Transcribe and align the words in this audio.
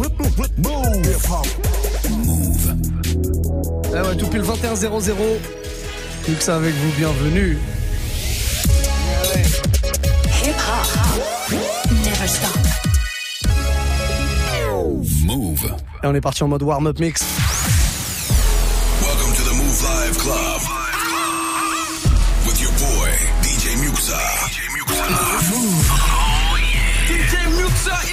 Move. 0.00 0.08
Move. 2.08 2.74
Eh 3.92 4.00
ouais, 4.00 4.16
tout 4.16 4.26
pile 4.28 4.40
21 4.40 4.74
00. 4.74 5.14
Mix 6.26 6.48
avec 6.48 6.74
vous, 6.74 6.92
bienvenue. 6.96 7.58
Hip 10.42 10.54
hop. 10.56 10.88
Never 11.90 12.28
stop. 12.28 12.58
Move. 15.26 15.66
Et 16.02 16.06
on 16.06 16.14
est 16.14 16.20
parti 16.22 16.42
en 16.44 16.48
mode 16.48 16.62
warm-up 16.62 16.98
mix. 16.98 17.22
Welcome 19.02 19.34
to 19.34 19.42
the 19.42 19.54
Move 19.54 19.82
Live 19.82 20.16
Club. 20.16 20.49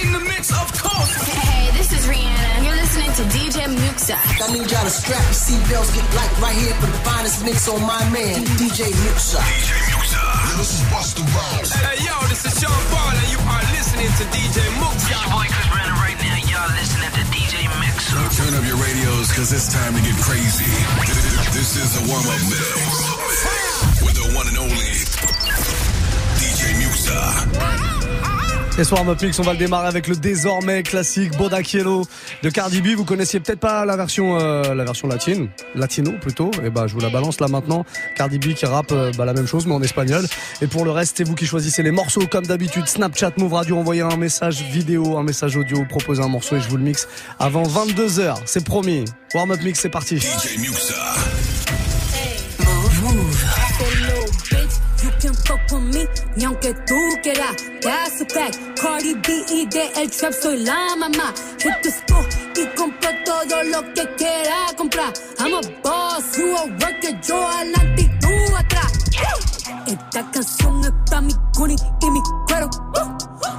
In 0.02 0.12
the 0.12 0.22
mix, 0.22 0.50
of 0.54 0.68
course. 0.78 1.10
Hey, 1.26 1.70
this 1.74 1.90
is 1.90 2.06
Rihanna. 2.06 2.62
You're 2.62 2.78
listening 2.78 3.10
to 3.18 3.24
DJ 3.34 3.66
Muxa. 3.66 4.14
I 4.14 4.46
need 4.52 4.70
y'all 4.70 4.86
to 4.86 4.90
strap 4.90 5.22
your 5.26 5.34
seatbelts, 5.34 5.90
get 5.94 6.06
light 6.14 6.30
right 6.38 6.54
here 6.54 6.74
for 6.78 6.86
the 6.86 7.00
finest 7.02 7.42
mix 7.44 7.66
on 7.68 7.82
my 7.82 8.02
man, 8.14 8.46
DJ 8.60 8.90
Muxa. 9.06 9.42
DJ 9.42 9.74
Muxa. 9.90 10.22
This 10.58 10.78
is 10.78 10.82
Busta 10.90 11.22
Rhymes. 11.34 11.70
Hey, 11.74 11.98
yo, 12.06 12.14
this 12.30 12.46
is 12.46 12.54
Sean 12.58 12.82
Paul, 12.94 13.14
and 13.14 13.28
you 13.30 13.40
are 13.42 13.64
listening 13.74 14.10
to 14.18 14.24
DJ 14.30 14.58
Muxa. 14.78 15.10
Your 15.10 15.26
boy 15.34 15.46
Chris 15.50 15.68
Brandon 15.70 15.96
right 15.98 16.18
now. 16.22 16.36
Y'all 16.46 16.70
listening 16.78 17.12
to 17.18 17.22
DJ 17.34 17.66
Mixer. 17.82 18.22
Turn 18.38 18.54
up 18.54 18.64
your 18.66 18.78
radios, 18.78 19.30
cause 19.34 19.50
it's 19.50 19.66
time 19.72 19.94
to 19.98 20.02
get 20.02 20.14
crazy. 20.22 20.70
This 21.54 21.74
is 21.74 21.98
the 21.98 22.02
warm-up 22.06 22.42
mix. 22.46 24.02
With 24.02 24.14
the 24.14 24.30
one 24.36 24.46
and 24.46 24.58
only 24.62 24.94
DJ 26.38 26.78
Muxa. 26.86 27.97
Et 28.78 28.82
warm-up 28.92 29.20
mix, 29.20 29.36
on 29.40 29.42
va 29.42 29.54
le 29.54 29.58
démarrer 29.58 29.88
avec 29.88 30.06
le 30.06 30.14
désormais 30.14 30.84
classique 30.84 31.36
Bodakielo 31.36 32.04
de 32.44 32.48
Cardi 32.48 32.80
B. 32.80 32.90
Vous 32.96 33.04
connaissiez 33.04 33.40
peut-être 33.40 33.58
pas 33.58 33.84
la 33.84 33.96
version, 33.96 34.38
euh, 34.38 34.72
la 34.72 34.84
version 34.84 35.08
latine, 35.08 35.48
latino 35.74 36.12
plutôt. 36.20 36.52
Et 36.64 36.70
bah, 36.70 36.86
je 36.86 36.94
vous 36.94 37.00
la 37.00 37.08
balance 37.08 37.40
là 37.40 37.48
maintenant. 37.48 37.84
Cardi 38.14 38.38
B 38.38 38.54
qui 38.54 38.66
rappe 38.66 38.92
euh, 38.92 39.10
bah, 39.18 39.24
la 39.24 39.32
même 39.32 39.48
chose 39.48 39.66
mais 39.66 39.74
en 39.74 39.82
espagnol. 39.82 40.24
Et 40.62 40.68
pour 40.68 40.84
le 40.84 40.92
reste, 40.92 41.16
c'est 41.16 41.24
vous 41.24 41.34
qui 41.34 41.44
choisissez 41.44 41.82
les 41.82 41.90
morceaux 41.90 42.28
comme 42.30 42.46
d'habitude. 42.46 42.86
Snapchat, 42.86 43.32
Move 43.38 43.54
Radio, 43.54 43.78
envoyez 43.78 44.02
un 44.02 44.16
message 44.16 44.62
vidéo, 44.62 45.18
un 45.18 45.24
message 45.24 45.56
audio, 45.56 45.84
proposez 45.88 46.22
un 46.22 46.28
morceau 46.28 46.54
et 46.54 46.60
je 46.60 46.68
vous 46.68 46.76
le 46.76 46.84
mixe 46.84 47.08
avant 47.40 47.64
22h. 47.64 48.36
C'est 48.44 48.64
promis. 48.64 49.06
Warm-up 49.34 49.60
mix, 49.60 49.80
c'est 49.80 49.90
parti. 49.90 50.20
Tú 56.38 56.94
quieras. 57.22 57.56
That's 57.82 58.20
a 58.20 58.26
fact. 58.26 58.58
Cardi 58.80 59.14
B 59.14 59.44
y 59.50 59.66
de 59.66 59.92
el 59.96 60.10
trap 60.10 60.32
soy 60.32 60.58
la 60.58 60.96
mamá. 60.96 61.34
Hit 61.58 61.86
spot 61.86 62.26
y 62.56 62.66
compro 62.76 63.10
todo 63.24 63.62
lo 63.64 63.82
que 63.94 64.06
quiera 64.16 64.66
comprar. 64.76 65.12
I'm 65.38 65.54
a 65.54 65.60
boss, 65.82 66.38
you 66.38 66.56
a 66.56 66.64
worker, 66.64 67.20
yo 67.22 67.46
adelante 67.46 68.02
y 68.02 68.18
tú 68.20 68.56
atrás. 68.56 68.92
Esta 69.86 70.30
canción 70.30 70.80
es 70.84 70.92
pa' 71.10 71.20
mi 71.20 71.34
cuni 71.56 71.76
y 72.02 72.10
mi 72.10 72.20
cuero. 72.46 72.70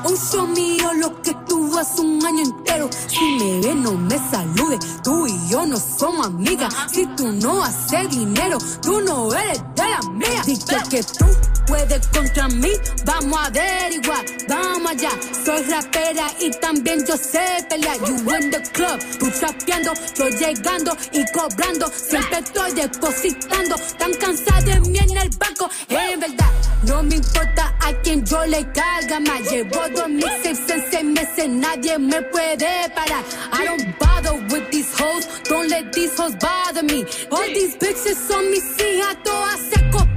Un 0.05 0.15
show 0.15 0.47
mío 0.47 0.93
lo 0.93 1.21
que 1.21 1.33
tú 1.47 1.77
hace 1.77 2.01
un 2.01 2.25
año 2.25 2.43
entero. 2.43 2.89
Si 3.07 3.19
me 3.37 3.59
ves, 3.59 3.75
no 3.75 3.93
me 3.93 4.17
saludes. 4.31 4.79
Tú 5.03 5.27
y 5.27 5.49
yo 5.49 5.65
no 5.65 5.77
somos 5.77 6.27
amigas. 6.27 6.73
Si 6.91 7.05
tú 7.17 7.31
no 7.33 7.63
haces 7.63 8.09
dinero, 8.09 8.57
tú 8.81 9.01
no 9.01 9.33
eres 9.33 9.61
de 9.75 9.89
la 9.89 9.99
mía. 10.11 10.41
Dije 10.45 10.77
que 10.89 11.03
tú 11.03 11.25
puedes 11.67 12.07
contra 12.07 12.47
mí. 12.47 12.71
Vamos 13.05 13.39
a 13.39 13.45
averiguar, 13.45 14.25
vamos 14.47 14.91
allá. 14.91 15.11
Soy 15.45 15.63
rapera 15.63 16.27
y 16.39 16.49
también 16.51 17.05
yo 17.05 17.17
sé 17.17 17.65
pelear. 17.69 17.97
You 17.99 18.15
in 18.35 18.51
the 18.51 18.61
club, 18.71 18.99
tú 19.19 19.29
chapeando, 19.39 19.93
yo 20.17 20.29
llegando 20.29 20.95
y 21.11 21.23
cobrando. 21.31 21.91
Siempre 21.95 22.39
estoy 22.39 22.71
depositando. 22.71 23.75
Tan 23.97 24.13
cansada 24.13 24.61
de 24.61 24.79
mí 24.79 24.97
en 24.97 25.17
el 25.17 25.29
banco. 25.37 25.69
En 25.89 26.19
verdad, 26.19 26.51
no 26.83 27.03
me 27.03 27.15
importa 27.15 27.75
a 27.81 27.93
quien 28.01 28.25
yo 28.25 28.45
le 28.45 28.71
carga 28.71 29.19
más. 29.19 29.41
Llevo 29.51 29.88
dos 29.93 30.09
mixtapes 30.09 30.69
en 30.69 30.91
seis 30.91 31.03
meses, 31.03 31.47
nadie 31.49 31.97
me 31.97 32.21
puede 32.31 32.89
parar. 32.95 33.23
I 33.51 33.65
don't 33.65 33.97
bother 33.99 34.33
with 34.51 34.69
these 34.71 34.91
hoes, 34.93 35.27
don't 35.43 35.69
let 35.69 35.91
these 35.93 36.15
hoes 36.17 36.35
bother 36.35 36.83
me. 36.83 37.05
All 37.31 37.47
these 37.53 37.75
bitches 37.77 38.15
son 38.27 38.49
mis 38.51 38.63
hijas, 38.77 39.17
todas 39.23 39.59
se 39.71 39.79
copian 39.91 40.08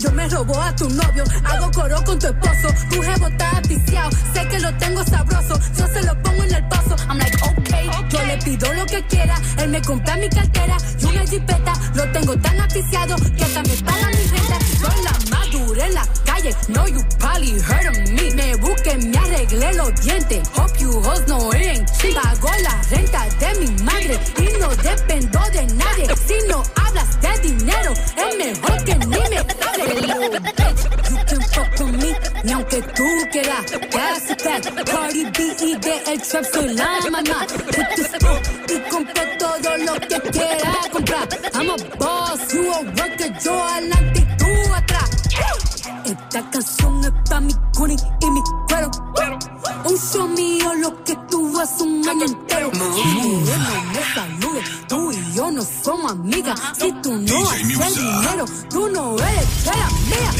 yo 0.00 0.10
me 0.12 0.28
robo 0.28 0.58
a 0.58 0.74
tu 0.74 0.88
novio, 0.88 1.24
hago 1.44 1.70
coro 1.72 2.02
con 2.04 2.18
tu 2.18 2.26
esposo. 2.26 2.68
Tu 2.90 3.02
jevo 3.02 3.28
está 3.28 3.60
viciado, 3.68 4.10
sé 4.32 4.48
que 4.48 4.58
lo 4.58 4.74
tengo 4.78 5.04
sabroso. 5.04 5.60
Yo 5.76 5.86
se 5.88 6.02
lo 6.02 6.20
pongo 6.22 6.42
en 6.42 6.54
el 6.54 6.68
paso, 6.68 6.96
I'm 7.08 7.18
like, 7.18 7.36
okay. 7.42 7.90
Yo 8.08 8.22
le 8.24 8.38
pido 8.38 8.72
lo 8.74 8.86
que 8.86 9.02
quiera, 9.06 9.36
él 9.58 9.70
me 9.70 9.80
compra 9.82 10.16
mi 10.16 10.28
cartera 10.28 10.76
y 10.98 11.04
una 11.04 11.26
jipeta. 11.26 11.72
Lo 11.94 12.10
tengo 12.12 12.36
tan 12.38 12.60
aficiado 12.60 13.16
que 13.36 13.44
hasta 13.44 13.62
me 13.62 13.76
paga 13.84 14.08
mi 14.08 14.26
renta. 14.26 14.58
Soy 14.80 15.04
la 15.04 15.36
madura 15.36 15.86
en 15.86 15.94
la 15.94 16.06
calle, 16.24 16.54
no 16.68 16.88
you 16.88 17.02
probably 17.18 17.60
heard 17.60 17.86
of 17.88 17.98
me. 18.10 18.30
Me 18.34 18.56
busqué, 18.56 18.96
me 18.96 19.18
arreglé 19.18 19.74
los 19.74 19.94
dientes. 20.00 20.48
Hope 20.56 20.78
you 20.78 20.90
hoes 20.90 21.24
ain't 21.54 21.88
cheap. 22.00 22.14
Pago 22.14 22.48
la 22.62 22.82
renta 22.90 23.26
de 23.38 23.60
mi 23.60 23.82
madre 23.82 24.18
y 24.38 24.58
no 24.58 24.68
dependo 24.76 25.40
de 25.52 25.66
nadie. 25.74 26.06
Si 26.26 26.48
no 26.48 26.62
hablas 26.76 27.20
de 27.20 27.48
dinero, 27.48 27.92
es 27.92 28.38
mejor 28.38 28.84
que 28.84 28.94
ni 28.94 29.06
me 29.06 29.38
hables. 29.38 29.89
Bitch, 29.90 31.10
You 31.10 31.16
can 31.26 31.40
fuck 31.50 31.78
with 31.80 31.96
me, 32.00 32.14
ni 32.44 32.52
aunque 32.52 32.80
tú 32.94 33.04
quieras. 33.32 33.64
That's 33.90 34.30
a 34.30 34.36
fact. 34.36 34.64
Cardi 34.86 35.24
B 35.24 35.56
y 35.60 35.74
de 35.76 35.94
el 36.12 36.22
trap 36.22 36.44
soy 36.52 36.74
la 36.74 37.00
mamá. 37.10 37.46
Hit 37.74 37.88
the 37.96 38.02
spot 38.04 38.70
y 38.70 38.78
compro 38.88 39.22
todo 39.38 39.76
lo 39.78 39.94
que 39.94 40.20
quiera 40.30 40.72
comprar. 40.92 41.28
I'm 41.54 41.70
a 41.70 41.76
boss, 41.98 42.52
you 42.54 42.70
a 42.72 42.80
worker, 42.82 43.32
yo 43.42 43.64
adelante 43.64 44.20
y 44.20 44.36
tú 44.36 44.74
atrás. 44.74 45.10
Esta 46.04 46.50
canción 46.50 47.04
es 47.04 47.12
pa' 47.28 47.40
mi 47.40 47.54
cuni 47.76 47.96
y 48.20 48.30
mi 48.30 48.40
cuero. 48.68 48.90
Un 49.84 49.96
show 49.98 50.28
mío 50.28 50.74
lo 50.74 51.02
que 51.02 51.16
tú 51.28 51.60
hace 51.60 51.82
un 51.82 52.08
año 52.08 52.26
entero. 52.26 52.70
Si 52.72 53.18
me 53.18 54.39
yo 55.40 55.50
no 55.50 55.62
somos 55.62 56.12
amigas. 56.12 56.60
Si 56.76 56.92
tú 57.00 57.12
no 57.12 57.24
DJ 57.24 57.42
haces 57.46 57.64
Musa. 57.64 58.00
dinero, 58.00 58.44
tú 58.68 58.90
no 58.90 59.16
eres 59.16 59.64
de 59.64 59.70
la 59.70 59.88
mía. 60.10 60.30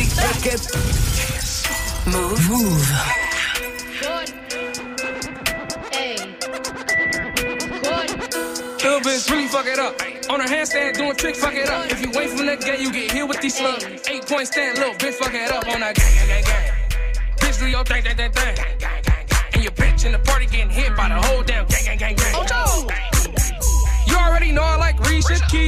Little 8.83 9.00
bitch 9.00 9.31
really 9.31 9.49
fuck 9.49 9.66
it 9.66 9.78
up. 9.78 9.94
On 10.31 10.41
her 10.41 10.47
handstand, 10.47 10.97
doing 10.99 11.16
tricks, 11.16 11.39
fuck 11.39 11.55
it 11.55 11.71
up. 11.71 11.91
If 11.91 12.03
you 12.03 12.10
wait 12.15 12.28
from 12.31 12.47
the 12.47 12.56
gate, 12.56 12.81
you 12.81 12.93
get 12.93 13.10
hit 13.10 13.27
with 13.27 13.41
these 13.41 13.56
slugs. 13.56 13.84
Eight 14.06 14.27
point 14.27 14.49
stand, 14.49 14.78
little 14.78 14.94
bitch, 14.94 15.15
fuck 15.15 15.33
it 15.33 15.50
up 15.50 15.66
on 15.66 15.81
that 15.81 15.94
gang, 15.97 16.15
gang, 16.15 16.28
gang, 16.28 16.44
gang. 16.44 16.72
Bitch, 17.37 17.59
do 17.59 17.66
your 17.69 17.84
thing, 17.84 18.03
thing, 18.03 18.16
thing, 18.16 18.33
thing. 18.33 18.56
And 19.55 19.62
your 19.62 19.72
bitch 19.72 20.05
in 20.05 20.12
the 20.12 20.19
party 20.19 20.44
getting 20.44 20.69
hit 20.69 20.94
by 20.94 21.09
the 21.09 21.21
whole 21.27 21.43
damn 21.43 21.65
gang, 21.66 21.84
gang, 21.84 21.99
gang, 21.99 22.16
gang. 22.16 22.34
Ocho! 22.34 22.89
You 22.89 23.09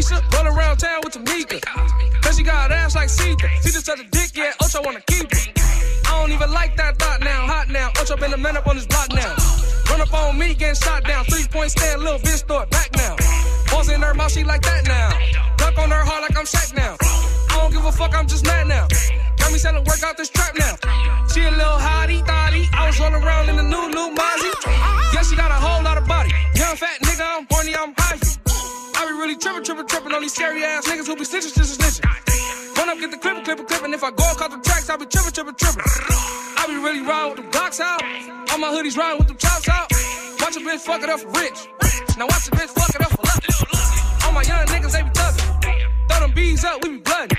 Keisha, 0.03 0.19
roll 0.35 0.53
around 0.53 0.79
town 0.79 1.01
with 1.05 1.15
Tamika. 1.15 1.61
Cause 2.23 2.37
she 2.37 2.43
got 2.43 2.73
ass 2.73 2.95
like 2.95 3.09
Caesar. 3.09 3.49
She 3.63 3.71
just 3.71 3.87
such 3.87 4.01
a 4.01 4.05
dick, 4.05 4.31
yeah, 4.35 4.53
Ocho 4.63 4.83
wanna 4.83 5.01
keep 5.07 5.31
it. 5.31 5.49
I 6.07 6.21
don't 6.21 6.33
even 6.33 6.51
like 6.51 6.77
that 6.77 6.99
thought 6.99 7.21
now, 7.21 7.47
hot 7.47 7.69
now. 7.69 7.91
Ocho 8.01 8.17
been 8.17 8.33
a 8.33 8.37
man 8.37 8.57
up 8.57 8.67
on 8.67 8.77
this 8.77 8.87
block 8.87 9.13
now. 9.15 9.35
Run 9.91 10.01
up 10.01 10.13
on 10.13 10.39
me, 10.39 10.55
getting 10.55 10.75
shot 10.75 11.05
down. 11.05 11.25
Three 11.27 11.47
point 11.47 11.71
stand, 11.71 12.03
little 12.03 12.19
bitch, 12.19 12.45
throw 12.47 12.61
it 12.61 12.71
back 12.71 12.91
now. 12.97 13.17
Balls 13.71 13.89
in 13.91 14.03
her 14.03 14.15
mouth, 14.15 14.33
she 14.33 14.45
like 14.45 14.63
that 14.63 14.87
now. 14.87 15.11
Dunk 15.57 15.79
on 15.79 15.91
her 15.91 16.05
hard 16.05 16.23
like 16.23 16.37
I'm 16.37 16.47
Shaq 16.47 16.75
now. 16.75 16.97
I 17.51 17.61
don't 17.61 17.73
give 17.73 17.85
a 17.85 17.93
fuck, 17.93 18.15
I'm 18.15 18.27
just 18.27 18.45
mad 18.45 18.67
now. 18.67 18.89
Got 19.39 19.53
me 19.53 19.59
selling 19.59 19.85
work 19.85 20.03
out 20.03 20.17
this 20.17 20.31
trap 20.31 20.55
now. 20.59 20.75
She 21.33 21.43
a 21.43 21.51
little 21.51 21.79
hottie, 21.79 22.27
thotty. 22.27 22.69
I 22.75 22.87
was 22.87 22.99
rolling 22.99 23.23
around 23.23 23.49
in 23.51 23.57
the 23.57 23.63
new, 23.63 23.89
new 23.91 24.15
Mozzie. 24.15 25.15
Yeah, 25.15 25.23
she 25.23 25.37
got 25.37 25.51
a 25.51 25.61
whole 25.63 25.83
lot 25.83 25.97
of 25.97 26.07
body. 26.09 26.31
Young 26.55 26.77
fat 26.77 26.99
nigga, 27.03 27.39
I'm 27.39 27.47
horny, 27.51 27.77
I'm 27.77 27.95
really 29.23 29.37
tripping, 29.37 29.63
tripping, 29.63 29.87
tripping 29.87 30.13
on 30.13 30.21
these 30.21 30.35
scary 30.35 30.65
ass 30.65 30.85
niggas 30.89 31.07
who 31.07 31.15
be 31.15 31.23
snitching, 31.23 31.55
snitching, 31.55 31.79
snitching. 31.79 32.77
Run 32.77 32.89
up, 32.89 32.99
get 32.99 33.11
the 33.13 33.19
clipper, 33.19 33.43
clipper, 33.43 33.63
clipping. 33.63 33.95
If 33.95 34.03
I 34.03 34.11
go 34.11 34.25
and 34.27 34.37
cut 34.37 34.51
the 34.51 34.59
tracks, 34.59 34.91
I 34.91 34.97
be 34.97 35.07
tripping, 35.07 35.31
tripping, 35.31 35.55
tripping. 35.55 35.83
I 36.59 36.67
be 36.67 36.75
really 36.83 37.07
riding 37.07 37.31
with 37.31 37.47
the 37.47 37.51
blocks 37.55 37.79
out. 37.79 38.03
All 38.51 38.59
my 38.59 38.75
hoodies 38.75 38.97
riding 38.99 39.19
with 39.19 39.29
them 39.29 39.39
chops 39.39 39.69
out. 39.69 39.87
Watch 40.43 40.57
a 40.59 40.61
bitch 40.61 40.83
fuck 40.83 41.03
it 41.03 41.09
up 41.09 41.21
for 41.21 41.31
rich. 41.39 41.71
Now 42.19 42.27
watch 42.27 42.49
a 42.49 42.51
bitch 42.51 42.75
fuck 42.75 42.91
it 42.91 43.03
up 43.03 43.15
for 43.15 43.23
luck. 43.23 44.27
All 44.27 44.33
my 44.33 44.43
young 44.43 44.67
niggas, 44.67 44.91
they 44.91 45.03
be 45.07 45.15
thugging. 45.15 45.47
Throw 46.11 46.19
them 46.19 46.33
bees 46.35 46.65
up, 46.65 46.83
we 46.83 46.91
be 46.91 46.99
blooding. 46.99 47.39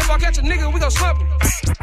If 0.00 0.10
I 0.10 0.16
catch 0.16 0.38
a 0.38 0.42
nigga, 0.42 0.72
we 0.72 0.80
gon' 0.80 0.90
slump 0.90 1.20
him. 1.20 1.28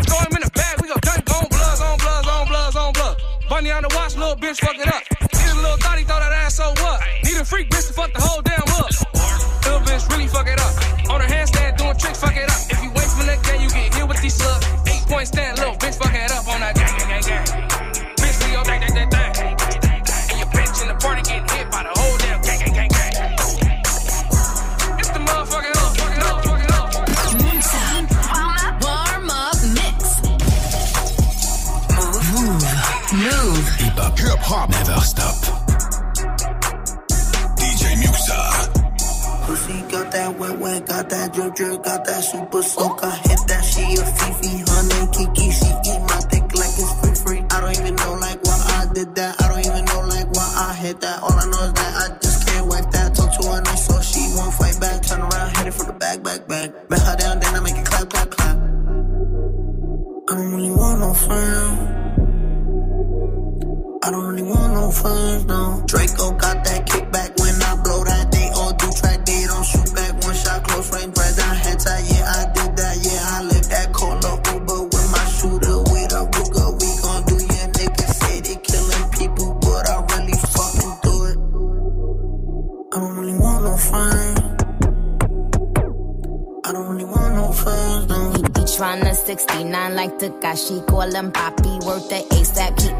Throw 0.01 0.17
him 0.17 0.33
in 0.33 0.41
the 0.41 0.51
bag, 0.57 0.81
we 0.81 0.89
gon' 0.89 1.03
dunk 1.05 1.29
on 1.29 1.45
bloods, 1.45 1.81
on 1.81 1.97
bloods, 2.01 2.27
on 2.27 2.47
bloods, 2.47 2.75
on 2.75 2.93
blood. 2.93 3.21
Bunny 3.49 3.69
on 3.69 3.83
the 3.83 3.91
watch, 3.93 4.17
little 4.17 4.35
bitch, 4.35 4.57
fuck 4.65 4.81
it 4.81 4.89
up. 4.89 5.03
Need 5.21 5.51
a 5.51 5.61
little 5.61 5.77
thotty, 5.77 6.03
throw 6.09 6.17
that 6.17 6.33
ass, 6.33 6.55
so 6.55 6.73
what? 6.81 7.05
Need 7.23 7.37
a 7.37 7.45
freak 7.45 7.69
bitch 7.69 7.85
to 7.87 7.93
fuck 7.93 8.11
the 8.13 8.21
whole 8.21 8.41
damn 8.41 8.65
up. 8.81 9.06
Hop. 34.47 34.69
Never 34.69 34.99
stop. 35.01 35.35
DJ 37.59 37.83
Muxa. 38.01 38.39
Pussy 39.45 39.81
got 39.91 40.11
that 40.11 40.39
wet 40.39 40.57
wet, 40.59 40.87
got 40.87 41.09
that 41.09 41.33
drip 41.33 41.55
drip, 41.55 41.83
got 41.83 42.05
that 42.05 42.21
super 42.23 42.61
soak. 42.61 43.03
I 43.03 43.15
hit 43.27 43.41
that 43.47 43.63
she 43.63 43.83
a 43.99 44.05
Fifi, 44.17 44.53
name 44.91 45.07
Kiki. 45.15 45.51
She 45.51 45.67
eat 45.91 46.01
my 46.07 46.19
dick 46.31 46.47
like 46.55 46.75
it's 46.79 46.93
free 46.99 47.17
free. 47.23 47.41
I 47.51 47.59
don't 47.61 47.75
even 47.79 47.95
know 47.95 48.13
like 48.15 48.39
why 48.43 48.57
I 48.79 48.93
did 48.93 49.15
that. 49.15 49.41
I 49.41 49.47
don't 49.49 49.65
even 49.67 49.83
know 49.85 50.01
like 50.07 50.29
why 50.35 50.47
I 50.67 50.73
hit 50.73 50.99
that. 51.01 51.23
All 51.23 51.35
I 51.35 51.45
know 51.51 51.63
is 51.67 51.73
that 51.73 51.91
I 52.03 52.05
just 52.23 52.47
can't 52.47 52.67
whack 52.67 52.91
that. 52.91 53.15
Talk 53.15 53.31
to 53.39 53.47
her 53.51 53.61
nice, 53.61 53.85
so 53.87 54.01
she 54.01 54.21
won't 54.35 54.53
fight 54.53 54.79
back. 54.79 55.03
Turn 55.03 55.21
around, 55.21 55.57
hit 55.57 55.67
it 55.67 55.73
from 55.73 55.87
the 55.87 55.93
back, 55.93 56.23
back, 56.23 56.47
back. 56.47 56.87
Bet 56.87 57.01
her 57.01 57.15
down, 57.15 57.39
then 57.39 57.55
I 57.55 57.59
make 57.59 57.75
it 57.75 57.85
clap, 57.85 58.09
clap, 58.09 58.29
clap. 58.31 58.57
I 60.29 60.31
don't 60.35 60.51
really 60.55 60.71
want 60.71 60.99
no 60.99 61.13
friends. 61.13 61.76
Like 89.97 90.19
Takashi, 90.19 90.85
call 90.85 91.11
him 91.11 91.31
Poppy. 91.31 91.79
Worth 91.85 92.07
the 92.09 92.21
ASAP, 92.29 92.77
keep 92.77 92.96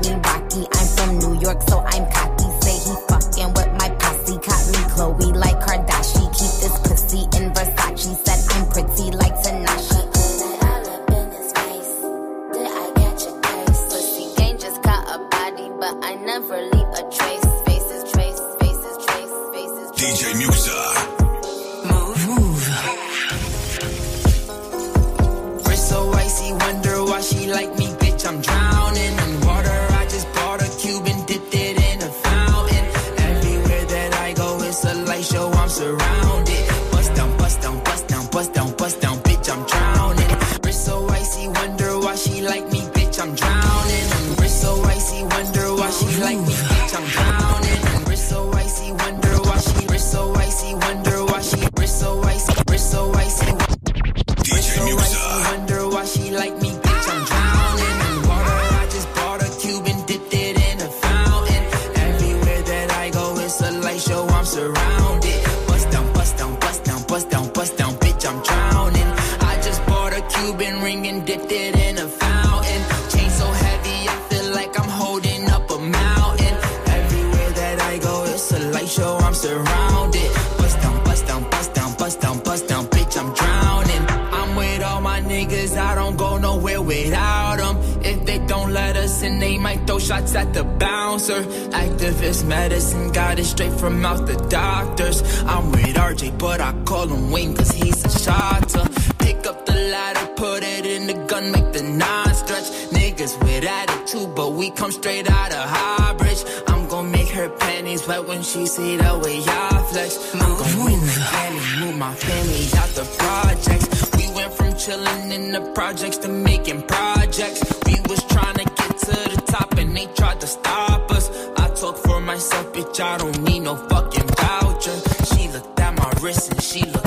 shots 90.08 90.36
at 90.36 90.54
the 90.54 90.64
bouncer. 90.64 91.42
Activist 91.84 92.46
medicine, 92.46 93.12
got 93.12 93.40
it 93.40 93.46
straight 93.46 93.74
from 93.74 94.06
out 94.06 94.26
the 94.26 94.38
doctors. 94.50 95.22
I'm 95.44 95.72
with 95.72 95.96
RJ, 95.96 96.40
but 96.40 96.62
I 96.62 96.72
call 96.86 97.08
him 97.08 97.30
Wayne 97.30 97.54
cause 97.54 97.72
he's 97.72 98.06
a 98.06 98.10
shotter. 98.24 98.86
Pick 99.20 99.46
up 99.46 99.66
the 99.66 99.74
ladder, 99.74 100.28
put 100.38 100.64
it 100.64 100.86
in 100.86 101.08
the 101.08 101.18
gun, 101.28 101.52
make 101.52 101.74
the 101.74 101.84
nine 101.84 102.34
stretch. 102.34 102.70
Niggas 102.96 103.34
with 103.44 103.66
attitude, 103.66 104.34
but 104.34 104.54
we 104.54 104.72
come 104.72 104.92
straight 104.92 105.30
out 105.30 105.52
of 105.52 105.66
Highbridge. 105.76 106.44
I'm 106.68 106.88
gon' 106.88 107.12
make 107.12 107.30
her 107.30 107.50
panties 107.50 108.08
wet 108.08 108.26
when 108.26 108.44
she 108.44 108.66
see 108.66 108.96
the 108.96 109.12
way 109.24 109.42
I 109.46 109.86
flex. 109.92 110.34
I'm 110.36 110.54
gon' 110.60 110.86
win 110.86 111.00
the 111.02 111.20
game 111.34 111.56
and 111.62 111.80
move 111.82 111.98
my 111.98 112.14
family 112.16 112.66
out 112.80 112.92
the 113.00 113.06
projects. 113.20 113.88
We 114.16 114.32
went 114.34 114.54
from 114.54 114.72
chillin' 114.84 115.32
in 115.34 115.52
the 115.52 115.64
projects 115.76 116.18
to 116.20 116.30
making 116.30 116.84
projects. 116.84 117.60
We 117.86 117.96
was 118.08 118.22
tryna 118.32 118.66
get 118.78 118.97
to 119.08 119.30
the 119.36 119.42
top 119.46 119.78
and 119.78 119.96
they 119.96 120.06
tried 120.08 120.42
to 120.42 120.48
stop 120.48 121.10
us. 121.12 121.30
I 121.58 121.70
talk 121.70 121.96
for 121.98 122.20
myself, 122.20 122.74
bitch, 122.74 123.00
I 123.00 123.18
don't 123.18 123.42
need 123.42 123.62
no 123.62 123.76
fucking 123.76 124.28
voucher. 124.36 124.98
She 125.26 125.48
looked 125.48 125.80
at 125.80 125.96
my 125.98 126.12
wrist 126.22 126.52
and 126.52 126.62
she 126.62 126.84
looked 126.84 127.07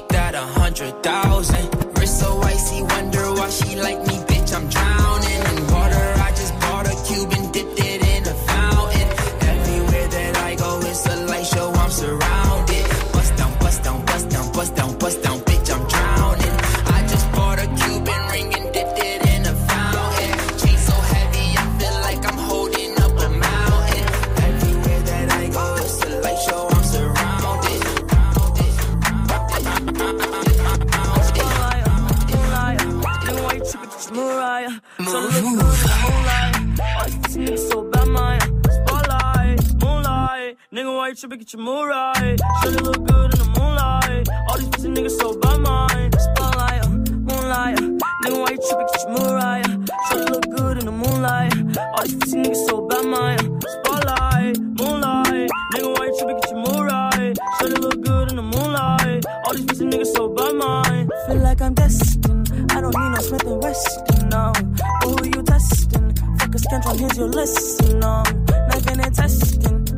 Why 41.10 41.14
you 41.14 41.16
tripping? 41.16 41.38
Get 41.40 41.52
your 41.54 41.62
mood 41.62 41.88
right. 41.88 42.40
Should 42.62 42.74
it 42.74 42.82
look 42.84 43.04
good 43.04 43.34
in 43.34 43.38
the 43.40 43.52
moonlight? 43.58 44.28
All 44.48 44.58
these 44.58 44.68
pussy 44.68 44.90
niggas 44.90 45.18
so 45.18 45.36
bad, 45.40 45.58
man. 45.58 46.12
Spotlight, 46.12 46.84
uh, 46.84 46.88
moonlight. 47.26 47.80
Uh, 47.80 47.98
Nigga, 48.22 48.38
why 48.38 48.50
you 48.54 48.58
tripping? 48.62 48.86
Get 48.86 49.02
your 49.02 49.10
mood 49.18 49.32
right. 49.42 49.66
Uh. 49.66 50.06
Should 50.06 50.20
it 50.20 50.30
look 50.30 50.46
good 50.56 50.78
in 50.78 50.86
the 50.86 50.92
moonlight? 50.92 51.78
All 51.98 52.04
these 52.04 52.14
pussy 52.14 52.36
niggas 52.36 52.64
so 52.68 52.86
bad, 52.86 53.04
man. 53.06 53.40
Uh. 53.42 53.58
Spotlight, 53.74 54.58
moonlight. 54.78 55.50
Nigga, 55.74 55.98
why 55.98 56.06
you 56.06 56.14
tripping? 56.16 56.38
Get 56.38 56.50
your 56.52 56.58
mood 56.62 56.86
right. 56.86 57.38
Should 57.58 57.72
it 57.72 57.80
look 57.80 58.00
good 58.04 58.30
in 58.30 58.36
the 58.36 58.42
moonlight? 58.42 59.24
All 59.46 59.54
these 59.54 59.66
pussy 59.66 59.86
niggas 59.86 60.14
so 60.14 60.28
bad, 60.28 60.54
man. 60.54 61.10
Feel 61.26 61.42
like 61.42 61.60
I'm 61.60 61.74
destined. 61.74 62.70
I 62.70 62.80
don't 62.80 62.94
need 62.94 63.10
no 63.10 63.18
Smith 63.18 63.46
and 63.50 63.60
Weston, 63.60 64.28
no. 64.28 64.52
But 64.54 65.10
who 65.10 65.26
you 65.26 65.42
testing? 65.42 66.14
Fuck 66.38 66.54
a 66.54 66.58
scantron, 66.58 67.00
here's 67.00 67.18
your 67.18 67.26
lesson, 67.34 67.98
no. 67.98 68.22
Knifing 68.70 69.00
and 69.00 69.12
testing, 69.12 69.89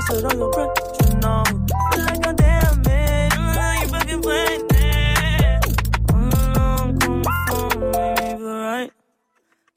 I 0.00 0.02
sit 0.02 0.24
on 0.24 0.38
your 0.38 0.50
breath, 0.50 0.70
you 1.02 1.16
know. 1.18 1.44
Feel 1.92 2.04
like 2.06 2.24
a 2.26 2.32
damn 2.32 2.82
man, 2.84 3.30
you 3.32 3.38
know 3.52 3.72
you 3.82 3.88
fucking 3.88 4.22
playing 4.22 4.66
dead. 4.68 5.60
Oh, 6.10 6.16
I'm 6.16 6.98
coming 6.98 7.24
for 7.48 7.68
me, 7.76 8.04
if 8.16 8.40
right. 8.40 8.90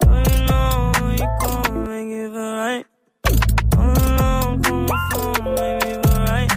Oh, 0.06 0.16
you 0.24 0.40
know 0.48 1.12
you 1.12 1.28
come 1.42 1.88
and 1.90 2.06
give 2.10 2.34
it 2.34 2.38
right. 2.40 2.86
Oh, 3.76 3.82
I'm 3.82 4.62
coming 4.62 4.88
for 5.12 5.32
me, 5.44 5.68
if 5.92 6.06
right. 6.06 6.50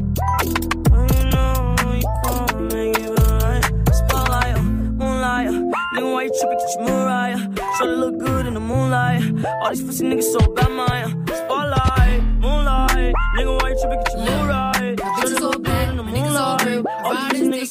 Oh, 0.93 1.07
you 1.11 1.25
know 1.33 1.91
you 1.93 2.09
come 2.23 2.71
and 2.71 2.95
give 2.95 3.11
it 3.11 3.19
right. 3.19 3.65
Spotlight, 3.93 4.55
moonlight, 4.63 5.49
nigga, 5.49 6.09
why 6.13 6.23
you 6.23 6.31
tripping? 6.39 6.59
Get 6.59 6.71
your 6.77 6.83
moonlight. 6.89 7.37
Try 7.57 7.87
to 7.87 7.97
look 7.97 8.17
good 8.19 8.47
in 8.47 8.55
the 8.55 8.61
moonlight. 8.61 9.23
All 9.61 9.71
these 9.71 9.83
pussy 9.83 10.05
niggas 10.05 10.31
so 10.33 10.39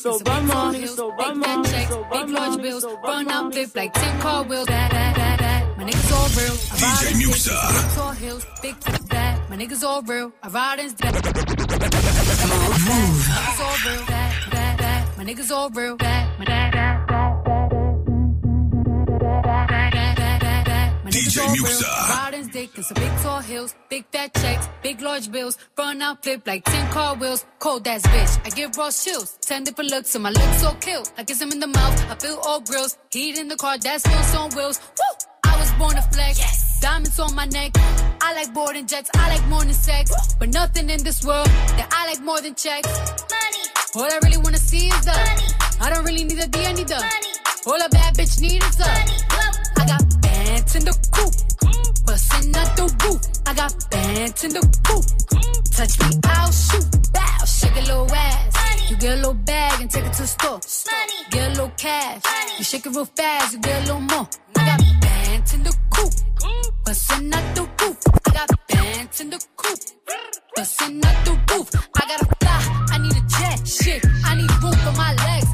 so 0.06 0.20
big 0.20 0.50
on 0.52 0.74
heels, 0.76 1.02
big 1.18 1.36
man 1.36 1.64
checks, 1.64 1.96
big 2.12 2.30
large 2.30 2.62
bills, 2.62 2.86
run 3.04 3.28
up 3.28 3.54
flip 3.54 3.76
like 3.76 3.94
ten 3.94 4.20
car 4.22 4.44
wheels. 4.44 4.68
That, 4.68 4.92
that, 4.92 5.16
that, 5.16 5.40
that. 5.40 5.78
My 5.78 5.84
niggas 5.84 6.12
all 6.18 6.30
real. 6.38 6.54
I 6.54 6.78
DJ 6.78 7.06
ride 7.06 7.18
Musa. 7.18 7.56
Big 7.74 7.90
tall 7.96 8.12
heels, 8.12 8.46
big 8.62 8.76
fat. 8.84 9.50
My 9.50 9.58
niggas 9.58 9.84
all 9.84 10.02
real. 10.04 10.32
I 10.44 10.48
ride 10.50 10.80
in. 10.80 10.90
Move. 12.88 13.20
My 15.18 15.24
niggas 15.26 15.52
all 15.52 15.70
real. 15.72 15.98
DJ 21.16 21.52
Musa 21.52 21.86
real. 22.56 22.68
Muxa. 22.68 22.68
I 22.68 22.68
ride 22.68 22.68
in 22.68 22.68
dick 22.68 22.78
and 22.78 22.86
some 22.86 22.96
big 22.96 23.22
tall 23.22 23.42
hills, 23.42 23.76
big 23.90 24.06
fat 24.12 24.34
checks, 24.34 24.70
big 24.82 25.02
large 25.02 25.32
bills, 25.32 25.58
run 25.78 26.02
out 26.02 26.24
flip 26.24 26.42
like 26.48 26.64
10 26.64 26.92
car 26.92 27.16
wheels, 27.16 27.46
cold 27.60 27.88
ass 27.88 28.04
bitch. 28.04 28.40
I 28.46 28.50
give 28.50 28.78
raw 28.78 28.92
chills, 28.92 29.38
10 29.42 29.64
different 29.64 29.92
looks, 29.92 30.16
and 30.16 30.24
my 30.24 30.32
lips 30.32 30.62
so 30.62 30.74
kill. 30.82 31.04
I 31.18 31.24
kiss 31.24 31.42
him 31.42 31.52
in 31.52 31.60
the 31.60 31.68
mouth, 31.68 32.12
I 32.12 32.16
feel 32.16 32.40
all 32.44 32.62
grills, 32.62 32.98
heat 33.12 33.38
in 33.38 33.48
the 33.48 33.56
car, 33.56 33.78
that's 33.78 34.08
wheels 34.08 34.36
on 34.36 34.50
wheels. 34.56 34.80
Woo! 34.98 35.52
I 35.52 35.60
was 35.60 35.72
born 35.74 35.96
to 35.96 36.02
flex, 36.02 36.80
diamonds 36.82 37.20
on 37.20 37.36
my 37.36 37.46
neck. 37.46 37.72
I 38.22 38.34
like 38.34 38.54
boarding 38.54 38.88
jets, 38.88 39.10
I 39.16 39.30
like 39.30 39.48
more 39.48 39.64
than 39.64 39.74
sex, 39.74 40.12
but 40.40 40.50
nothing 40.50 40.90
in 40.90 41.04
this 41.04 41.24
world 41.26 41.48
that 41.78 41.90
I 41.92 42.08
like 42.08 42.22
more 42.22 42.42
than 42.42 42.56
checks. 42.56 42.90
Money. 42.90 43.64
All 43.96 44.12
I 44.12 44.20
really 44.24 44.38
wanna 44.38 44.58
see 44.58 44.88
is 44.88 45.06
the 45.06 45.12
money. 45.12 45.48
I 45.80 45.90
don't 45.94 46.06
really 46.06 46.24
need 46.24 46.40
a 46.40 46.48
D, 46.48 46.66
I 46.66 46.74
need 46.74 46.88
the 46.88 46.96
money. 46.96 47.32
All 47.68 47.82
a 47.82 47.90
bad 47.90 48.16
bitch 48.16 48.42
need 48.42 48.64
is 48.64 48.76
the 48.76 48.86
money. 48.86 49.18
I 49.78 49.86
got 49.88 50.22
bands 50.22 50.76
in 50.76 50.86
the 50.86 50.98
coop. 51.12 51.95
Bustin' 52.06 52.56
out 52.56 52.76
the 52.76 52.84
roof. 53.04 53.22
I 53.46 53.54
got 53.54 53.74
bands 53.90 54.44
in 54.44 54.52
the 54.54 54.62
coop. 54.86 55.06
Touch 55.76 56.00
me, 56.00 56.20
I'll 56.26 56.52
shoot. 56.52 56.86
Bow, 57.14 57.46
shake 57.46 57.76
a 57.76 57.82
little 57.82 58.14
ass. 58.14 58.90
You 58.90 58.96
get 58.98 59.14
a 59.14 59.16
little 59.18 59.34
bag 59.34 59.82
and 59.82 59.90
take 59.90 60.06
it 60.06 60.14
to 60.14 60.22
the 60.22 60.28
store. 60.28 60.60
Get 61.32 61.48
a 61.48 61.50
little 61.50 61.72
cash. 61.78 62.22
You 62.58 62.64
shake 62.64 62.86
it 62.86 62.96
real 62.96 63.06
fast, 63.06 63.54
you 63.54 63.60
get 63.60 63.84
a 63.84 63.86
little 63.88 64.02
more. 64.02 64.28
I 64.58 64.66
got 64.66 65.02
bands 65.02 65.54
in 65.54 65.64
the 65.64 65.76
coop. 65.90 66.14
Bustin' 66.86 67.34
out 67.34 67.56
the 67.56 67.64
roof. 67.82 67.98
I 68.28 68.32
got 68.32 68.50
bands 68.68 69.22
in 69.22 69.30
the 69.32 69.46
coop. 69.58 69.80
Bustin' 70.56 71.06
out 71.06 71.26
the 71.26 71.32
roof. 71.52 71.70
I 71.96 72.08
got 72.08 72.22
a 72.22 72.26
fly, 72.40 72.86
I 72.92 72.98
need 73.00 73.16
a 73.16 73.24
jet. 73.28 73.68
Shit, 73.68 74.06
I 74.24 74.36
need 74.36 74.52
room 74.64 74.74
for 74.74 74.92
my 74.94 75.14
legs. 75.26 75.45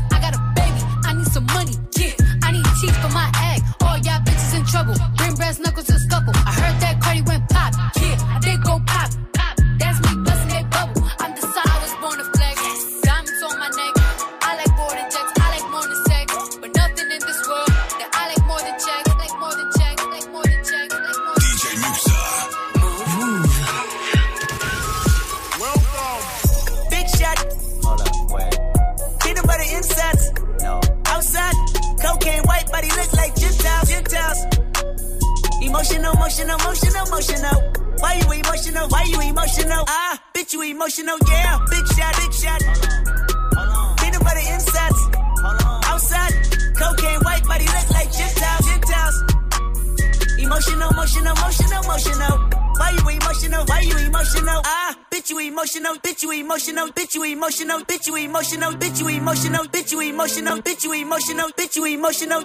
Emotional, 60.96 61.52
bitch, 61.58 61.78
you 61.78 61.86
emotional, 61.88 62.44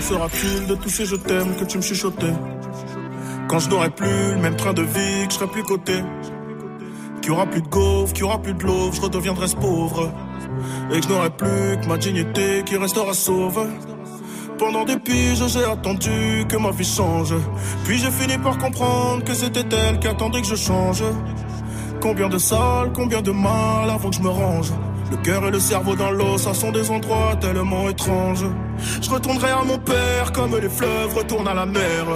sera-t-il 0.00 0.66
de 0.66 0.74
tous 0.74 0.90
ces 0.90 1.06
je 1.06 1.16
t'aime 1.16 1.56
que 1.56 1.64
tu 1.64 1.78
me 1.78 1.82
chuchotais. 1.82 2.34
Quand 3.48 3.58
je 3.58 3.68
n'aurai 3.70 3.90
plus 3.90 4.34
le 4.34 4.40
même 4.40 4.56
train 4.56 4.72
de 4.74 4.82
vie, 4.82 5.26
que 5.26 5.32
je 5.32 5.38
serai 5.38 5.46
plus 5.46 5.62
coté. 5.62 6.02
Qu'il 7.22 7.30
y 7.30 7.34
aura 7.34 7.46
plus 7.46 7.62
de 7.62 7.68
gaufres, 7.68 8.12
qu'il 8.12 8.24
aura 8.24 8.40
plus 8.40 8.54
de 8.54 8.62
l'eau, 8.64 8.92
je 8.92 9.00
redeviendrai 9.00 9.48
ce 9.48 9.56
pauvre. 9.56 10.12
Et 10.92 11.00
que 11.00 11.02
je 11.04 11.08
n'aurai 11.08 11.30
plus 11.30 11.80
que 11.80 11.86
ma 11.88 11.96
dignité 11.96 12.62
qui 12.66 12.76
restera 12.76 13.14
sauve. 13.14 13.66
Pendant 14.58 14.84
des 14.84 14.98
piges, 14.98 15.46
j'ai 15.48 15.64
attendu 15.64 16.44
que 16.48 16.56
ma 16.56 16.70
vie 16.70 16.84
change. 16.84 17.34
Puis 17.84 17.98
j'ai 17.98 18.10
fini 18.10 18.38
par 18.38 18.56
comprendre 18.56 19.22
que 19.24 19.34
c'était 19.34 19.64
elle 19.76 19.98
qui 19.98 20.08
attendait 20.08 20.40
que 20.40 20.46
je 20.46 20.56
change. 20.56 21.04
Combien 22.00 22.28
de 22.28 22.38
salles, 22.38 22.92
combien 22.94 23.20
de 23.20 23.30
mal 23.30 23.90
avant 23.90 24.08
que 24.08 24.16
je 24.16 24.22
me 24.22 24.30
range. 24.30 24.72
Le 25.10 25.18
cœur 25.18 25.46
et 25.46 25.50
le 25.50 25.60
cerveau 25.60 25.94
dans 25.94 26.10
l'eau, 26.10 26.38
ça 26.38 26.54
sont 26.54 26.72
des 26.72 26.90
endroits 26.90 27.36
tellement 27.40 27.88
étranges. 27.90 28.46
Je 29.02 29.10
retournerai 29.10 29.50
à 29.50 29.64
mon 29.64 29.78
père 29.78 30.32
comme 30.32 30.56
les 30.58 30.68
fleuves 30.68 31.14
retournent 31.14 31.48
à 31.48 31.54
la 31.54 31.66
mer. 31.66 32.06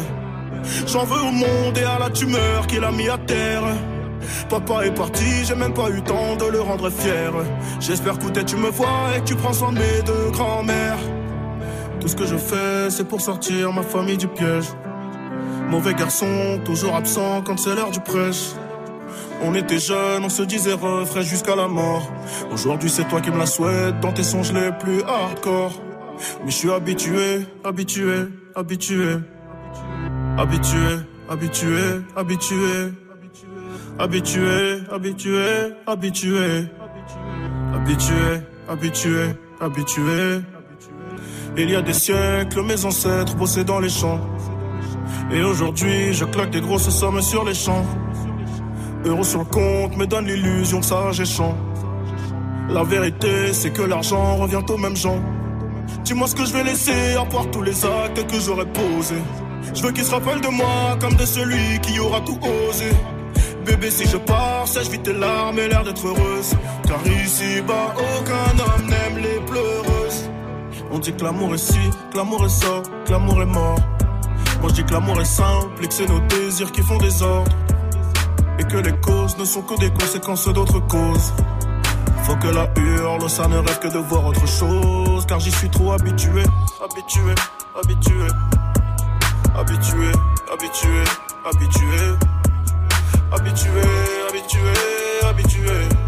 J'en 0.87 1.05
veux 1.05 1.21
au 1.21 1.33
monde 1.33 1.77
et 1.77 1.85
à 1.85 1.99
la 1.99 2.11
tumeur 2.11 2.67
qu'il 2.67 2.83
a 2.83 2.91
mis 2.91 3.09
à 3.09 3.19
terre. 3.19 3.63
Papa 4.49 4.87
est 4.87 4.95
parti, 4.95 5.45
j'ai 5.45 5.55
même 5.55 5.75
pas 5.75 5.91
eu 5.91 6.03
temps 6.03 6.37
de 6.37 6.47
le 6.47 6.61
rendre 6.61 6.91
fier. 6.91 7.33
J'espère 7.79 8.19
que 8.19 8.41
tu 8.41 8.57
me 8.57 8.71
vois 8.71 9.17
et 9.17 9.21
que 9.21 9.27
tu 9.27 9.37
prends 9.37 9.53
soin 9.53 9.73
de 9.73 9.79
mes 9.79 10.03
deux 10.05 10.31
grands-mères. 10.33 10.99
Tout 12.01 12.09
ce 12.09 12.17
que 12.17 12.27
je 12.27 12.37
fais, 12.37 12.91
c'est 12.91 13.07
pour 13.07 13.21
sortir 13.21 13.73
ma 13.73 13.83
famille 13.83 14.17
du 14.17 14.29
piège. 14.29 14.67
Mauvais 15.71 15.93
garçon, 15.93 16.61
toujours 16.65 16.97
absent 16.97 17.43
quand 17.43 17.59
c'est 17.59 17.75
l'heure 17.75 17.91
du 17.91 18.01
prêche. 18.01 18.53
On 19.43 19.55
était 19.55 19.79
jeunes, 19.79 20.25
on 20.25 20.31
se 20.31 20.43
disait 20.43 20.73
refrain 20.73 21.21
jusqu'à 21.21 21.55
la 21.55 21.69
mort. 21.69 22.11
Aujourd'hui, 22.51 22.89
c'est 22.89 23.07
toi 23.07 23.21
qui 23.21 23.31
me 23.31 23.39
la 23.39 23.47
souhaites 23.47 24.01
dans 24.01 24.13
tes 24.13 24.23
songes 24.23 24.53
les 24.53 24.73
plus 24.73 25.03
hardcore. 25.03 25.81
Mais 26.45 26.51
je 26.51 26.57
suis 26.57 26.71
habitué, 26.71 27.47
habitué, 27.65 28.29
habitué. 28.55 29.19
Habitué, 30.39 31.01
habitué, 31.29 32.01
habitué. 32.17 32.93
Habitué, 33.99 34.83
habitué, 34.91 35.75
habitué. 35.87 36.67
Habitué, 37.75 38.41
habitué, 38.69 39.35
habitué. 39.61 40.41
Il 41.57 41.71
y 41.71 41.77
a 41.77 41.83
des 41.83 41.93
siècles, 41.93 42.63
mes 42.63 42.85
ancêtres 42.85 43.35
bossaient 43.37 43.65
dans 43.65 43.81
les 43.81 43.89
champs. 43.89 44.21
Et 45.31 45.43
aujourd'hui, 45.43 46.15
je 46.15 46.25
claque 46.25 46.51
des 46.51 46.61
grosses 46.61 46.89
sommes 46.89 47.21
sur 47.21 47.45
les 47.45 47.55
champs. 47.55 47.85
Euros 49.05 49.25
sur 49.25 49.41
le 49.41 49.45
compte 49.45 49.97
me 49.97 50.07
donne 50.07 50.27
l'illusion 50.27 50.81
que 50.81 50.87
ça 50.87 51.13
champ. 51.13 51.55
La 52.71 52.83
vérité, 52.83 53.53
c'est 53.53 53.71
que 53.71 53.83
l'argent 53.83 54.37
revient 54.37 54.63
aux 54.69 54.79
mêmes 54.79 54.97
gens. 54.97 55.21
Dis-moi 56.05 56.29
ce 56.29 56.35
que 56.35 56.45
je 56.45 56.53
vais 56.53 56.65
laisser 56.65 57.15
à 57.15 57.25
part 57.25 57.51
tous 57.51 57.63
les 57.63 57.85
actes 57.85 58.27
que 58.27 58.41
j'aurais 58.41 58.67
posés. 58.67 59.23
Je 59.75 59.83
veux 59.83 59.93
qu'ils 59.93 60.05
se 60.05 60.11
rappellent 60.11 60.41
de 60.41 60.49
moi 60.49 60.97
comme 61.01 61.15
de 61.15 61.27
celui 61.27 61.79
qui 61.83 61.99
aura 62.01 62.21
tout 62.23 62.39
osé. 62.69 62.91
Bébé, 63.67 63.91
si 63.91 64.09
je 64.09 64.17
pars, 64.17 64.67
sèche 64.67 64.89
vite 64.89 65.03
tes 65.03 65.13
larmes 65.13 65.59
et 65.59 65.69
l'air 65.69 65.85
d'être 65.85 66.07
heureuse. 66.07 66.55
Car 66.87 67.01
ici-bas, 67.07 67.95
aucun 67.97 68.59
homme 68.65 68.87
n'aime 68.87 69.23
les 69.23 69.41
pleureuses. 69.41 70.31
On 70.91 70.99
dit 70.99 71.13
que 71.13 71.23
l'amour 71.23 71.55
est 71.55 71.59
ci, 71.59 71.79
que 72.13 72.17
l'amour 72.17 72.47
est 72.47 72.49
ça, 72.49 72.83
que 73.05 73.13
l'amour 73.13 73.43
est 73.43 73.47
mort. 73.47 73.79
Moi 74.61 74.71
je 74.71 74.75
dis 74.75 74.85
que 74.85 74.93
l'amour 74.93 75.21
est 75.21 75.25
simple 75.25 75.85
et 75.85 75.89
que 75.89 75.95
c'est 75.95 76.09
nos 76.09 76.21
désirs 76.21 76.73
qui 76.73 76.83
font 76.83 76.99
des 76.99 77.23
ordres. 77.23 77.53
Et 78.59 78.65
que 78.65 78.77
les 78.77 78.93
causes 79.01 79.39
ne 79.39 79.45
sont 79.45 79.63
que 79.63 79.79
des 79.79 79.91
conséquences 79.91 80.49
d'autres 80.49 80.81
causes. 80.81 81.33
Faut 82.25 82.37
que 82.37 82.49
la 82.49 82.69
hurle, 82.77 83.31
ça 83.31 83.47
ne 83.47 83.57
rêve 83.57 83.79
que 83.79 83.89
de 83.89 83.99
voir 83.99 84.27
autre 84.27 84.47
chose. 84.47 85.25
Car 85.27 85.39
j'y 85.41 85.53
suis 85.53 85.71
trop 85.71 85.93
habitué, 85.93 86.43
habitué, 86.83 87.35
habitué. 87.77 88.27
Habitué, 89.57 90.13
habitué, 90.53 91.05
habitué. 91.45 92.19
Habitué, 93.31 93.83
habitué, 94.29 94.73
habitué. 95.29 96.08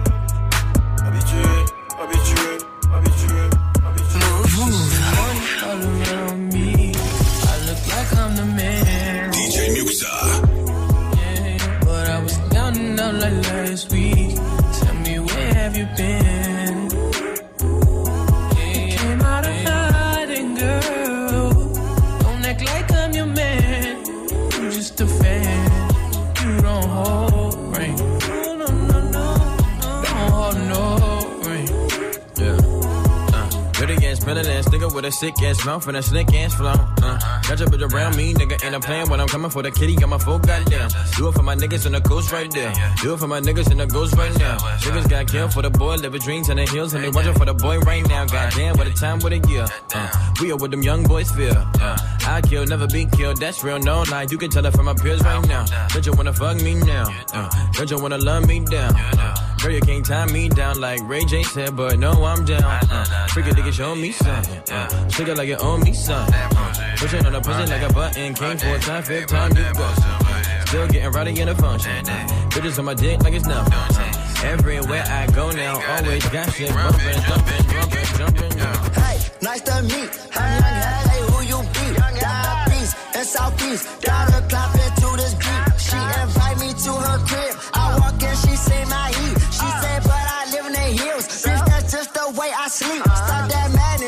Nigga 34.81 34.95
with 34.95 35.05
a 35.05 35.13
sick 35.13 35.43
ass 35.43 35.65
mouth 35.65 35.87
and 35.89 35.97
a 35.97 36.03
slick 36.03 36.33
ass 36.35 36.55
flow. 36.55 36.71
Uh, 36.71 37.19
got 37.49 37.59
your 37.59 37.69
bitch 37.69 37.93
around 37.93 38.17
me, 38.17 38.35
nigga, 38.35 38.63
and 38.65 38.75
I'm 38.75 38.81
playing 38.81 39.09
when 39.11 39.21
I'm 39.21 39.29
coming 39.29 39.51
for 39.51 39.63
the 39.63 39.71
kitty. 39.71 39.95
Got 39.97 40.09
my 40.09 40.19
full 40.19 40.39
goddamn. 40.39 40.91
Do 41.17 41.29
it 41.29 41.33
for 41.33 41.43
my 41.43 41.55
niggas 41.55 41.87
in 41.87 41.93
the 41.93 42.01
coast 42.01 42.33
right 42.33 42.51
there. 42.51 42.73
Do 43.03 43.15
it 43.15 43.19
for 43.19 43.27
my 43.27 43.41
niggas 43.41 43.71
in 43.71 43.79
the 43.79 43.87
ghost 43.87 44.17
right 44.17 44.37
now. 44.39 44.59
Niggas 44.59 45.09
got 45.09 45.27
killed 45.29 45.53
for 45.53 45.63
the 45.63 45.71
boy, 45.71 45.97
living 45.97 46.21
dreams 46.21 46.49
in 46.49 46.57
the 46.57 46.67
hills, 46.67 46.95
and 46.95 47.05
they 47.05 47.11
watching 47.11 47.35
for 47.35 47.45
the 47.45 47.55
boy 47.55 47.79
right 47.81 48.07
now. 48.09 48.25
Goddamn, 48.27 48.77
what 48.77 48.87
a 48.87 48.95
time, 48.95 49.21
what 49.21 49.33
a 49.33 49.39
year. 49.49 49.67
Uh, 49.95 50.33
we 50.41 50.53
are 50.53 50.57
what 50.57 50.71
them 50.71 50.83
young 50.83 51.03
boys 51.05 51.31
feel. 51.31 51.57
Uh, 51.57 51.99
I 52.27 52.41
kill, 52.43 52.65
never 52.67 52.87
be 52.87 53.07
killed. 53.07 53.39
That's 53.39 53.63
real, 53.65 53.79
no 53.79 54.03
lie. 54.11 54.27
You 54.31 54.39
can 54.39 54.51
tell 54.51 54.65
it 54.65 54.73
from 54.73 54.87
my 54.87 54.95
peers 54.95 55.23
right 55.23 55.47
now. 55.49 55.65
Don't 55.89 56.07
you 56.07 56.13
wanna 56.13 56.33
fuck 56.33 56.57
me 56.57 56.75
now? 56.75 57.05
Uh, 57.33 57.51
don't 57.73 57.91
you 57.91 58.01
wanna 58.01 58.19
love 58.19 58.47
me 58.47 58.61
down? 58.61 58.95
Uh, 58.97 59.50
girl, 59.63 59.73
you 59.73 59.81
can't 59.81 60.05
tie 60.05 60.27
me 60.27 60.49
down 60.49 60.81
like 60.81 61.01
Ray 61.05 61.25
J 61.25 61.43
said, 61.43 61.77
but 61.77 61.99
no, 61.99 62.13
I'm 62.25 62.45
down. 62.45 62.63
Uh, 62.63 63.05
freaking 63.31 63.53
nigga, 63.53 63.73
show 63.73 63.95
me 63.95 64.13
something. 64.13 64.75
Uh, 64.75 65.09
shake 65.09 65.29
it 65.29 65.37
like 65.37 65.49
you 65.49 65.57
owe 65.57 65.77
me 65.79 65.93
something. 65.93 66.35
Uh, 66.35 66.95
push 66.97 67.15
on 67.15 67.33
the 67.33 67.41
pussy 67.41 67.71
like 67.71 67.83
a 67.83 67.93
button. 67.93 68.35
Came 68.35 68.57
for 68.57 68.75
a 68.75 68.79
time, 68.79 69.03
fifth 69.03 69.27
time 69.29 69.55
to 69.55 69.73
go. 69.77 69.89
Still 70.67 70.89
getting 70.89 71.11
rowdy 71.13 71.41
in 71.41 71.49
the 71.49 71.55
function. 71.55 72.05
Bitches 72.51 72.79
on 72.79 72.85
my 72.87 72.95
dick 72.95 73.23
like 73.23 73.35
it's 73.35 73.47
nothing. 73.47 74.49
Everywhere 74.49 75.05
I 75.07 75.27
go 75.33 75.51
now, 75.51 75.81
always 75.97 76.27
got 76.29 76.53
shit 76.53 76.73
bumping, 76.73 77.21
jumping, 77.23 77.65
jumping, 78.17 78.51
jumping. 78.59 78.93
Hey, 79.03 79.19
nice 79.43 79.61
to 79.63 79.83
meet. 79.83 80.11
I'm 80.35 80.63
young, 80.63 81.09
hey, 81.11 81.21
who 81.29 81.43
you 81.45 81.63
be? 81.75 82.21
Down 82.21 82.73
east 82.73 82.97
and 83.15 83.27
southeast. 83.27 83.89
Gotta 84.03 84.47
clap 84.49 84.75
into 84.75 84.80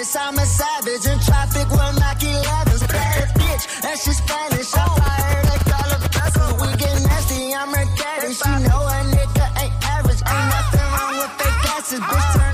madness, 0.03 0.17
I'm 0.17 0.39
a 0.39 0.47
savage. 0.47 1.07
In 1.07 1.19
traffic 1.21 1.71
with 1.71 2.01
Mac 2.01 2.19
11s. 2.19 2.89
Bad 2.89 3.29
bitch, 3.35 3.85
and 3.85 3.99
she 3.99 4.13
Spanish. 4.13 4.75
I 4.75 4.87
fire 4.99 5.43
like 5.45 5.67
all 5.79 5.93
of 5.93 6.03
blessings. 6.11 6.55
We 6.61 6.69
get 6.79 7.03
nasty, 7.03 7.55
I'm 7.55 7.69
her 7.69 7.87
daddy. 7.97 8.35
She 8.35 8.51
know 8.67 8.83
a 8.83 8.99
nigga 9.15 9.47
ain't 9.63 9.75
average. 9.87 10.23
Ain't 10.27 10.49
nothing 10.55 10.89
wrong 10.95 11.15
with 11.19 11.33
fake 11.39 11.71
asses. 11.77 12.01
Bitch, 12.01 12.33
turn 12.35 12.52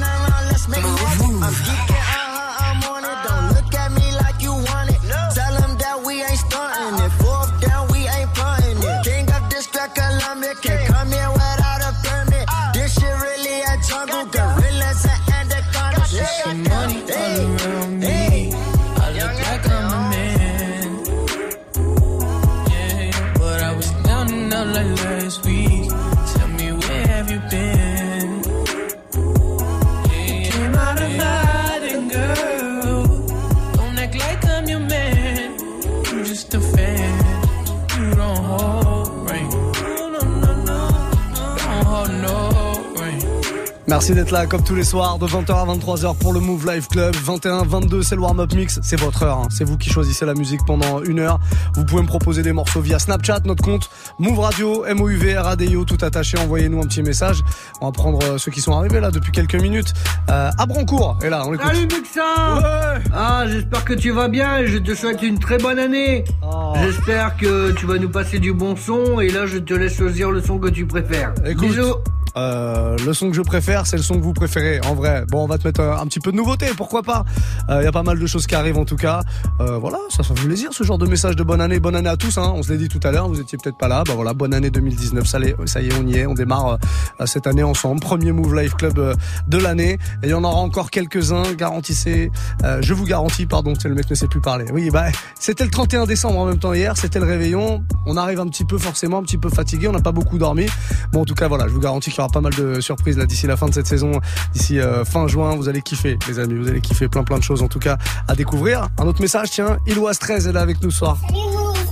Merci 43.89 44.13
d'être 44.13 44.33
là 44.33 44.45
comme 44.47 44.63
tous 44.63 44.75
les 44.75 44.85
soirs 44.85 45.19
de 45.19 45.27
20h 45.27 45.51
à 45.51 45.65
23h 45.65 46.15
pour 46.19 46.35
le 46.35 46.41
Move 46.41 46.67
Live 46.71 46.89
Club. 46.89 47.15
21, 47.17 47.65
22 47.65 48.03
c'est 48.03 48.17
le 48.17 48.21
warm-up 48.21 48.53
mix, 48.55 48.79
c'est 48.83 49.01
votre 49.01 49.23
heure. 49.23 49.39
hein. 49.39 49.49
C'est 49.51 49.65
vous 49.65 49.79
qui 49.79 49.89
choisissez 49.89 50.27
la 50.27 50.35
musique 50.35 50.61
pendant 50.67 51.03
une 51.03 51.21
heure. 51.21 51.41
Vous 51.75 51.87
pouvez 51.87 52.03
me 52.03 52.07
proposer 52.07 52.43
des 52.43 52.53
morceaux 52.53 52.83
via 52.83 52.99
Snapchat, 52.99 53.41
notre 53.47 53.65
compte 53.65 53.89
Move 54.19 54.41
Radio, 54.41 54.85
M-O-U-V, 54.85 55.39
R-A-D-I-O, 55.39 55.85
tout 55.87 55.97
attaché. 56.05 56.37
Envoyez-nous 56.39 56.79
un 56.83 56.87
petit 56.87 57.03
message. 57.03 57.41
On 57.81 57.87
va 57.87 57.93
prendre 57.93 58.23
euh, 58.25 58.37
ceux 58.37 58.51
qui 58.51 58.61
sont 58.61 58.73
arrivés 58.73 59.01
là 59.01 59.11
depuis 59.11 59.33
quelques 59.33 59.55
minutes. 59.61 59.95
Euh, 60.29 60.51
à 60.59 60.67
Brancourt, 60.67 61.19
et 61.25 61.31
là 61.31 61.45
on 61.47 61.53
l'écoute. 61.53 61.67
Salut 61.69 61.89
Muxa 61.91 63.01
Ah, 63.15 63.45
j'espère 63.49 63.85
que 63.87 63.95
tu 63.95 64.11
vas 64.11 64.29
bien 64.29 64.59
et 64.59 64.67
je 64.67 64.77
te 64.79 64.95
souhaite 64.95 65.23
une 65.23 65.39
très 65.39 65.57
bonne 65.57 65.79
année. 65.79 66.25
Oh. 66.43 66.75
J'espère 66.83 67.39
que 67.39 67.73
tu 67.73 67.87
vas 67.87 67.97
nous 67.97 68.11
passer 68.11 68.39
du 68.39 68.53
bon 68.53 68.77
son 68.77 69.19
et 69.21 69.31
là 69.31 69.47
je 69.47 69.57
te 69.57 69.73
laisse 69.73 69.97
choisir 69.97 70.31
le 70.31 70.43
son 70.43 70.59
que 70.59 70.69
tu 70.69 70.85
préfères. 70.85 71.33
Écoute, 71.47 71.69
Bisous. 71.69 71.95
Euh, 72.37 72.97
le 73.05 73.15
son 73.15 73.31
que 73.31 73.37
je 73.37 73.43
préfère, 73.43 73.87
c'est 73.87 73.97
le 73.97 74.03
son 74.03 74.15
que 74.15 74.23
vous 74.23 74.33
préférez. 74.33 74.81
En 74.87 74.95
vrai, 74.95 75.25
bon, 75.29 75.45
on 75.45 75.47
va 75.47 75.59
te 75.59 75.67
mettre 75.67 75.81
euh, 75.81 75.97
un, 75.97 76.07
petit 76.07 76.21
peu 76.21 76.33
de 76.33 76.37
nouveauté, 76.37 76.67
pourquoi 76.77 77.03
pas. 77.03 77.25
Il 77.69 77.83
y 77.83 77.87
a 77.87 77.93
pas 77.93 78.03
mal 78.03 78.19
de 78.19 78.27
choses 78.27 78.47
qui 78.47 78.55
arrivent 78.55 78.79
en 78.79 78.85
tout 78.85 78.97
cas. 78.97 79.21
Euh, 79.61 79.79
voilà, 79.79 79.99
ça 80.09 80.23
fait 80.23 80.35
plaisir 80.35 80.73
ce 80.73 80.85
genre 80.85 80.99
de 80.99 81.07
message 81.07 81.37
de 81.37 81.43
bonne 81.43 81.61
année, 81.61 81.81
bonne 81.81 81.97
année 81.97 82.09
à 82.09 82.17
tous. 82.17 82.39
Hein. 82.39 82.53
On 82.55 82.63
se 82.63 82.71
l'a 82.71 82.79
dit 82.79 82.89
tout 82.89 83.01
à 83.03 83.11
l'heure, 83.11 83.29
vous 83.29 83.41
étiez 83.41 83.59
peut-être 83.59 83.77
pas 83.77 83.89
là. 83.89 84.05
Bah 84.07 84.15
voilà, 84.15 84.35
bonne 84.35 84.55
année 84.55 84.71
2019. 84.71 85.27
Ça, 85.27 85.39
y 85.39 85.49
est, 85.49 85.93
on 85.99 86.07
y 86.07 86.17
est. 86.17 86.27
On 86.27 86.35
démarre 86.35 86.79
euh, 87.21 87.27
cette 87.27 87.47
année 87.47 87.63
ensemble. 87.63 88.01
Premier 88.01 88.33
Move 88.33 88.55
Life 88.55 88.75
Club 88.75 88.99
euh, 88.99 89.15
de 89.49 89.59
l'année. 89.59 89.99
Et 90.23 90.27
il 90.27 90.31
y 90.31 90.35
en 90.35 90.45
aura 90.45 90.61
encore 90.61 90.91
quelques-uns. 90.91 91.55
Garantissez, 91.57 92.31
euh, 92.65 92.81
je 92.83 92.95
vous 92.95 93.05
garantis, 93.05 93.47
pardon, 93.47 93.75
c'est 93.79 93.89
le 93.89 93.95
mec 93.95 94.09
ne 94.09 94.15
sait 94.15 94.29
plus 94.29 94.41
parler. 94.41 94.67
Oui, 94.73 94.91
bah 94.91 95.07
c'était 95.39 95.65
le 95.65 95.71
31 95.71 96.07
décembre 96.07 96.39
en 96.39 96.47
même 96.47 96.59
temps 96.59 96.73
hier. 96.73 96.97
C'était 96.97 97.19
le 97.19 97.27
réveillon. 97.27 97.83
On 98.07 98.17
arrive 98.17 98.41
un 98.41 98.47
petit 98.47 98.65
peu 98.65 98.79
forcément, 98.79 99.19
un 99.19 99.23
petit 99.23 99.39
peu 99.39 99.49
fatigué. 99.49 99.89
On 99.89 99.93
n'a 99.93 100.01
pas 100.01 100.13
beaucoup 100.13 100.39
dormi. 100.39 100.67
Bon, 101.13 101.23
en 101.23 101.25
tout 101.25 101.35
cas, 101.35 101.49
voilà, 101.49 101.69
je 101.69 101.73
vous 101.73 101.81
garantis 101.81 102.11
pas 102.27 102.41
mal 102.41 102.53
de 102.55 102.81
surprises 102.81 103.17
là 103.17 103.27
d'ici 103.27 103.47
la 103.47 103.57
fin 103.57 103.67
de 103.67 103.75
cette 103.75 103.87
saison, 103.87 104.11
d'ici 104.53 104.81
euh, 104.81 105.05
fin 105.05 105.29
juin. 105.29 105.55
Vous 105.55 105.69
allez 105.69 105.83
kiffer, 105.83 106.19
les 106.27 106.39
amis. 106.41 106.59
Vous 106.59 106.69
allez 106.69 106.81
kiffer 106.81 107.07
plein 107.09 107.23
plein 107.23 107.39
de 107.39 107.45
choses 107.45 107.63
en 107.63 107.69
tout 107.69 107.79
cas 107.79 107.97
à 108.27 108.35
découvrir. 108.35 108.89
Un 108.99 109.07
autre 109.07 109.21
message, 109.21 109.51
tiens, 109.51 109.79
Iloise 109.87 110.19
13 110.19 110.49
est 110.49 110.53
là 110.53 110.61
avec 110.61 110.83
nous 110.83 110.91
ce 110.91 110.99
soir. 110.99 111.19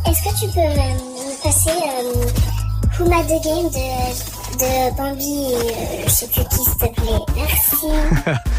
Est-ce 0.08 0.24
que 0.24 0.40
tu 0.40 0.52
peux 0.52 0.60
euh, 0.60 1.42
passer 1.44 1.70
euh, 1.70 2.26
Puma 2.96 3.22
the 3.22 3.44
Game 3.44 3.70
de, 3.70 4.35
de 4.56 4.96
Bambi 4.96 5.52
et 5.52 5.54
euh, 5.54 6.02
je 6.04 6.10
sais 6.10 6.26
plus 6.26 6.44
qui 6.44 6.56
s'il 6.56 6.74
te 6.74 7.00
plaît 7.00 7.18
Merci. 7.36 7.86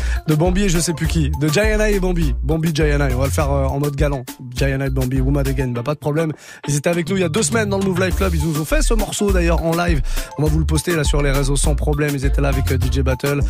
de 0.27 0.35
Bambi 0.35 0.63
et 0.63 0.69
je 0.69 0.79
sais 0.79 0.93
plus 0.93 1.07
qui. 1.07 1.29
De 1.39 1.47
Gianna 1.47 1.89
et 1.89 1.99
Bambi. 1.99 2.35
Bambi, 2.43 2.71
Gianna. 2.73 3.07
On 3.13 3.17
va 3.17 3.25
le 3.25 3.31
faire 3.31 3.51
euh, 3.51 3.65
en 3.65 3.79
mode 3.79 3.95
galant. 3.95 4.23
Gianna 4.55 4.87
et 4.87 4.89
Bambi, 4.89 5.19
Woman 5.19 5.47
Again. 5.47 5.69
Bah, 5.69 5.83
pas 5.83 5.95
de 5.95 5.99
problème. 5.99 6.33
Ils 6.67 6.75
étaient 6.75 6.89
avec 6.89 7.09
nous 7.09 7.17
il 7.17 7.21
y 7.21 7.25
a 7.25 7.29
deux 7.29 7.43
semaines 7.43 7.69
dans 7.69 7.79
le 7.79 7.85
Move 7.85 7.99
Live 7.99 8.15
Club. 8.15 8.35
Ils 8.35 8.47
nous 8.47 8.59
ont 8.59 8.65
fait 8.65 8.81
ce 8.81 8.93
morceau 8.93 9.31
d'ailleurs 9.31 9.63
en 9.63 9.75
live. 9.75 10.01
On 10.37 10.43
va 10.43 10.49
vous 10.49 10.59
le 10.59 10.65
poster 10.65 10.95
là 10.95 11.03
sur 11.03 11.21
les 11.21 11.31
réseaux 11.31 11.55
sans 11.55 11.75
problème. 11.75 12.11
Ils 12.13 12.25
étaient 12.25 12.41
là 12.41 12.49
avec 12.49 12.71
euh, 12.71 12.77
DJ 12.77 12.99
Battle. 12.99 13.41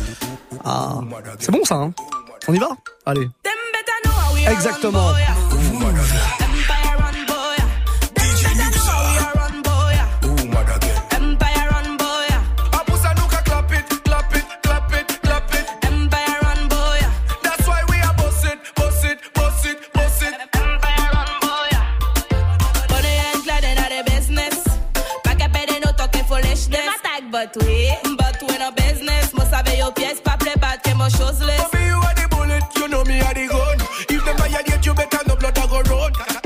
Ah, 0.64 1.00
c'est 1.38 1.52
bon 1.52 1.64
ça, 1.64 1.76
hein 1.76 1.92
On 2.48 2.54
y 2.54 2.58
va? 2.58 2.68
Allez. 3.06 3.28
Exactement. 4.50 5.12
But 27.30 27.54
we, 27.60 27.92
but 28.16 28.40
we 28.40 28.58
no 28.58 28.70
business. 28.72 29.34
Must 29.34 29.52
have 29.52 29.68
your 29.76 29.92
pièce, 29.92 30.20
pas 30.22 30.38
play 30.38 30.54
bad, 30.56 30.82
que 30.82 30.94
mon 30.94 31.10
chose 31.10 31.40
list. 31.44 31.72
Mommy, 31.72 31.86
you 31.86 31.96
are 31.96 32.14
the 32.14 32.26
bullet, 32.30 32.64
you 32.76 32.88
know 32.88 33.04
me 33.04 33.20
are 33.20 33.34
the 33.34 33.46
gun. 33.46 33.78
If 34.08 34.24
them 34.24 34.36
violate 34.38 34.86
you, 34.86 34.94
better 34.94 35.18
no 35.26 35.36
blood 35.36 35.58
a 35.58 35.66
go 35.68 35.82
run. 35.82 36.37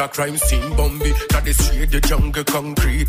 A 0.00 0.08
crime 0.08 0.36
scene, 0.38 0.76
Bambi. 0.76 1.12
That 1.30 1.44
the 1.44 1.52
street, 1.52 1.90
the 1.90 2.00
jungle 2.00 2.44
concrete. 2.44 3.08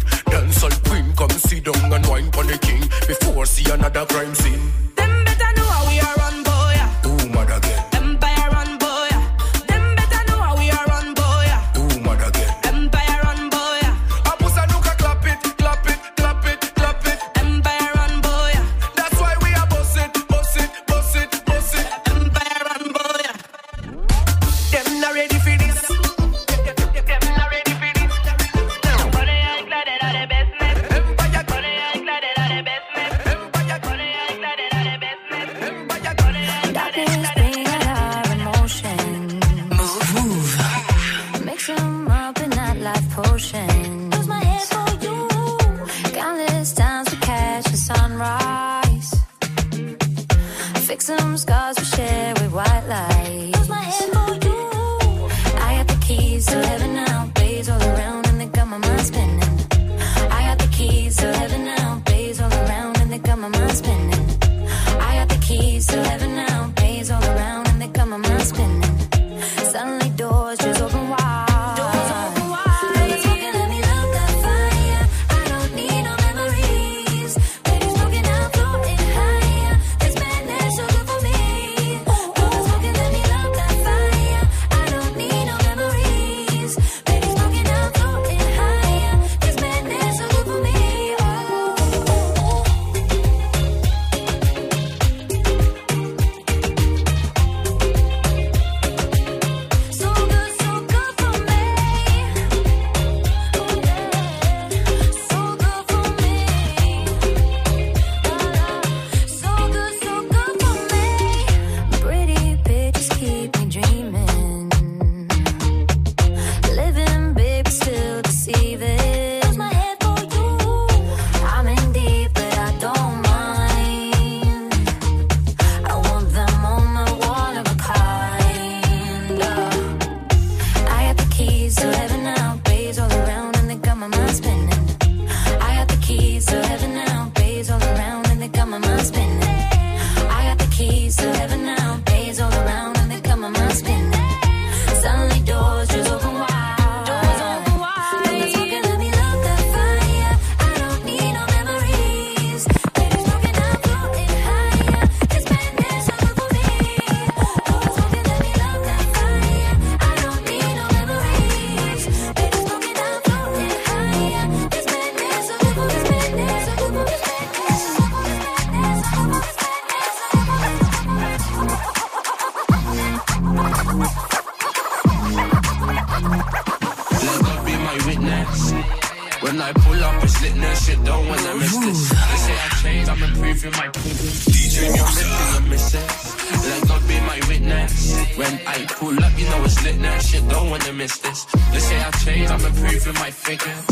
When 179.41 179.59
I 179.59 179.73
pull 179.73 180.03
up, 180.03 180.23
it's 180.23 180.39
litness. 180.41 180.85
Shit, 180.85 181.03
don't 181.03 181.27
wanna 181.27 181.55
miss 181.55 181.75
this. 181.77 182.09
They 182.09 182.37
say 182.45 182.57
I 182.65 182.69
changed, 182.83 183.09
I'm 183.09 183.23
improving 183.23 183.71
my 183.71 183.87
privilege. 183.89 184.45
DJ 184.45 184.77
I'm 184.85 185.01
missing 185.01 185.53
your 185.53 185.61
misses. 185.71 186.41
Let 186.69 186.87
God 186.87 187.07
be 187.07 187.19
my 187.21 187.39
witness. 187.47 188.37
When 188.37 188.53
I 188.67 188.85
pull 188.85 189.23
up, 189.23 189.33
you 189.39 189.45
know 189.49 189.63
it's 189.63 189.81
litness. 189.81 190.29
Shit, 190.29 190.47
don't 190.47 190.69
wanna 190.69 190.93
miss 190.93 191.17
this. 191.17 191.45
They 191.71 191.79
say 191.79 191.99
I 192.03 192.11
changed, 192.23 192.51
I'm 192.51 192.63
improving 192.63 193.15
my 193.15 193.31
figures. 193.31 193.85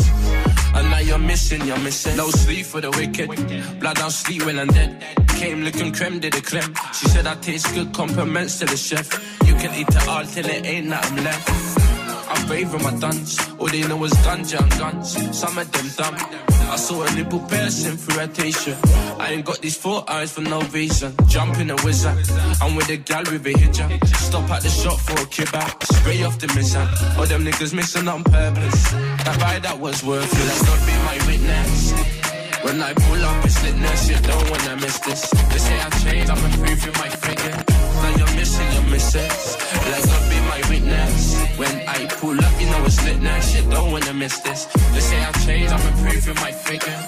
And 0.72 0.88
now 0.88 1.00
you're 1.00 1.18
missing, 1.18 1.66
you're 1.66 1.78
missing. 1.78 2.16
No 2.16 2.30
sleep 2.30 2.66
for 2.66 2.80
the 2.80 2.90
wicked. 2.92 3.28
Blood 3.80 3.96
don't 3.96 4.12
sleep 4.12 4.46
when 4.46 4.56
I'm 4.56 4.68
dead. 4.68 5.02
Came 5.40 5.62
looking 5.62 5.92
creme, 5.92 6.20
did 6.20 6.32
the 6.32 6.42
clem. 6.42 6.72
She 6.94 7.08
said 7.08 7.26
I 7.26 7.34
taste 7.34 7.74
good, 7.74 7.92
compliments 7.92 8.60
to 8.60 8.66
the 8.66 8.76
chef. 8.76 9.06
You 9.48 9.54
can 9.54 9.74
eat 9.74 9.88
it 9.88 10.08
all 10.08 10.24
till 10.24 10.46
it 10.46 10.64
ain't 10.64 10.86
nothing 10.86 11.24
left. 11.24 11.79
With 12.48 12.82
my 12.82 12.94
duns. 12.98 13.38
All 13.58 13.68
they 13.68 13.82
know 13.86 14.04
is 14.04 14.12
ganja 14.24 14.60
and 14.60 14.70
guns. 14.72 15.38
Some 15.38 15.56
of 15.56 15.70
them 15.72 15.86
dumb. 15.96 16.14
I 16.70 16.76
saw 16.76 17.02
a 17.02 17.14
nipple 17.14 17.40
piercing 17.40 17.96
through 17.96 18.22
a 18.22 18.28
t-shirt. 18.28 18.76
I 19.18 19.32
ain't 19.32 19.44
got 19.44 19.60
these 19.60 19.76
four 19.76 20.04
eyes 20.08 20.32
for 20.32 20.40
no 20.42 20.60
reason. 20.72 21.14
Jumping 21.26 21.70
a 21.70 21.76
wizard. 21.84 22.18
I'm 22.60 22.76
with 22.76 22.88
a 22.90 22.96
gal 22.96 23.22
with 23.30 23.46
a 23.46 23.52
hijab. 23.52 24.06
Stop 24.16 24.50
at 24.50 24.62
the 24.62 24.68
shop 24.68 24.98
for 25.00 25.12
a 25.12 25.26
kebab. 25.26 25.82
Spray 25.84 26.22
off 26.22 26.38
the 26.38 26.48
missile. 26.54 26.86
All 27.18 27.26
them 27.26 27.44
niggas 27.44 27.72
missing 27.72 28.08
on 28.08 28.24
purpose. 28.24 28.90
That 29.24 29.36
buy 29.40 29.58
that 29.60 29.78
was 29.78 30.04
worth 30.04 30.30
it. 30.32 30.46
Let 30.46 30.66
God 30.66 30.80
be 30.86 30.94
my 31.08 31.26
witness. 31.26 31.92
When 32.62 32.82
I 32.82 32.92
pull 32.92 33.24
up, 33.24 33.44
it's 33.44 33.58
litness. 33.64 34.10
You 34.10 34.18
don't 34.28 34.50
wanna 34.50 34.76
miss 34.76 34.98
this. 35.00 35.30
They 35.30 35.58
say 35.58 35.80
I 35.80 35.88
changed, 36.04 36.30
I'm 36.30 36.44
improving 36.44 36.92
my 36.94 37.08
figure. 37.08 37.64
Now 38.02 38.16
you're 38.16 38.34
missing 38.36 38.70
your 38.72 38.84
misses. 38.90 39.56
Let 39.90 40.29
God 40.90 41.08
be 41.08 41.20
my 41.20 41.50
witness. 41.50 41.58
When 41.58 41.88
I 41.88 42.06
pull 42.20 42.38
up, 42.38 42.60
you 42.60 42.66
know 42.70 42.84
it's 42.84 43.00
litness. 43.00 43.56
You 43.56 43.70
don't 43.70 43.92
wanna 43.92 44.14
miss 44.14 44.38
this. 44.40 44.64
They 44.92 45.00
say 45.00 45.24
I 45.24 45.32
changed, 45.46 45.72
I'm 45.72 45.86
improving 45.92 46.34
my 46.36 46.52
figure. 46.52 47.00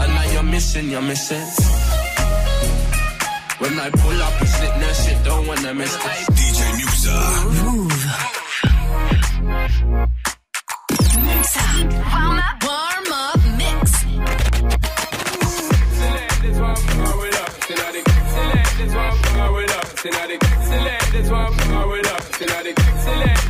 And 0.00 0.14
now 0.14 0.32
you're 0.32 0.42
missing 0.42 0.90
your 0.90 1.02
misses. 1.02 1.52
When 3.58 3.78
I 3.78 3.90
pull 3.90 4.22
up, 4.22 4.42
it's 4.42 4.56
litness. 4.60 5.10
You 5.10 5.16
don't 5.24 5.46
wanna 5.46 5.74
miss 5.74 5.96
this. 5.96 6.26
DJ 6.36 6.60
Muxa. 6.78 7.16
Move. 7.62 8.02
Warm 12.12 12.38
up, 12.38 12.56
warm 12.64 13.12
up 13.12 13.40
mix. 13.58 14.02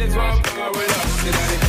DJ 0.03 1.62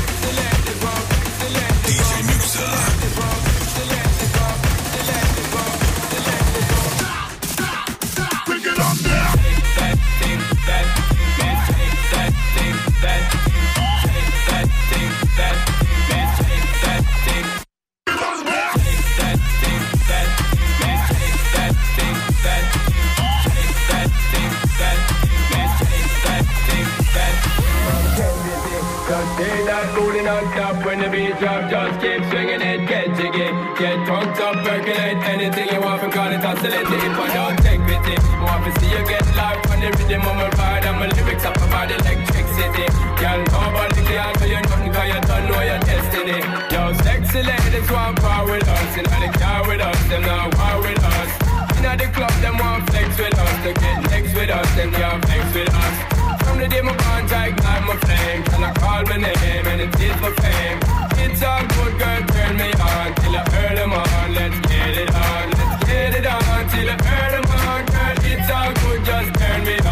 cooling 30.23 30.59
on 30.59 30.85
when 30.85 30.99
the 30.99 31.09
beat 31.09 31.37
drop. 31.39 31.69
Just 31.69 31.99
keep 32.01 32.21
swinging 32.29 32.61
it, 32.61 32.87
get 32.87 33.07
jiggy. 33.17 33.49
Get 33.77 34.05
drunk 34.05 34.39
up, 34.39 34.55
percolate 34.63 35.17
anything 35.27 35.67
you 35.69 35.81
want. 35.81 36.11
Call 36.11 36.31
it 36.31 36.43
oscillate 36.43 36.87
if 36.87 37.19
I 37.19 37.33
don't 37.33 37.57
take 37.59 37.81
pity. 37.85 38.15
Want 38.39 38.63
to 38.65 38.71
see 38.79 38.91
you 38.91 39.03
get 39.07 39.25
live 39.35 39.59
on 39.71 39.79
the 39.81 39.89
rhythm 39.91 40.21
of 40.21 40.35
my 40.35 40.49
ride. 40.49 40.85
And 40.85 40.99
my 40.99 41.07
lyrics 41.07 41.45
up 41.45 41.57
about 41.57 41.91
electricity. 41.91 42.85
Girl, 43.19 43.39
nobody 43.51 44.01
can 44.07 44.33
tell 44.35 44.47
you 44.47 44.61
nothing 44.61 44.93
cause 44.93 45.07
you 45.11 45.21
don't 45.27 45.45
know 45.49 45.61
your 45.61 45.79
destiny. 45.79 46.39
Yo, 46.71 46.93
sexy 47.03 47.41
ladies 47.43 47.91
want 47.91 48.19
power 48.19 48.49
with 48.49 48.67
us. 48.67 48.97
Know 48.97 49.19
they 49.19 49.31
car 49.39 49.67
with 49.67 49.81
us, 49.81 50.09
them 50.09 50.21
not 50.21 50.55
war 50.57 50.81
with 50.81 51.03
us. 51.03 51.42
Inna 51.83 51.97
the 51.97 52.07
club, 52.15 52.31
them 52.39 52.57
want 52.59 52.89
flex 52.89 53.09
with 53.19 53.37
us. 53.37 53.63
To 53.63 53.73
get 53.73 54.09
next 54.09 54.33
with 54.33 54.49
us, 54.49 54.75
them 54.75 54.89
can't 54.93 55.25
flex 55.25 55.53
with 55.53 55.67
us. 55.67 55.95
From 56.43 56.57
the 56.57 56.67
day 56.69 56.79
my 56.79 56.95
contact, 56.95 57.59
I'm 57.65 57.89
a 57.89 57.95
flame. 58.05 58.43
Can 58.43 58.63
I 58.63 58.71
call 58.71 59.03
my 59.03 59.17
name 59.17 59.67
and 59.67 59.81
it 59.81 59.99
is 59.99 60.15
my 60.21 60.31
fame? 60.39 60.79
It's 61.19 61.43
all 61.43 61.59
good, 61.75 61.99
girl, 61.99 62.21
turn 62.31 62.55
me 62.55 62.71
on 62.71 63.13
till 63.19 63.35
I 63.35 63.43
earn 63.59 63.75
them 63.75 63.91
on. 63.91 64.33
Let's 64.33 64.59
get 64.71 64.95
it 64.95 65.11
on, 65.13 65.51
let's 65.59 65.83
get 65.83 66.13
it 66.15 66.25
on 66.25 66.69
till 66.71 66.89
I 66.89 66.95
earn 67.19 67.31
them 67.35 67.51
on, 67.51 67.85
girl. 67.91 68.15
It's 68.31 68.49
all 68.49 68.71
good, 68.79 69.03
just 69.03 69.33
turn 69.35 69.65
me 69.65 69.75
on. 69.79 69.82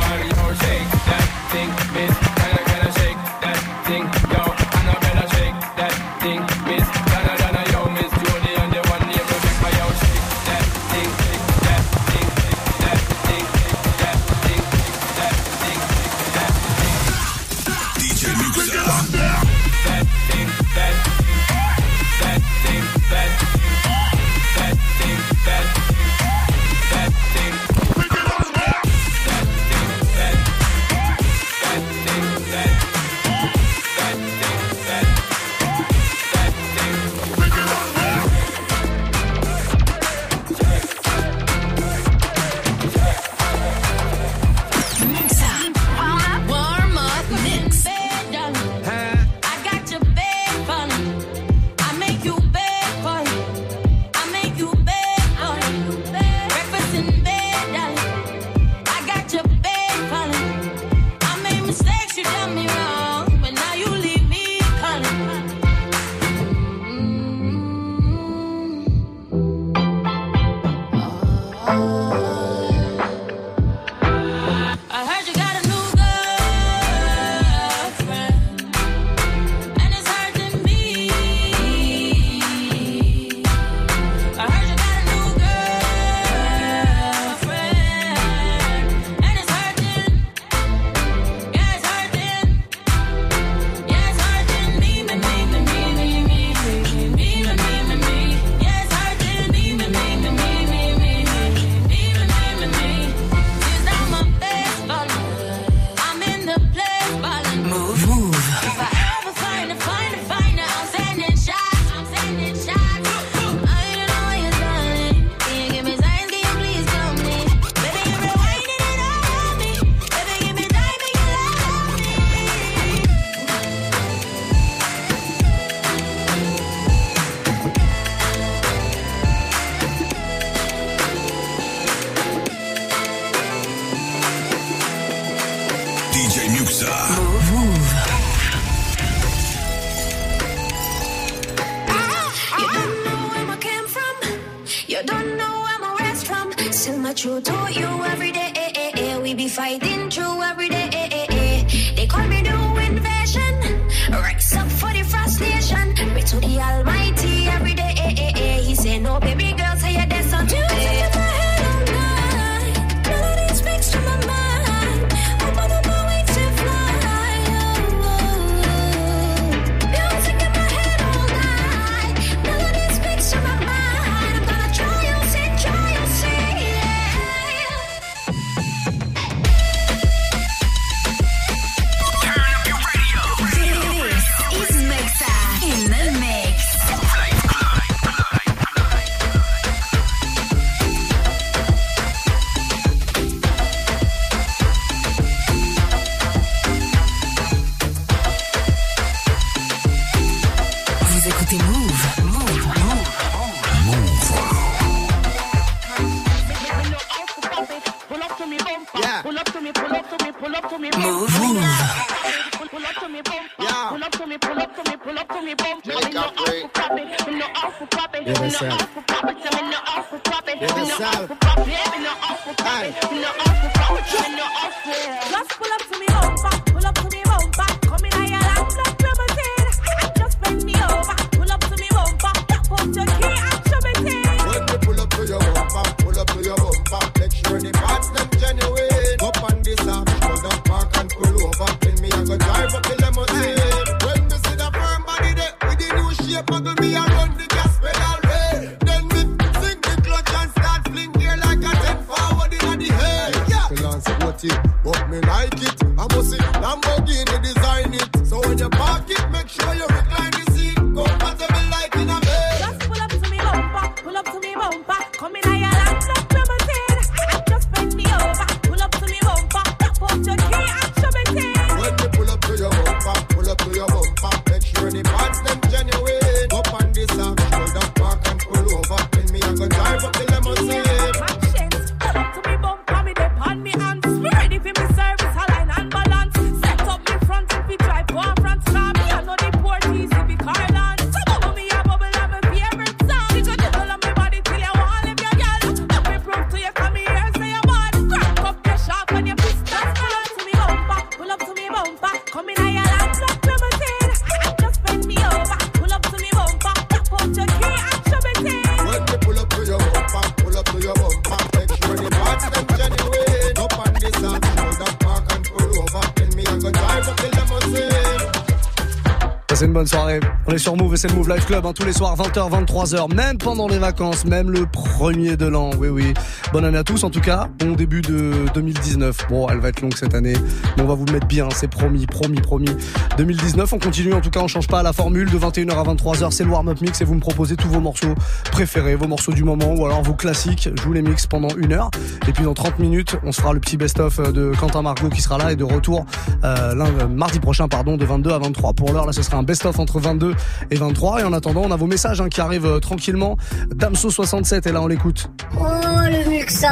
Bonne 319.72 319.88
soirée. 319.88 320.20
On 320.52 320.54
est 320.54 320.58
sur 320.58 320.76
Move 320.76 320.96
et 320.96 320.98
c'est 320.98 321.08
le 321.08 321.16
Move 321.16 321.30
Life 321.30 321.46
Club 321.46 321.66
hein, 321.66 321.72
tous 321.74 321.86
les 321.86 321.94
soirs 321.94 322.18
20h 322.18 322.66
23h 322.66 323.16
même 323.16 323.38
pendant 323.38 323.70
les 323.70 323.78
vacances, 323.78 324.26
même 324.26 324.52
le 324.52 324.66
premier 324.66 325.38
de 325.38 325.46
l'an. 325.46 325.70
Oui 325.78 325.88
oui. 325.88 326.14
Bonne 326.52 326.66
année 326.66 326.78
à 326.78 326.84
tous 326.84 327.06
en 327.06 327.10
tout 327.10 327.22
cas. 327.22 327.48
Bon 327.60 327.72
début 327.72 328.02
de 328.02 328.34
2019. 328.54 329.28
Bon, 329.30 329.48
elle 329.48 329.60
va 329.60 329.70
être 329.70 329.80
longue 329.80 329.96
cette 329.96 330.14
année, 330.14 330.34
mais 330.76 330.84
on 330.84 330.88
va 330.88 330.96
vous 330.96 331.06
mettre 331.06 331.26
bien, 331.26 331.48
c'est 331.56 331.70
promis, 331.70 332.06
promis, 332.06 332.42
promis. 332.42 332.70
2019, 333.18 333.72
on 333.72 333.80
continue 333.80 334.14
en 334.14 334.20
tout 334.20 334.30
cas, 334.30 334.42
on 334.42 334.50
change 334.50 334.68
pas 334.68 334.84
la 334.84 334.92
formule 334.92 335.32
de 335.32 335.40
21h 335.40 335.72
à 335.72 335.84
23h, 335.84 336.32
c'est 336.32 336.44
le 336.44 336.50
warm 336.50 336.68
up 336.68 336.82
mix 336.82 337.00
et 337.00 337.06
vous 337.06 337.16
me 337.16 337.22
proposez 337.22 337.56
tous 337.56 337.70
vos 337.70 337.80
morceaux 337.80 338.14
préférés, 338.52 338.96
vos 338.96 339.08
morceaux 339.08 339.32
du 339.32 339.46
moment 339.46 339.74
ou 339.74 339.86
alors 339.86 340.04
vos 340.04 340.16
classiques. 340.16 340.68
Je 340.76 340.82
vous 340.82 340.92
les 340.92 341.02
mix 341.02 341.28
pendant 341.28 341.56
une 341.56 341.72
heure 341.72 341.92
et 342.28 342.34
puis 342.34 342.44
dans 342.44 342.54
30 342.54 342.78
minutes, 342.80 343.16
on 343.24 343.32
se 343.32 343.40
fera 343.40 343.54
le 343.54 343.62
petit 343.62 343.78
best-of 343.78 344.20
de 344.34 344.52
Quentin 344.60 344.82
Margot 344.82 345.08
qui 345.08 345.22
sera 345.22 345.38
là 345.38 345.54
et 345.54 345.56
de 345.56 345.64
retour 345.64 346.06
euh, 346.44 347.08
mardi 347.08 347.40
prochain 347.40 347.70
pardon 347.70 347.96
de 347.96 348.04
22 348.04 348.32
à 348.32 348.40
23. 348.40 348.74
Pour 348.74 348.92
l'heure 348.92 349.06
là, 349.06 349.14
ce 349.14 349.22
sera 349.22 349.38
un 349.38 349.44
best-of 349.44 349.80
entre 349.80 350.02
22 350.02 350.36
et 350.70 350.76
23 350.76 351.22
et 351.22 351.24
en 351.24 351.34
attendant, 351.34 351.62
on 351.66 351.72
a 351.72 351.76
vos 351.76 351.88
messages 351.88 352.22
hein, 352.22 352.30
qui 352.30 352.42
arrivent 352.42 352.66
euh, 352.66 352.80
tranquillement. 352.80 353.38
Damso 353.70 354.10
67 354.10 354.68
et 354.68 354.72
là 354.72 354.82
on 354.82 354.88
l'écoute. 354.88 355.30
Oh 355.60 355.64
le 356.06 356.30
Muxa, 356.30 356.70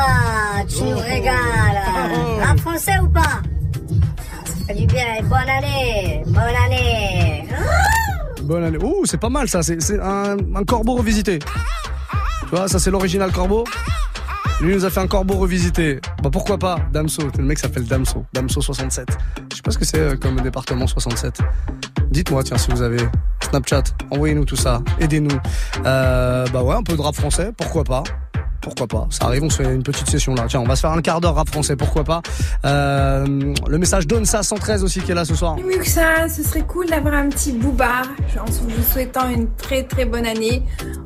tu 0.68 0.84
nous 0.84 0.98
régales. 0.98 1.34
Rap 2.42 2.60
français 2.60 3.00
ou 3.02 3.08
pas 3.08 3.42
Ça 4.46 4.54
fait 4.68 4.74
du 4.76 4.86
bien. 4.88 5.06
Et 5.20 5.24
Bonne 5.24 5.50
année, 5.50 6.24
bonne 6.28 6.40
année. 6.66 7.46
Bonne 8.44 8.64
année. 8.64 8.78
Ouh, 8.82 9.06
c'est 9.06 9.20
pas 9.20 9.30
mal 9.30 9.48
ça, 9.48 9.62
c'est 9.62 10.00
un, 10.00 10.38
un 10.56 10.64
corbeau 10.64 10.96
revisité. 10.96 11.40
Tu 11.40 12.56
vois, 12.56 12.68
ça 12.68 12.80
c'est 12.80 12.90
l'original 12.92 13.32
corbeau. 13.32 13.64
Lui 14.62 14.76
nous 14.76 14.84
a 14.84 14.90
fait 14.90 15.00
un 15.00 15.08
corbeau 15.08 15.36
revisité. 15.36 16.02
Bah 16.22 16.30
pourquoi 16.32 16.58
pas 16.58 16.80
Damso, 16.92 17.22
le 17.38 17.44
mec 17.46 17.60
s'appelle 17.60 17.86
Damso, 17.86 18.26
Damso 18.34 18.60
67. 18.60 19.08
Je 19.52 19.56
sais 19.56 19.62
pas 19.62 19.72
ce 19.72 19.78
que 19.78 19.86
c'est 19.86 20.00
euh, 20.00 20.16
comme 20.18 20.42
département 20.42 20.86
67. 20.86 21.40
Dites-moi 22.10 22.44
tiens 22.44 22.58
si 22.58 22.72
vous 22.72 22.82
avez 22.82 23.00
Snapchat, 23.42 23.84
envoyez-nous 24.12 24.46
tout 24.46 24.56
ça, 24.56 24.82
aidez-nous. 25.00 25.38
Euh, 25.86 26.46
bah 26.54 26.64
ouais, 26.64 26.76
un 26.76 26.84
peu 26.84 26.96
de 26.96 27.02
rap 27.02 27.16
français, 27.16 27.52
pourquoi 27.56 27.84
pas 27.84 28.04
pourquoi 28.62 28.88
pas 28.88 29.08
Ça 29.10 29.26
arrive, 29.26 29.44
on 29.44 29.50
se 29.50 29.64
fait 29.64 29.74
une 29.74 29.84
petite 29.84 30.10
session 30.10 30.36
là. 30.36 30.46
Tiens, 30.48 30.60
on 30.60 30.66
va 30.66 30.76
se 30.76 30.82
faire 30.82 30.92
un 30.92 31.02
quart 31.02 31.22
d'heure 31.22 31.36
rap 31.36 31.48
français, 31.48 31.76
pourquoi 31.76 32.04
pas 32.04 32.22
euh, 32.66 33.54
Le 33.68 33.78
message 33.78 34.06
donne 34.06 34.26
ça 34.26 34.44
113 34.44 34.84
aussi 34.84 35.00
qui 35.02 35.12
est 35.12 35.16
là 35.16 35.26
ce 35.26 35.36
soir. 35.36 35.56
Mieux 35.58 35.78
que 35.78 35.88
ça, 35.88 36.28
ce 36.28 36.44
serait 36.44 36.64
cool 36.64 36.88
d'avoir 36.88 37.14
un 37.14 37.30
petit 37.30 37.54
booba 37.54 38.04
en 38.40 38.46
vous 38.46 38.84
souhaitant 38.92 39.30
une 39.30 39.50
très 39.56 39.84
très 39.84 40.06
bonne 40.06 40.26
année. 40.26 40.64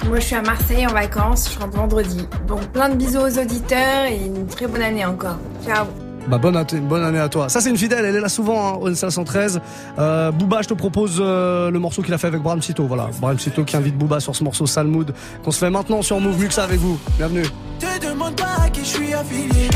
Moi 0.07 0.19
je 0.19 0.25
suis 0.25 0.35
à 0.35 0.41
Marseille 0.41 0.85
en 0.87 0.93
vacances, 0.93 1.51
je 1.53 1.59
rentre 1.59 1.77
vendredi. 1.77 2.27
Donc 2.47 2.61
plein 2.71 2.89
de 2.89 2.95
bisous 2.95 3.19
aux 3.19 3.39
auditeurs 3.39 4.05
et 4.09 4.25
une 4.25 4.47
très 4.47 4.67
bonne 4.67 4.81
année 4.81 5.05
encore. 5.05 5.37
Ciao 5.65 5.85
Bah 6.27 6.37
bonne, 6.37 6.55
année- 6.55 6.79
bonne 6.79 7.03
année 7.03 7.19
à 7.19 7.27
toi. 7.29 7.49
Ça 7.49 7.59
c'est 7.61 7.69
une 7.69 7.77
fidèle, 7.77 8.05
elle 8.05 8.15
est 8.15 8.21
là 8.21 8.29
souvent 8.29 8.67
hein, 8.75 8.77
au 8.79 8.93
513. 8.93 9.59
Euh, 9.99 10.31
Booba, 10.31 10.61
je 10.61 10.69
te 10.69 10.73
propose 10.73 11.17
euh, 11.19 11.69
le 11.69 11.79
morceau 11.79 12.01
qu'il 12.01 12.13
a 12.13 12.17
fait 12.17 12.27
avec 12.27 12.41
Bram 12.41 12.61
Sito. 12.61 12.85
Voilà, 12.87 13.09
Bram 13.19 13.37
Sito 13.37 13.63
qui 13.65 13.75
invite 13.75 13.97
Booba 13.97 14.19
sur 14.19 14.35
ce 14.35 14.43
morceau 14.43 14.65
Salmood 14.65 15.13
qu'on 15.43 15.51
se 15.51 15.59
fait 15.59 15.69
maintenant 15.69 16.01
sur 16.01 16.19
Move 16.19 16.39
Muxa 16.39 16.63
avec 16.63 16.79
vous. 16.79 16.97
Bienvenue. 17.17 17.43
Te 17.79 18.07
demande 18.09 18.35
pas 18.35 18.63
à 18.65 18.69
qui 18.69 18.79
je 18.81 18.85
suis 18.85 19.13
affilié. 19.13 19.69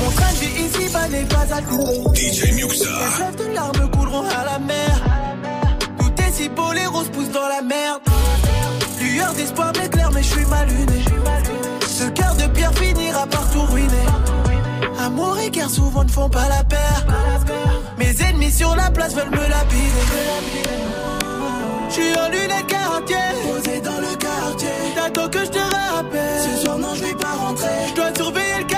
Mon 0.00 0.10
train 0.12 0.30
de 0.32 0.38
vie 0.38 0.62
ici 0.64 0.92
bas 0.92 1.08
n'est 1.08 1.24
pas 1.24 1.46
à 1.52 1.60
court. 1.62 2.14
DJ 2.14 2.52
Muxa. 2.54 2.84
Les 2.88 3.06
fleuves 3.06 3.48
de 3.48 3.54
larmes 3.54 3.90
couleront 3.90 4.22
à 4.28 4.44
la 4.44 4.58
mer. 4.60 5.02
Tout 5.98 6.22
est 6.22 6.32
si 6.32 6.48
beau, 6.48 6.72
les 6.72 6.86
roses 6.86 7.08
poussent 7.08 7.32
dans 7.32 7.48
la 7.48 7.62
merde. 7.62 8.00
Lueur 9.00 9.32
d'espoir 9.34 9.72
m'éclaire, 9.80 10.10
mais 10.14 10.22
je 10.22 10.28
suis 10.28 10.46
mal 10.46 10.68
luné. 10.68 11.02
Ce 11.86 12.04
cœur 12.10 12.34
de 12.36 12.46
pierre 12.52 12.72
finira 12.74 13.26
par 13.26 13.50
tout 13.50 13.62
ruiner. 13.72 13.88
Amour 15.08 15.38
et 15.38 15.48
guerre 15.48 15.70
souvent 15.70 16.04
ne 16.04 16.10
font 16.10 16.28
pas 16.28 16.46
la 16.50 16.62
paire. 16.64 17.06
Mes 17.96 18.14
ennemis 18.28 18.52
sur 18.52 18.76
la 18.76 18.90
place 18.90 19.14
veulent 19.14 19.30
me 19.30 19.48
lapider. 19.48 20.06
J'suis 21.88 22.14
en 22.14 22.28
lunettes 22.28 22.66
quartier, 22.66 23.16
posé 23.42 23.80
dans 23.80 24.00
le 24.00 24.14
quartier. 24.16 24.68
T'attends 24.94 25.30
que 25.30 25.38
je 25.38 25.50
te 25.50 25.58
rappelle. 25.58 26.42
Ce 26.42 26.62
soir, 26.62 26.78
non, 26.78 26.94
je 26.94 27.04
vais 27.04 27.14
pas 27.14 27.32
rentrer. 27.32 27.68
Je 27.88 27.94
dois 27.94 28.14
surveiller 28.14 28.58
le 28.58 28.64
cartel. 28.64 28.77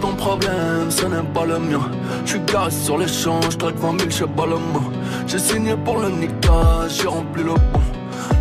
Ton 0.00 0.14
problème, 0.14 0.90
ce 0.90 1.06
n'est 1.06 1.22
pas 1.34 1.44
le 1.44 1.58
mien. 1.58 1.80
J'suis 2.24 2.40
garé 2.40 2.70
sur 2.70 2.98
les 2.98 3.08
champs, 3.08 3.40
j'traque 3.50 3.76
20 3.76 3.98
000, 4.00 4.10
j'sais 4.10 4.26
pas 4.26 4.46
le 4.46 4.56
mot. 4.56 4.90
J'ai 5.26 5.38
signé 5.38 5.74
pour 5.76 5.98
le 5.98 6.10
Nika, 6.10 6.88
j'ai 6.88 7.06
rempli 7.06 7.42
le 7.42 7.54
bon. 7.54 7.80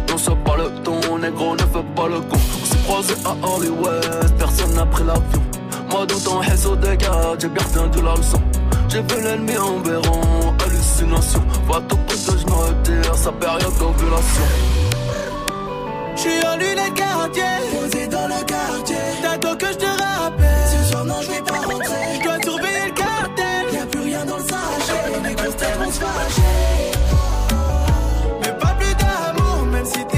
Non, 0.09 0.17
c'est 0.17 0.35
pas 0.43 0.57
le 0.57 0.69
ton, 0.83 1.17
négro, 1.17 1.55
ne 1.55 1.59
fais 1.59 1.85
pas 1.95 2.07
le 2.07 2.19
con. 2.19 2.37
On 2.61 2.65
s'est 2.65 2.83
croisé 2.85 3.13
à 3.25 3.47
Hollywood, 3.47 4.33
personne 4.37 4.73
n'a 4.73 4.85
pris 4.85 5.03
l'avion. 5.03 5.41
Moi, 5.89 6.05
dans 6.05 6.19
ton 6.19 6.39
réseau 6.39 6.75
des 6.75 6.97
gars, 6.97 7.35
j'ai 7.39 7.49
bien 7.49 7.63
retenu 7.63 8.03
la 8.03 8.15
leçon. 8.15 8.41
J'ai 8.89 9.01
vu 9.01 9.21
l'ennemi 9.23 9.57
en 9.57 9.79
béron, 9.79 10.53
hallucination. 10.65 11.41
Va 11.67 11.81
tout 11.87 11.97
près 12.07 12.15
que 12.15 12.39
je 12.39 12.45
me 12.45 12.53
retire, 12.53 13.15
sa 13.15 13.31
période 13.31 13.77
d'ovulation. 13.79 14.47
J'suis 16.15 16.45
en 16.45 16.57
lunettes 16.57 16.93
quartier, 16.95 17.43
posé 17.71 18.07
dans 18.07 18.27
le 18.27 18.43
quartier. 18.43 18.95
T'attends 19.21 19.55
que 19.55 19.67
je 19.67 19.77
te 19.77 19.85
rappelle. 19.85 20.86
Je 21.47 22.23
dois 22.23 22.41
surveiller 22.43 22.85
le 22.85 22.93
cartel. 22.93 23.73
Y 23.73 23.77
a 23.77 23.85
plus 23.85 24.01
rien 24.01 24.25
dans 24.25 24.37
le 24.37 24.43
sachet. 24.43 25.21
Les 25.23 25.35
grosses 25.35 25.99
vont. 25.99 26.07
Mais 28.41 28.53
pas 28.59 28.75
plus 28.79 28.95
d'amour, 28.95 29.65
même 29.71 29.85
si 29.85 30.05
t'es 30.05 30.16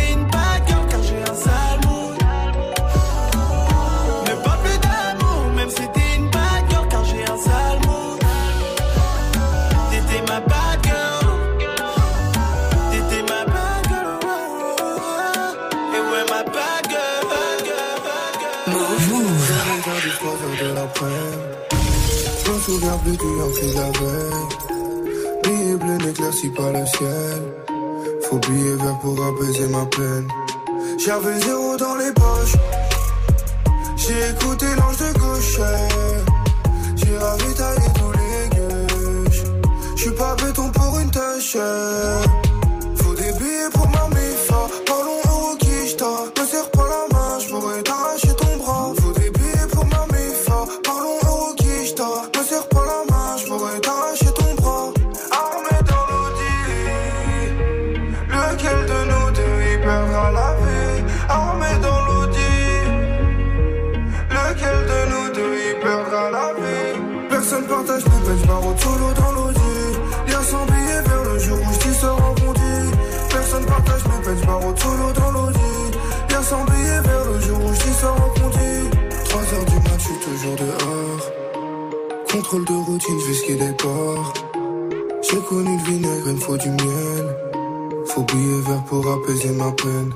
Je 21.02 22.52
me 22.52 22.60
souviens 22.60 22.98
plus 22.98 23.16
du 23.16 23.26
Yankee 23.38 23.74
la 23.74 23.90
veille. 24.00 24.48
Billet 25.44 25.76
bleu 25.78 25.98
n'éclaircit 26.06 26.50
pas 26.50 26.72
le 26.74 26.86
ciel. 26.86 27.42
Faut 28.24 28.38
billet 28.40 28.76
vert 28.76 29.00
pour 29.00 29.18
apaiser 29.26 29.68
ma 29.68 29.86
peine. 29.86 30.28
J'avais 30.98 31.40
zéro 31.40 31.78
dans 31.78 31.96
les 31.96 32.12
poches. 32.12 32.58
J'ai 33.96 34.30
écouté 34.32 34.66
l'ange 34.76 34.98
de 34.98 35.20
gauche. 35.20 35.60
J'ai 36.96 37.18
ravitaillé 37.18 37.88
tous 37.96 38.12
les 38.12 38.50
gueuches. 38.58 39.44
J'suis 39.96 40.12
pas 40.12 40.36
béton 40.36 40.70
pour 40.70 41.00
une 41.00 41.12
tâche. 41.12 41.56
Contrôle 82.50 82.66
de 82.66 82.84
routine, 82.84 83.58
des 83.60 83.74
ports. 83.74 84.34
J'ai 85.22 85.38
connu 85.38 85.78
le 85.78 85.84
vinaigre, 85.84 86.24
il 86.26 86.34
me 86.34 86.40
faut 86.40 86.58
du 86.58 86.70
miel. 86.70 87.38
Faut 88.08 88.24
billet 88.24 88.62
vert 88.62 88.84
pour 88.86 89.08
apaiser 89.08 89.50
ma 89.50 89.72
peine. 89.72 90.12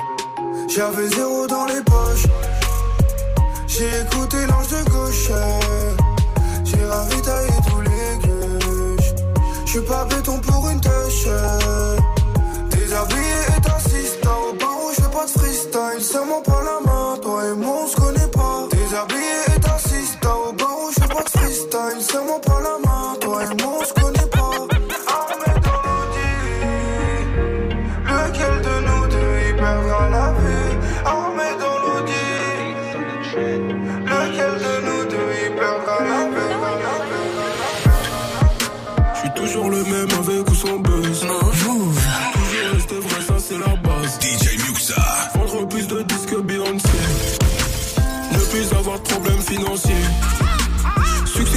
J'avais 0.67 1.07
zéro 1.09 1.45
dans 1.45 1.65
les 1.67 1.83
poches. 1.83 2.25
J'ai 3.67 3.85
écouté 3.85 4.37
l'ange 4.47 4.67
de 4.67 4.89
gauche. 4.89 5.29
J'ai 6.63 6.83
ravitaillé 6.85 7.53
tous 7.69 7.81
les 7.81 8.27
gueuches. 8.27 9.13
J'suis 9.67 9.81
pas 9.81 10.05
béton 10.05 10.39
pour 10.39 10.69
une 10.71 10.81
tâche. 10.81 11.27
Déshabillé 12.71 13.37
et 13.55 13.61
t'assistes 13.61 14.25
au 14.25 14.55
bar 14.57 14.75
où 14.83 14.91
j'fais 14.91 15.11
pas 15.11 15.25
de 15.25 15.39
freestyle. 15.39 16.01
Serre-moi 16.01 16.41
pas 16.41 16.42
freestyle. 21.73 22.01
Serre-moi 22.01 22.39
pas 22.41 22.61
la 22.61 22.77
main, 22.85 23.15
toi 23.19 23.43
et 23.43 23.61
moi 23.61 23.79
on 23.79 23.85
se 23.85 23.93
connaît 23.93 24.29
pas. 24.29 24.51
Armé 25.07 25.51
dans 25.63 25.81
l'audi. 25.85 26.33
Lequel 28.05 28.55
de 28.61 28.75
nous 28.87 29.05
deux 29.07 29.33
y 29.49 29.53
perdra 29.53 30.09
la 30.09 30.27
vie? 30.33 30.75
Armé 31.05 31.49
dans 31.59 31.77
l'audi. 31.83 32.25
Lequel 34.05 34.55
de 34.65 34.73
nous 34.85 35.03
deux 35.11 35.31
y 35.45 35.49
perdra 35.55 35.97
la 36.09 36.19
vie? 36.33 36.53
J'suis 39.15 39.33
toujours 39.35 39.69
le 39.69 39.83
même 39.83 40.11
avec 40.19 40.49
ou 40.49 40.55
sans 40.55 40.79
buzz. 40.79 41.19
Toujours 41.21 42.73
rester 42.73 42.99
vrai, 42.99 43.21
ça 43.27 43.35
c'est 43.39 43.57
la 43.57 43.75
base. 43.77 44.19
DJ 44.21 44.57
Muxa. 44.67 45.01
Vendre 45.35 45.67
plus 45.67 45.87
de 45.87 46.01
disques 46.03 46.29
que 46.29 46.41
Beyoncé. 46.41 46.99
Ne 48.31 48.39
plus 48.51 48.73
avoir 48.77 48.99
de 48.99 49.03
problèmes 49.03 49.41
financiers. 49.41 50.05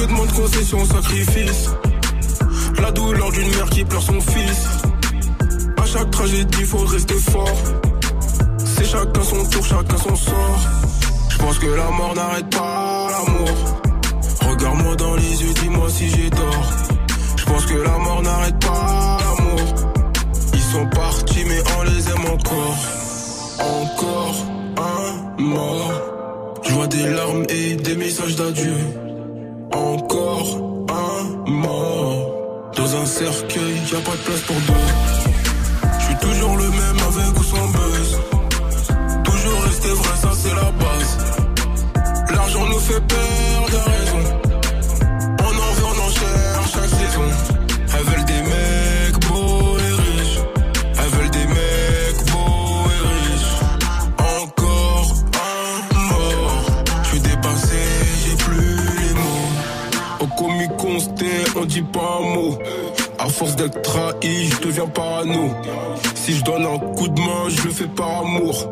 Demande 0.07 0.31
concession, 0.31 0.85
sacrifice. 0.85 1.69
La 2.81 2.91
douleur 2.91 3.31
d'une 3.31 3.49
mère 3.49 3.69
qui 3.69 3.83
pleure 3.83 4.01
son 4.01 4.19
fils. 4.21 4.67
À 5.77 5.85
chaque 5.85 6.09
tragédie, 6.11 6.63
faut 6.63 6.85
rester 6.85 7.15
fort. 7.15 7.57
C'est 8.65 8.85
chacun 8.85 9.23
son 9.23 9.43
tour, 9.49 9.65
chacun 9.65 9.97
son 9.97 10.15
sort. 10.15 10.59
Je 11.29 11.37
pense 11.37 11.59
que 11.59 11.67
la 11.67 11.89
mort 11.91 12.13
n'arrête 12.15 12.49
pas 12.49 13.07
l'amour. 13.11 13.81
Regarde-moi 14.49 14.95
dans 14.95 15.15
les 15.15 15.43
yeux, 15.43 15.53
dis-moi 15.61 15.89
si 15.89 16.09
j'ai 16.09 16.29
tort. 16.29 16.71
Je 17.35 17.45
pense 17.45 17.65
que 17.65 17.75
la 17.75 17.97
mort 17.97 18.21
n'arrête 18.21 18.59
pas 18.59 19.17
l'amour. 19.19 19.91
Ils 20.53 20.59
sont 20.59 20.87
partis, 20.87 21.43
mais 21.47 21.61
on 21.77 21.83
les 21.83 22.09
aime 22.09 22.25
encore. 22.33 22.77
Encore 23.59 24.35
un 24.77 25.41
mort. 25.41 26.01
Je 26.63 26.73
vois 26.73 26.87
des 26.87 27.07
larmes 27.09 27.45
et 27.49 27.75
des 27.75 27.95
messages 27.95 28.35
d'adieu. 28.35 29.06
Mort. 31.47 32.71
Dans 32.75 32.95
un 32.95 33.05
cercueil, 33.05 33.81
y 33.91 33.95
a 33.95 33.99
pas 34.01 34.11
de 34.11 34.17
place 34.17 34.41
pour 34.41 34.55
deux. 34.55 34.73
Je 35.99 36.05
suis 36.05 36.15
toujours 36.15 36.57
le 36.57 36.69
même 36.69 36.99
avec 37.07 37.39
ou 37.39 37.43
sans 37.43 37.67
buzz. 37.69 38.19
Toujours 39.23 39.61
rester 39.63 39.87
vrai, 39.87 40.17
ça 40.21 40.31
c'est 40.35 40.55
la 40.55 40.71
base. 40.71 41.17
L'argent 42.31 42.65
nous 42.65 42.79
fait 42.79 43.01
perdre 43.01 43.46
dit 61.67 61.81
pas 61.81 62.19
un 62.19 62.33
mot. 62.33 62.57
À 63.19 63.27
force 63.27 63.55
d'être 63.55 63.81
trahi, 63.81 64.49
je 64.49 64.61
deviens 64.61 64.87
parano. 64.87 65.51
Si 66.15 66.33
je 66.33 66.43
donne 66.43 66.65
un 66.65 66.79
coup 66.95 67.07
de 67.07 67.19
main, 67.19 67.49
je 67.49 67.63
le 67.63 67.71
fais 67.71 67.87
par 67.87 68.19
amour. 68.19 68.69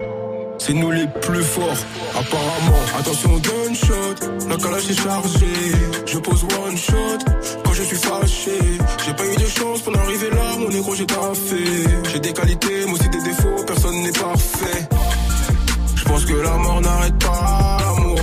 C'est 0.58 0.74
nous 0.74 0.92
les 0.92 1.08
plus 1.22 1.44
forts, 1.44 1.78
apparemment. 2.18 2.82
Attention 2.98 3.32
gunshot, 3.38 4.48
la 4.50 4.56
calage 4.56 4.90
est 4.90 5.02
chargée. 5.02 5.72
Je 6.06 6.18
pose 6.20 6.44
one 6.44 6.78
shot. 6.78 7.26
Quand 7.64 7.74
je 7.74 7.84
suis 7.84 7.98
fâché. 7.98 8.58
J'ai 9.06 9.14
pas 9.14 9.26
eu 9.26 9.36
de 9.36 9.48
chance 9.48 9.82
pour 9.82 9.94
en 9.94 10.00
arriver 10.00 10.30
là, 10.30 10.58
mon 10.58 10.70
négro, 10.70 10.96
j'ai 10.96 11.06
taffé. 11.06 11.64
J'ai 12.12 12.20
des 12.20 12.34
qualités, 12.34 12.86
mais 12.86 12.94
aussi 12.94 13.10
des 13.10 13.22
défauts, 13.22 13.64
personne 13.68 14.02
n'est 14.02 14.12
parfait. 14.12 14.88
Je 15.96 16.04
pense 16.06 16.26
que 16.26 16.34
la 16.34 16.58
mort 16.58 16.82
n'arrête 16.82 17.20
pas 17.20 17.78
l'amour. 17.82 18.20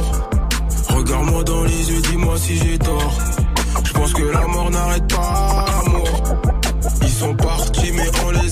Regarde-moi 0.89 1.45
dans 1.45 1.65
les 1.65 1.91
yeux, 1.91 2.01
dis-moi 2.01 2.37
si 2.39 2.57
j'ai 2.57 2.79
tort. 2.79 3.32
Pense 4.13 4.21
que 4.21 4.31
la 4.31 4.47
mort 4.47 4.71
n'arrête 4.71 5.09
pas 5.09 5.65
l'amour. 5.69 6.09
Ils 7.03 7.09
sont 7.09 7.35
partis, 7.35 7.93
mais 7.93 8.11
on 8.27 8.31
les 8.31 8.52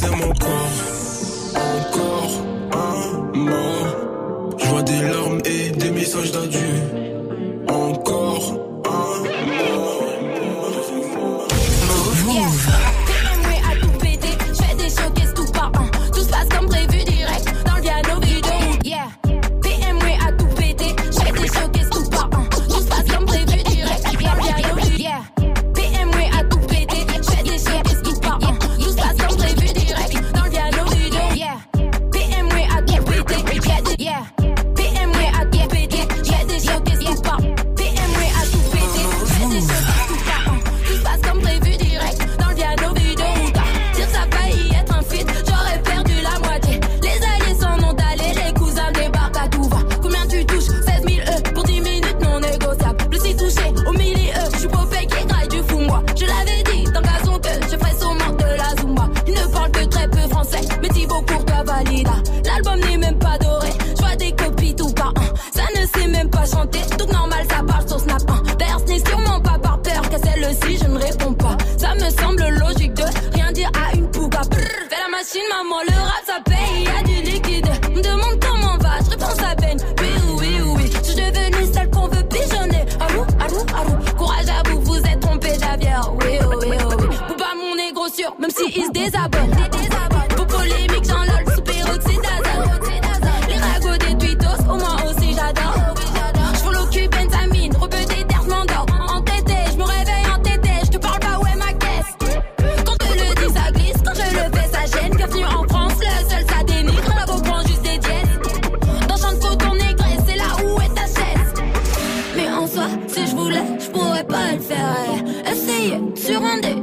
pourrais 114.00 114.24
pas 114.24 114.52
le 114.52 114.60
faire. 114.60 114.96
eh. 115.06 115.50
Essayer, 115.52 116.00
sur 116.16 116.42
un 116.42 116.58
dé, 116.60 116.74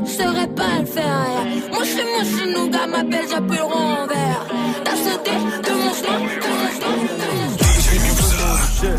pas 0.55 0.79
le 0.79 0.85
faire. 0.85 1.25
eh. 1.29 1.71
Moi, 1.71 1.83
je 1.83 1.89
suis 1.89 2.03
moi, 2.03 2.21
je 2.23 2.35
suis 2.37 2.53
nougat, 2.53 2.87
m'appelle, 2.87 3.25
j'appuie 3.29 3.57
le 3.57 3.63
renvers. 3.63 4.45
T'as 4.83 4.95
sauté 4.95 5.31
de 5.31 5.73
mon 5.73 5.93
chemin, 5.93 6.19
de 6.19 6.49
mon 6.59 6.69
chemin, 6.75 6.95
de 7.19 7.27
mon 7.37 7.57
chemin. 7.57 8.97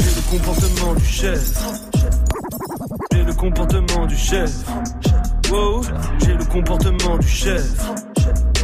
j'ai 0.00 0.14
le 0.14 0.30
comportement 0.30 0.94
du 0.94 1.04
chef. 1.04 1.44
J'ai 3.12 3.24
le 3.24 3.34
comportement 3.34 4.06
du 4.06 4.16
chef. 4.16 4.50
Wow, 5.50 5.82
j'ai 6.20 6.34
le 6.34 6.44
comportement 6.44 7.18
du 7.18 7.28
chef. 7.28 7.64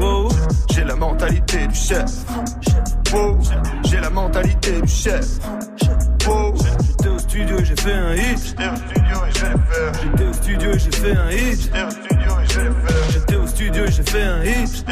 Wow, 0.01 0.29
J'ai 0.73 0.85
la 0.85 0.97
mentalité 0.97 1.67
du 1.67 1.75
chef. 1.75 2.11
Wow, 3.13 3.39
j'ai 3.85 4.01
la 4.01 4.11
mentalité 4.11 4.81
du 4.81 4.89
chef. 4.89 5.27
Wow, 7.31 7.39
j'étais 7.39 7.55
au 7.55 7.55
studio 7.55 7.59
et 7.61 7.65
j'ai 7.65 7.77
fait 7.77 7.95
un 7.95 8.15
hit. 8.17 8.57
J'étais 10.03 10.27
au 10.27 10.33
studio 10.33 10.71
et 10.73 10.79
j'ai 10.79 10.91
fait 10.91 11.17
un 11.17 11.31
hit. 11.31 11.71
J'étais 13.13 13.37
studio 13.61 13.85
et 13.85 13.93
j'ai 13.93 14.03
fait 14.03 14.23
un 14.23 14.43
hit. 14.43 14.85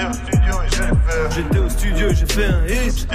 J'étais 1.34 1.58
au 1.58 1.68
studio 1.70 2.10
et 2.10 2.14
j'ai 2.14 2.26
fait 2.26 2.44
un 2.44 2.66
hit. 2.66 3.08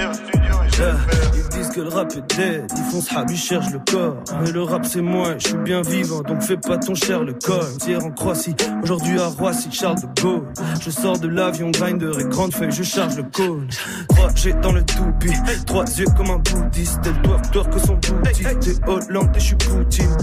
Ils 1.34 1.48
disent 1.56 1.68
que 1.68 1.80
le 1.80 1.88
rap 1.90 2.12
est 2.12 2.36
dead, 2.36 2.64
ils 2.76 2.84
font 2.90 3.00
ce 3.00 3.14
rap, 3.14 3.26
ils 3.30 3.36
cherchent 3.36 3.70
le 3.70 3.78
corps. 3.88 4.16
Mais 4.42 4.50
le 4.50 4.62
rap 4.62 4.84
c'est 4.84 5.00
moi, 5.00 5.34
je 5.38 5.48
suis 5.48 5.56
bien 5.58 5.82
vivant, 5.82 6.22
donc 6.22 6.42
fais 6.42 6.56
pas 6.56 6.76
ton 6.78 6.96
cher 6.96 7.22
le 7.22 7.34
corps. 7.34 7.68
Hier 7.86 8.04
en 8.04 8.10
Croatie, 8.10 8.56
aujourd'hui 8.82 9.20
à 9.20 9.28
Roissy, 9.28 9.70
Charles 9.70 10.00
de 10.00 10.20
Gaulle. 10.20 10.48
Je 10.80 10.90
sors 10.90 11.18
de 11.20 11.28
l'avion, 11.28 11.70
grinder 11.70 12.10
et 12.18 12.24
grande 12.24 12.52
feuille, 12.52 12.72
je 12.72 12.82
charge 12.82 13.16
le 13.16 13.22
cône. 13.22 13.68
Trois 14.08 14.34
G 14.34 14.54
dans 14.60 14.72
le 14.72 14.84
toupie, 14.84 15.34
trois 15.66 15.84
yeux 15.84 16.06
comme 16.16 16.30
un 16.30 16.38
bouddhiste. 16.38 16.98
Elle 17.04 17.22
doit 17.52 17.64
que 17.64 17.78
son 17.78 17.94
bouddhiste. 17.94 18.58
T'es 18.60 18.90
Hollande 18.90 19.30
et 19.36 19.40
je 19.40 19.44
suis 19.44 19.56
Poutine. 19.56 20.16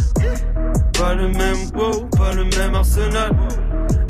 Pas 0.99 1.15
le 1.15 1.29
même 1.29 1.57
wow, 1.73 2.05
pas 2.17 2.33
le 2.33 2.43
même 2.43 2.75
arsenal. 2.75 3.31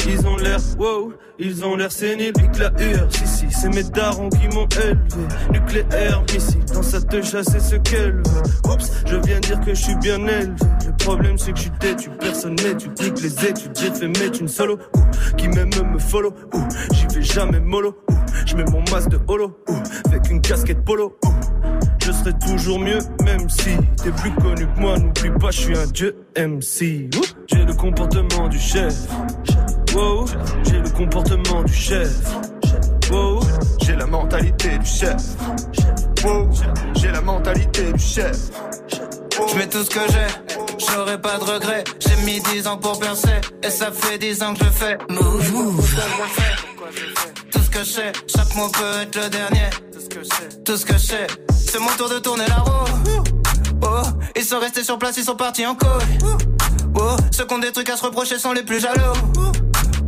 Ils 0.08 0.28
ont 0.28 0.36
l'air 0.38 0.60
wow, 0.80 1.14
ils 1.40 1.64
ont 1.64 1.76
l'air 1.76 1.92
séniles, 1.92 2.34
pique 2.34 2.58
la 2.58 2.70
UR, 2.82 3.08
si 3.12 3.46
c'est 3.50 3.70
mes 3.70 3.84
darons 3.84 4.30
qui 4.30 4.48
m'ont 4.56 4.68
élevé. 4.68 5.28
Nucléaire, 5.52 6.24
missile, 6.34 6.66
dans 6.74 6.84
sa 6.84 7.02
teuf, 7.02 7.26
c'est 7.26 7.60
ce 7.60 7.76
qu'elle 7.76 8.14
veut. 8.14 8.72
Oups, 8.72 8.92
je 9.06 9.16
viens 9.18 9.40
dire 9.40 9.60
que 9.62 9.74
je 9.74 9.82
suis 9.82 9.96
bien 9.96 10.20
élevé. 10.28 10.54
Le 10.86 10.96
problème 10.98 11.38
c'est 11.38 11.52
que 11.52 11.58
je 11.58 11.64
suis 11.64 11.72
têtu, 11.80 12.10
personne 12.20 12.56
tu 12.56 12.90
dis 12.90 13.12
que 13.12 13.22
les 13.22 13.46
études, 13.46 13.72
j'ai 13.80 13.92
fait 13.92 14.08
mettre 14.08 14.42
une 14.42 14.48
solo. 14.48 14.78
Ouh, 14.96 15.36
qui 15.38 15.48
même 15.48 15.70
me 15.70 16.00
follow, 16.00 16.34
ouh, 16.54 16.68
j'y 16.94 17.08
vais 17.16 17.24
jamais 17.24 17.60
mollo. 17.60 17.96
Ouh, 18.10 18.16
je 18.46 18.56
mets 18.56 18.66
mon 18.66 18.84
masque 18.92 19.10
de 19.10 19.20
holo, 19.28 19.58
ouh, 19.70 19.74
avec 20.08 20.30
une 20.30 20.42
casquette 20.42 20.84
polo. 20.84 21.18
Ouh, 21.26 21.30
je 22.04 22.12
serai 22.12 22.34
toujours 22.40 22.80
mieux, 22.80 23.00
même 23.24 23.50
si 23.50 23.78
t'es 24.04 24.12
plus 24.12 24.32
connu 24.32 24.68
que 24.68 24.80
moi. 24.80 24.98
N'oublie 24.98 25.30
pas, 25.40 25.52
je 25.52 25.60
suis 25.60 25.78
un 25.78 25.88
dieu 25.88 26.16
MC. 26.36 27.10
J'ai 27.48 27.66
le 27.66 27.74
comportement 27.74 28.48
du 28.48 28.60
chef. 28.60 28.96
Wow, 29.94 30.26
j'ai 30.64 30.80
le 30.80 30.90
comportement 30.90 31.64
du 31.64 31.74
chef. 31.74 32.10
Wow, 33.12 33.42
j'ai 33.82 33.96
la 33.96 34.06
mentalité 34.06 34.78
du 34.78 34.86
chef. 34.86 35.22
Wow, 36.24 36.50
j'ai 36.96 37.12
la 37.12 37.22
mentalité 37.22 37.92
du 37.92 38.00
chef. 38.02 38.38
Je 39.50 39.56
mets 39.58 39.68
tout 39.68 39.84
ce 39.84 39.90
que 39.90 40.00
j'ai, 40.08 40.86
j'aurai 40.86 41.20
pas 41.20 41.38
de 41.38 41.44
regrets. 41.44 41.84
J'ai 42.00 42.16
mis 42.24 42.40
10 42.40 42.68
ans 42.68 42.78
pour 42.78 43.00
percer, 43.00 43.42
et 43.64 43.70
ça 43.70 43.92
fait 43.92 44.18
10 44.18 44.44
ans 44.44 44.54
que 44.54 44.64
je 44.64 44.70
fais. 44.70 44.98
Move, 45.10 45.52
move. 45.52 45.96
Tout 47.52 47.60
ce 47.60 47.70
que 47.70 47.80
je 47.80 47.90
sais, 47.90 48.12
chaque 48.28 48.56
mot 48.56 48.70
peut 48.70 49.02
être 49.02 49.16
le 49.16 49.30
dernier. 49.30 49.70
Tout 49.92 50.00
ce 50.78 50.86
que 50.86 50.94
je 50.94 51.00
sais, 51.00 51.28
c'est 51.50 51.80
mon 51.80 51.92
tour 51.98 52.10
de 52.10 52.20
tourner 52.20 52.46
la 52.48 52.58
roue. 52.58 53.24
Oh, 53.84 54.02
ils 54.36 54.46
sont 54.46 54.60
restés 54.60 54.84
sur 54.84 54.98
place, 54.98 55.18
ils 55.18 55.26
sont 55.26 55.36
partis 55.36 55.66
en 55.66 55.76
couille. 55.76 56.18
Oh, 56.96 57.16
ceux 57.32 57.46
qui 57.46 57.54
ont 57.54 57.60
des 57.60 57.72
trucs 57.72 57.90
à 57.90 57.98
se 57.98 58.04
reprocher 58.04 58.38
sont 58.38 58.54
les 58.54 58.64
plus 58.64 58.80
jaloux. 58.80 59.14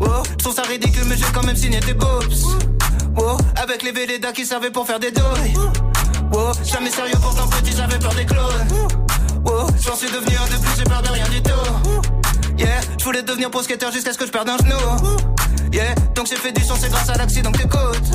Oh, 0.06 0.24
trouve 0.38 0.56
ça 0.56 0.64
ridicule, 0.64 1.04
mais 1.08 1.18
j'ai 1.18 1.26
quand 1.34 1.44
même 1.44 1.56
signé 1.56 1.80
des 1.80 1.94
boobs. 1.94 2.34
Oh, 3.18 3.38
avec 3.62 3.84
les 3.84 3.92
Véleda 3.92 4.32
qui 4.32 4.46
servaient 4.46 4.72
pour 4.72 4.86
faire 4.86 5.00
des 5.00 5.12
douilles. 5.12 5.54
Oh, 6.34 6.52
jamais 6.64 6.90
sérieux, 6.90 7.18
pourtant 7.22 7.48
petit, 7.48 7.74
j'avais 7.76 8.00
peur 8.00 8.14
des 8.16 8.26
clones. 8.26 8.68
Oh, 9.46 9.68
j'en 9.86 9.96
suis 9.96 10.10
devenu 10.10 10.36
un 10.36 10.46
de 10.46 10.62
plus, 10.62 10.72
j'ai 10.78 10.84
peur 10.84 11.02
de 11.02 11.10
rien 11.10 11.28
du 11.30 11.42
tout. 11.42 11.52
Yeah, 12.58 12.82
je 12.98 13.04
voulais 13.04 13.24
devenir 13.24 13.50
pro 13.50 13.62
skater 13.62 13.92
jusqu'à 13.92 14.14
ce 14.14 14.18
que 14.18 14.26
je 14.26 14.32
perde 14.32 14.50
un 14.50 14.58
genou. 14.58 15.18
Yeah, 15.72 15.96
donc 16.16 16.28
j'ai 16.28 16.36
fait 16.36 16.52
du 16.52 16.64
son, 16.64 16.76
c'est 16.80 16.90
grâce 16.90 17.10
à 17.10 17.18
l'accident 17.18 17.52
que 17.52 17.60
t'écoutes. 17.60 18.12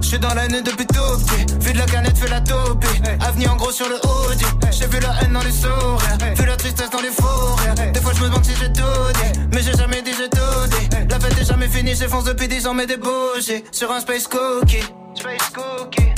Je 0.00 0.08
suis 0.08 0.18
dans 0.18 0.34
l'année 0.34 0.60
depuis 0.60 0.86
tout 0.86 1.00
petit. 1.24 1.46
Vu 1.60 1.72
de 1.72 1.78
la 1.78 1.86
canette, 1.86 2.18
fais 2.18 2.28
la 2.28 2.40
taupe. 2.40 2.84
Avenue 3.20 3.48
en 3.48 3.56
gros 3.56 3.72
sur 3.72 3.88
le 3.88 3.96
Audi. 3.96 4.44
J'ai 4.70 4.86
vu 4.86 5.00
la 5.00 5.22
haine 5.22 5.32
dans 5.32 5.42
les 5.42 5.52
sourires. 5.52 6.18
Vu 6.36 6.44
la 6.44 6.56
tristesse 6.56 6.90
dans 6.90 7.00
les 7.00 7.10
faux 7.10 7.54
rires. 7.56 7.92
Des 7.92 8.00
fois, 8.00 8.12
je 8.14 8.20
me 8.20 8.26
demande 8.26 8.44
si 8.44 8.52
j'ai 8.60 8.70
tout 8.72 8.82
dit. 9.14 9.40
Mais 9.52 9.62
j'ai 9.62 9.72
jamais 9.72 10.02
dit, 10.02 10.10
j'ai 10.16 10.28
tout 10.28 10.68
dit. 10.70 10.91
La 11.08 11.20
fête 11.20 11.38
est 11.40 11.44
jamais 11.44 11.68
finie, 11.68 11.94
j'enfonce 11.94 12.24
depuis 12.24 12.48
10 12.48 12.66
ans, 12.66 12.74
mais 12.74 12.86
des 12.86 12.96
bougies. 12.96 13.64
Sur 13.70 13.90
un 13.92 14.00
space 14.00 14.26
cookie. 14.26 14.82
Space 15.14 15.50
cookie. 15.54 16.12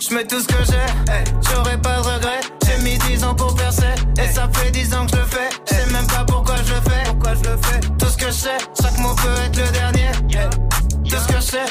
Je 0.00 0.14
mets 0.14 0.26
tout 0.26 0.40
ce 0.40 0.46
que 0.46 0.64
j'ai, 0.64 1.12
hey, 1.12 1.24
j'aurais 1.50 1.78
pas 1.78 1.96
de 1.96 2.02
regret. 2.02 2.40
J'ai 2.66 2.82
mis 2.82 2.96
10 2.98 3.24
ans 3.24 3.34
pour 3.34 3.54
percer, 3.54 3.94
et 4.18 4.32
ça 4.32 4.48
fait 4.54 4.70
10 4.70 4.94
ans 4.94 5.06
que 5.06 5.12
je 5.12 5.16
le 5.16 5.26
fais. 5.26 5.48
Je 5.68 5.74
sais 5.74 5.92
même 5.92 6.06
pas 6.06 6.24
pourquoi 6.26 6.56
je 6.56 6.74
le 6.74 6.80
fais, 6.80 7.04
pourquoi 7.06 7.34
je 7.34 7.50
le 7.50 7.56
fais? 7.58 7.80
Tout 7.98 8.06
ce 8.06 8.16
que 8.16 8.26
je 8.26 8.30
sais, 8.30 8.58
chaque 8.80 8.98
mot 8.98 9.14
peut 9.14 9.28
être 9.44 9.56
le 9.56 9.70
dernier. 9.72 10.10
yeah. 10.30 10.48
Tout 10.48 11.16
ce 11.16 11.28
que 11.28 11.34
je 11.34 11.40
sais, 11.40 11.64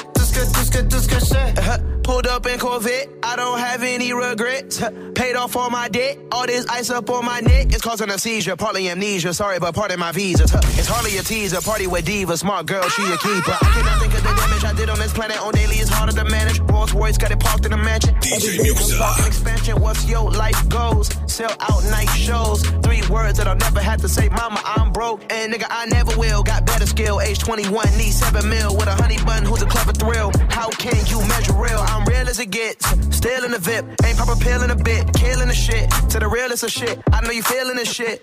tout 0.54 0.66
ce 0.66 0.72
que, 0.72 0.82
tout 0.84 1.00
ce 1.00 1.08
que, 1.08 1.16
tout 1.16 1.20
ce 1.20 1.20
que 1.20 1.20
je 1.20 1.26
sais. 1.26 1.82
Pulled 2.08 2.26
up 2.26 2.46
in 2.46 2.58
Corvette, 2.58 3.10
I 3.22 3.36
don't 3.36 3.60
have 3.60 3.84
any 3.84 4.14
regrets. 4.14 4.82
Paid 5.14 5.36
off 5.36 5.58
all 5.58 5.70
my 5.70 5.90
debt, 5.90 6.18
all 6.32 6.46
this 6.48 6.66
ice 6.68 6.90
up 6.90 7.10
on 7.10 7.26
my 7.26 7.42
neck. 7.42 7.74
It's 7.74 7.82
causing 7.82 8.10
a 8.10 8.18
seizure, 8.18 8.56
partly 8.56 8.90
amnesia. 8.90 9.34
Sorry, 9.34 9.60
but 9.60 9.76
pardon 9.76 10.00
my 10.00 10.14
visa. 10.14 10.44
It's 10.46 10.88
hardly 10.88 11.18
a 11.18 11.22
teaser, 11.22 11.60
party 11.60 11.86
with 11.86 12.06
diva. 12.06 12.38
Smart 12.38 12.66
girl, 12.66 12.88
she 12.88 13.02
a 13.04 13.18
keeper. 13.18 13.52
I 13.52 13.72
cannot 13.74 14.00
think 14.00 14.14
of 14.14 14.24
the 14.24 14.34
damage 14.36 14.64
I 14.64 14.74
did 14.74 14.90
on 14.90 15.00
this 15.00 15.12
planet. 15.12 15.38
On 15.42 15.52
daily, 15.52 15.76
it's 15.76 15.90
harder 15.90 16.14
to 16.14 16.24
manage. 16.24 16.60
Rolls 16.62 16.94
Royce 16.94 17.18
got 17.18 17.32
it 17.32 17.42
parked 17.42 17.66
in 17.66 17.74
a 17.74 17.78
mansion. 17.78 18.16
DJ 18.22 18.58
Muxa. 18.60 19.28
Expansion, 19.28 19.82
what's 19.82 20.08
your 20.08 20.32
life 20.32 20.70
goals? 20.70 21.10
Sell 21.26 21.52
out 21.60 21.84
night 21.92 22.10
shows. 22.12 22.62
Three 22.84 23.02
words 23.10 23.38
that 23.38 23.50
I'll 23.50 23.58
never 23.58 23.82
have 23.82 24.00
to 24.00 24.08
say. 24.08 24.30
Mama, 24.30 24.62
I'm 24.64 24.94
broke. 24.94 25.22
And 25.30 25.54
nigga, 25.54 25.68
I 25.70 25.88
never 25.88 26.18
will. 26.18 26.42
Got 26.42 26.66
better 26.66 26.86
skill. 26.86 27.20
Age 27.20 27.40
21, 27.40 27.98
need 27.98 28.14
7 28.14 28.48
mil. 28.48 28.78
With 28.78 28.88
a 28.88 28.96
honey 28.96 29.18
bun, 29.26 29.44
who's 29.44 29.62
a 29.62 29.66
clever 29.66 29.92
thrill. 29.92 30.32
How 30.50 30.70
can 30.70 31.06
you 31.08 31.20
measure 31.28 31.54
real? 31.54 31.80
I'm 31.80 32.06
real 32.06 32.28
as 32.28 32.40
it 32.40 32.50
gets. 32.50 32.86
Still 33.16 33.46
in 33.46 33.52
the 33.52 33.60
VIP. 33.60 33.86
Ain't 34.06 34.18
pop 34.18 34.30
a 34.30 34.36
pill 34.36 34.64
in 34.64 34.72
a 34.72 34.76
bit. 34.76 35.06
Killing 35.14 35.48
the 35.48 35.54
shit. 35.54 35.90
To 36.12 36.20
the 36.20 36.28
realest 36.28 36.64
of 36.64 36.72
shit. 36.72 37.00
I 37.12 37.22
know 37.22 37.32
you 37.32 37.44
feeling 37.44 37.78
this 37.78 37.92
shit. 37.92 38.22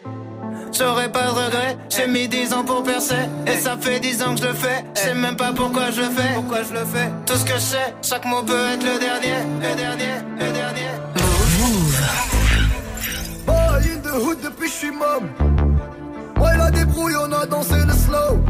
J'aurais 0.73 1.11
pas 1.11 1.27
de 1.27 1.31
regret, 1.31 1.77
j'ai 1.89 2.09
mis 2.09 2.27
10 2.27 2.53
ans 2.53 2.65
pour 2.65 2.83
percer 2.83 3.29
Et 3.47 3.57
ça 3.59 3.77
fait 3.81 4.01
10 4.01 4.23
ans 4.25 4.35
que 4.35 4.41
je 4.41 4.47
le 4.49 4.55
fais, 4.55 4.85
je 4.97 5.01
sais 5.03 5.15
même 5.15 5.37
pas 5.37 5.53
pourquoi 5.53 5.93
je 5.93 6.01
le 6.01 6.09
fais 6.09 6.35
Pourquoi 6.35 6.65
je 6.65 6.73
le 6.73 6.85
fais? 6.85 7.11
Tout 7.27 7.35
ce 7.35 7.45
que 7.45 7.55
je 7.55 7.61
sais, 7.61 7.95
chaque 8.03 8.25
mot 8.25 8.43
peut 8.43 8.67
être 8.73 8.83
le 8.83 8.99
dernier 8.99 9.37
Le 9.61 9.77
dernier, 9.77 10.15
le 10.37 10.53
dernier 10.53 10.91
Boy 13.47 13.91
in 13.93 14.01
the 14.03 14.15
hood 14.15 14.41
depuis 14.43 14.69
j'suis 14.69 14.91
môme. 14.91 15.31
Ouais, 16.41 16.57
la 16.57 16.71
débrouille, 16.71 17.15
on 17.17 17.33
a 17.33 17.47
dansé 17.47 17.75
le 17.87 17.93
slow. 17.93 18.41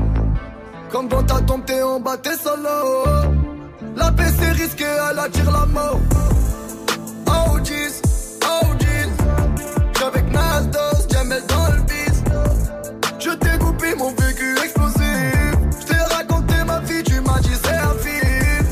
Comme 0.90 1.08
dans 1.08 1.22
ta 1.22 1.40
tombe, 1.40 1.64
t'es 1.64 1.82
en 1.82 2.00
bas, 2.00 2.16
t'es 2.16 2.36
solo. 2.36 3.43
La 3.96 4.10
paix, 4.12 4.30
c'est 4.38 4.52
risqué, 4.52 4.84
elle 5.10 5.18
attire 5.18 5.50
la 5.50 5.66
mort. 5.66 6.00
Oh, 7.26 7.58
jeez, 7.64 8.00
oh, 8.44 8.66
jeez. 8.80 9.10
J'avec 9.98 10.32
Nasdos, 10.32 11.08
Jamel 11.10 11.42
dans 11.48 11.68
le 11.74 11.82
bis. 11.82 12.22
Je 13.18 13.30
t'ai 13.30 13.58
coupé 13.58 13.94
mon 13.96 14.10
vécu 14.10 14.56
explosif. 14.62 15.56
J't'ai 15.80 16.14
raconté 16.14 16.54
ma 16.66 16.80
vie, 16.80 17.02
tu 17.02 17.20
m'as 17.20 17.40
dit 17.40 17.56
c'est 17.62 17.76
un 17.76 17.94
film. 18.04 18.66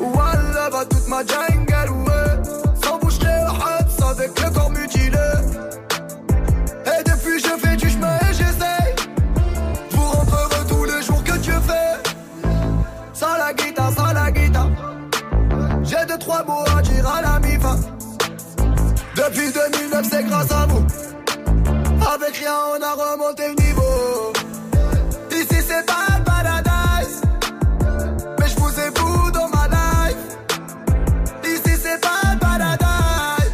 Wallah, 0.00 0.70
va 0.70 0.84
toute 0.84 1.08
ma 1.08 1.18
jungle, 1.18 1.51
Depuis 19.92 20.08
2009 20.08 20.08
c'est 20.10 20.24
grâce 20.24 20.50
à 20.50 20.66
vous. 20.66 20.84
Avec 22.14 22.36
rien 22.36 22.54
on 22.74 22.82
a 22.82 22.92
remonté 22.92 23.42
le 23.48 23.54
niveau. 23.62 24.32
Ici 25.30 25.58
c'est 25.66 25.86
pas 25.86 26.06
le 26.16 26.24
paradise. 26.24 27.20
Mais 28.38 28.48
je 28.48 28.56
vous 28.56 28.80
ai 28.80 28.90
vous 28.96 29.30
dans 29.30 29.48
ma 29.48 29.68
life. 29.68 30.16
Ici 31.44 31.76
c'est 31.82 32.00
pas 32.00 32.32
le 32.32 32.38
paradise. 32.38 33.52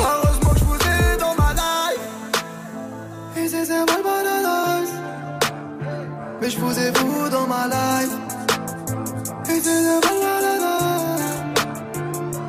Heureusement 0.00 0.50
que 0.50 0.58
je 0.58 0.64
vous 0.64 0.74
ai 0.74 1.16
dans 1.18 1.34
ma 1.40 1.52
life. 1.54 2.04
Ici 3.36 3.56
c'est 3.64 3.86
pas 3.86 3.96
le 3.96 4.02
paradise. 4.02 4.92
Mais 6.40 6.50
je 6.50 6.58
vous 6.58 6.78
ai 6.78 6.90
vous 6.90 7.28
dans 7.30 7.46
ma 7.46 7.66
life. 7.68 8.14
Ici 9.48 9.62
c'est 9.64 10.00
pas 10.00 10.12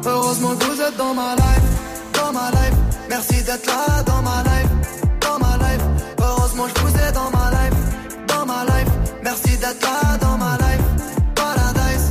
Heureusement 0.05 0.55
que 0.55 0.65
vous 0.65 0.81
êtes 0.81 0.97
Dans 0.97 1.13
ma 1.13 1.35
life 1.35 1.62
Merci 3.15 3.43
d'être 3.43 3.67
là 3.67 4.01
dans 4.01 4.23
ma 4.23 4.41
life 4.41 4.71
Dans 5.21 5.37
ma 5.37 5.55
life. 5.63 5.83
Heureusement 6.19 6.65
je 6.67 6.81
vous 6.81 6.93
ai 6.97 7.11
dans 7.11 7.29
ma 7.37 7.45
life 7.51 7.79
Dans 8.27 8.43
ma 8.43 8.65
life. 8.65 8.91
Merci 9.23 9.55
d'être 9.61 9.83
là 9.83 10.17
dans 10.17 10.35
ma 10.43 10.57
life 10.63 10.87
Paradise. 11.35 12.07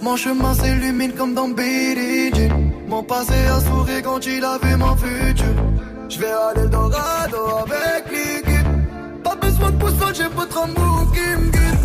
Mon 0.00 0.16
chemin 0.16 0.54
s'illumine 0.54 1.12
comme 1.14 1.34
dans 1.34 1.48
Billie 1.48 2.32
Jean. 2.32 2.70
Mon 2.86 3.02
passé 3.02 3.40
a 3.56 3.58
souri 3.60 4.02
quand 4.04 4.24
il 4.24 4.44
a 4.44 4.56
vu 4.62 4.76
mon 4.76 4.94
futur. 4.94 5.54
Je 6.08 6.18
vais 6.20 6.34
aller 6.46 6.62
le 6.62 6.68
Dorado 6.68 7.42
avec 7.64 8.04
l'équipe. 8.12 8.70
Pas 9.24 9.34
besoin 9.34 9.70
de 9.72 9.78
pousson, 9.78 10.08
j'ai 10.14 10.28
votre 10.28 10.58
amour 10.58 11.12
qui 11.12 11.42
me 11.42 11.50
guide 11.50 11.80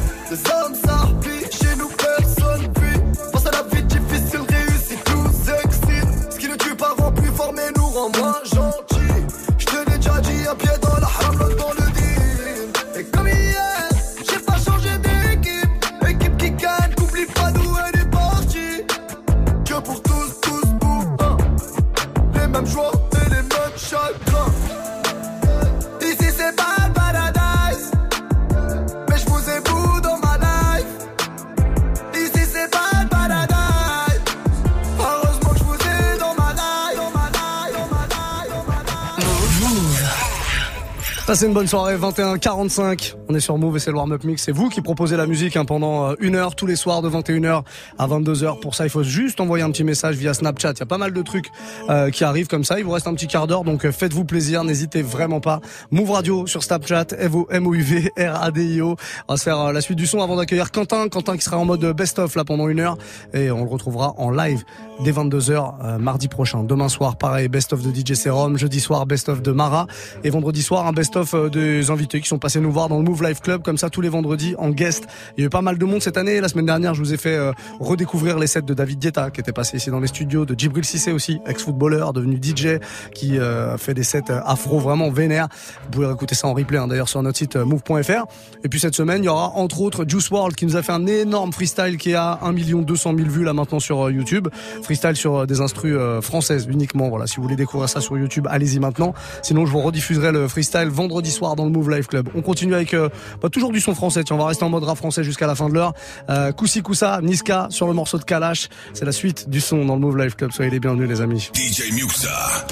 Passez 41.36 41.48
une 41.48 41.54
bonne 41.54 41.68
soirée, 41.68 41.98
21h45. 41.98 43.16
On 43.28 43.36
est 43.36 43.42
sur 43.42 43.58
Move 43.58 43.76
et 43.76 43.80
c'est 43.82 43.92
le 43.92 43.98
warm-up 43.98 44.24
mix. 44.24 44.42
C'est 44.42 44.54
vous 44.54 44.70
qui 44.70 44.80
proposez 44.80 45.18
la 45.18 45.28
musique 45.28 45.58
hein, 45.58 45.66
pendant 45.66 46.12
euh, 46.12 46.16
une 46.22 46.38
heure 46.38 46.56
tous 46.56 46.66
les 46.66 46.78
soirs 46.78 47.02
de 47.02 47.10
21h 47.10 47.64
à 48.00 48.08
22h. 48.08 48.62
Pour 48.62 48.74
ça, 48.74 48.86
il 48.86 48.90
faut 48.90 49.04
juste 49.04 49.42
envoyer 49.42 49.62
un 49.62 49.70
petit 49.70 49.84
message 49.84 50.16
via 50.16 50.34
Snapchat. 50.34 50.72
Il 50.72 50.80
y 50.80 50.84
a 50.84 50.86
pas 50.86 50.98
mal 50.98 51.12
de 51.12 51.22
trucs 51.22 51.48
euh, 51.90 52.10
qui 52.10 52.24
arrivent 52.24 52.48
comme 52.48 52.64
ça. 52.64 52.80
Il 52.80 52.86
vous 52.86 52.92
reste 52.92 53.08
un 53.08 53.14
petit 53.14 53.28
quart 53.28 53.48
d'heure, 53.48 53.66
donc 53.66 53.84
euh, 53.84 53.92
faites-vous 53.92 54.24
plaisir. 54.24 54.64
N'hésitez 54.64 55.02
vraiment 55.02 55.42
pas. 55.42 55.60
Move 55.92 56.10
Radio 56.10 56.48
sur 56.48 56.64
Snapchat, 56.64 57.08
M-O-U-V, 57.20 58.14
R-A-D-I-O. 58.18 58.96
On 59.28 59.34
va 59.34 59.38
se 59.38 59.44
faire 59.44 59.74
la 59.74 59.82
suite 59.82 59.98
du 59.98 60.08
son 60.08 60.22
avant 60.22 60.38
d'accueillir 60.38 60.72
Quentin. 60.72 61.10
Quentin 61.10 61.36
qui 61.36 61.44
sera 61.44 61.58
en 61.58 61.66
mode 61.66 61.86
best-of 61.86 62.34
là 62.36 62.46
pendant 62.46 62.70
une 62.70 62.80
heure. 62.80 62.98
Et 63.34 63.52
on 63.52 63.66
le 63.66 63.70
retrouvera 63.70 64.14
en 64.20 64.32
live 64.32 64.64
dès 65.04 65.12
22h 65.12 65.74
euh, 65.84 65.98
mardi 65.98 66.28
prochain. 66.28 66.64
Demain 66.64 66.90
soir, 66.90 67.18
pareil, 67.18 67.48
best-of 67.48 67.82
de 67.82 67.94
DJ 67.94 68.14
Serum. 68.14 68.58
Jeudi 68.58 68.80
soir, 68.80 69.06
best-of 69.06 69.42
de 69.42 69.52
Mara. 69.52 69.88
Et 70.24 70.30
vendredi 70.30 70.62
soir, 70.62 70.88
un 70.88 70.94
best-of 70.94 71.34
euh, 71.34 71.50
des 71.50 71.90
invités 71.92 72.22
qui 72.22 72.28
sont 72.28 72.40
passés 72.40 72.60
nous 72.60 72.72
voir 72.72 72.90
dans 72.90 72.98
le 72.98 73.04
Move 73.04 73.24
Live 73.24 73.42
Club, 73.42 73.62
comme 73.62 73.78
ça 73.78 73.90
tous 73.90 74.02
les 74.02 74.10
vendredis 74.10 74.56
en 74.58 74.70
guest. 74.70 75.06
Il 75.38 75.42
y 75.42 75.44
a 75.44 75.48
eu 75.48 75.50
pas 75.50 75.62
mal 75.62 75.78
de 75.78 75.86
monde 75.86 76.02
cette 76.02 76.18
année. 76.18 76.40
La 76.40 76.48
semaine 76.48 76.66
dernière, 76.66 76.94
je 76.94 77.02
vous 77.02 77.14
ai 77.14 77.18
fait 77.18 77.36
euh, 77.36 77.52
redécouvrir 77.80 78.40
les 78.40 78.48
sets 78.48 78.62
de 78.62 78.74
David 78.74 79.00
Guetta, 79.00 79.32
qui 79.32 79.42
était 79.42 79.54
passé 79.54 79.78
ici 79.78 79.90
dans 79.90 80.00
les 80.00 80.08
studios, 80.08 80.46
de 80.46 80.56
Djibril 80.58 80.86
Cissé 80.86 81.12
aussi, 81.12 81.40
ex-footballeur, 81.46 82.14
devenu 82.14 82.40
DJ, 82.42 82.80
qui 83.14 83.38
fait 83.78 83.94
des 83.94 84.04
sets 84.04 84.32
afro 84.46 84.80
vraiment 84.80 85.10
vénères. 85.10 85.48
Vous 85.86 85.92
pouvez 85.92 86.12
écouter 86.12 86.36
ça 86.36 86.48
en 86.48 86.54
replay 86.54 86.78
hein, 86.78 86.88
d'ailleurs 86.88 87.10
sur 87.10 87.22
notre 87.22 87.38
site 87.38 87.56
move.fr. 87.56 88.26
Et 88.64 88.70
puis 88.70 88.80
cette 88.80 88.96
semaine, 88.96 89.24
il 89.24 89.26
y 89.26 89.30
aura 89.30 89.52
entre 89.56 89.82
autres 89.82 90.06
Juice 90.08 90.30
World 90.30 90.56
qui 90.56 90.66
nous 90.66 90.76
a 90.76 90.84
fait 90.84 90.92
un 90.92 91.06
énorme 91.06 91.52
freestyle 91.52 91.98
qui 91.98 92.14
a 92.14 92.40
1 92.42 92.54
200 92.54 93.14
000 93.18 93.30
vues 93.30 93.44
là 93.44 93.54
maintenant 93.54 93.80
sur 93.80 94.10
YouTube. 94.10 94.48
Freestyle 94.86 95.16
sur 95.16 95.36
euh, 95.36 95.46
des 95.46 95.62
instrus 95.62 95.96
euh, 95.98 96.22
françaises 96.22 96.68
uniquement. 96.70 97.10
Voilà, 97.10 97.28
si 97.28 97.38
vous 97.38 97.44
voulez 97.44 97.56
découvrir 97.56 97.90
ça 97.90 98.02
sur 98.02 98.18
YouTube, 98.18 98.48
allez-y 98.50 98.80
maintenant. 98.80 99.14
Sinon, 99.42 99.66
je 99.66 99.72
vous 99.72 99.82
rediffuserai 99.82 100.32
le 100.32 100.48
freestyle 100.48 100.90
vendredi 100.90 101.32
soir 101.32 101.56
dans 101.56 101.66
le 101.66 101.72
Move 101.72 101.90
Live 101.90 102.08
Club. 102.08 102.30
On 102.36 102.42
continue 102.42 102.76
avec 102.76 102.94
euh, 102.94 103.10
bah, 103.42 103.50
toujours 103.50 103.72
du 103.72 103.80
son 103.80 103.96
français. 103.96 104.24
Tiens, 104.24 104.36
on 104.36 104.40
va 104.40 104.46
rester 104.46 104.64
en 104.64 104.70
mode 104.70 104.84
rap 104.84 104.98
français 104.98 105.24
jusqu'à 105.24 105.48
la 105.48 105.56
fin 105.56 105.70
de 105.70 105.74
l'heure. 105.74 105.94
Euh, 106.30 106.52
Koussi 106.52 106.82
Koussa, 106.82 107.20
Niska 107.22 107.68
sur 107.72 107.88
le 107.88 107.94
morceau 107.94 108.20
de 108.20 108.24
Kalash. 108.24 108.70
C'est 108.94 109.06
la 109.06 109.12
suite 109.12 109.50
du 109.50 109.60
son 109.60 109.86
dans 109.86 109.96
le 109.96 110.02
Move 110.02 110.18
Live 110.18 110.36
Club. 110.36 110.52
Soyez 110.52 110.70
les 110.70 110.80
bienvenus, 110.80 111.10
les 111.10 111.22
amis. 111.22 111.50
DJ 111.56 111.92
Muxa. 111.94 112.68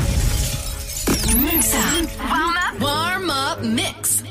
Muxa. 1.36 1.78
Warm 2.30 2.56
up. 2.56 2.82
Warm 2.82 3.30
up 3.30 3.64
mix. 3.64 4.24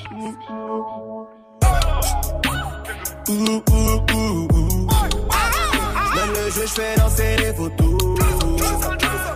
Je 6.55 6.67
fais 6.67 6.95
danser 6.97 7.37
les 7.39 7.55
photos. 7.55 7.97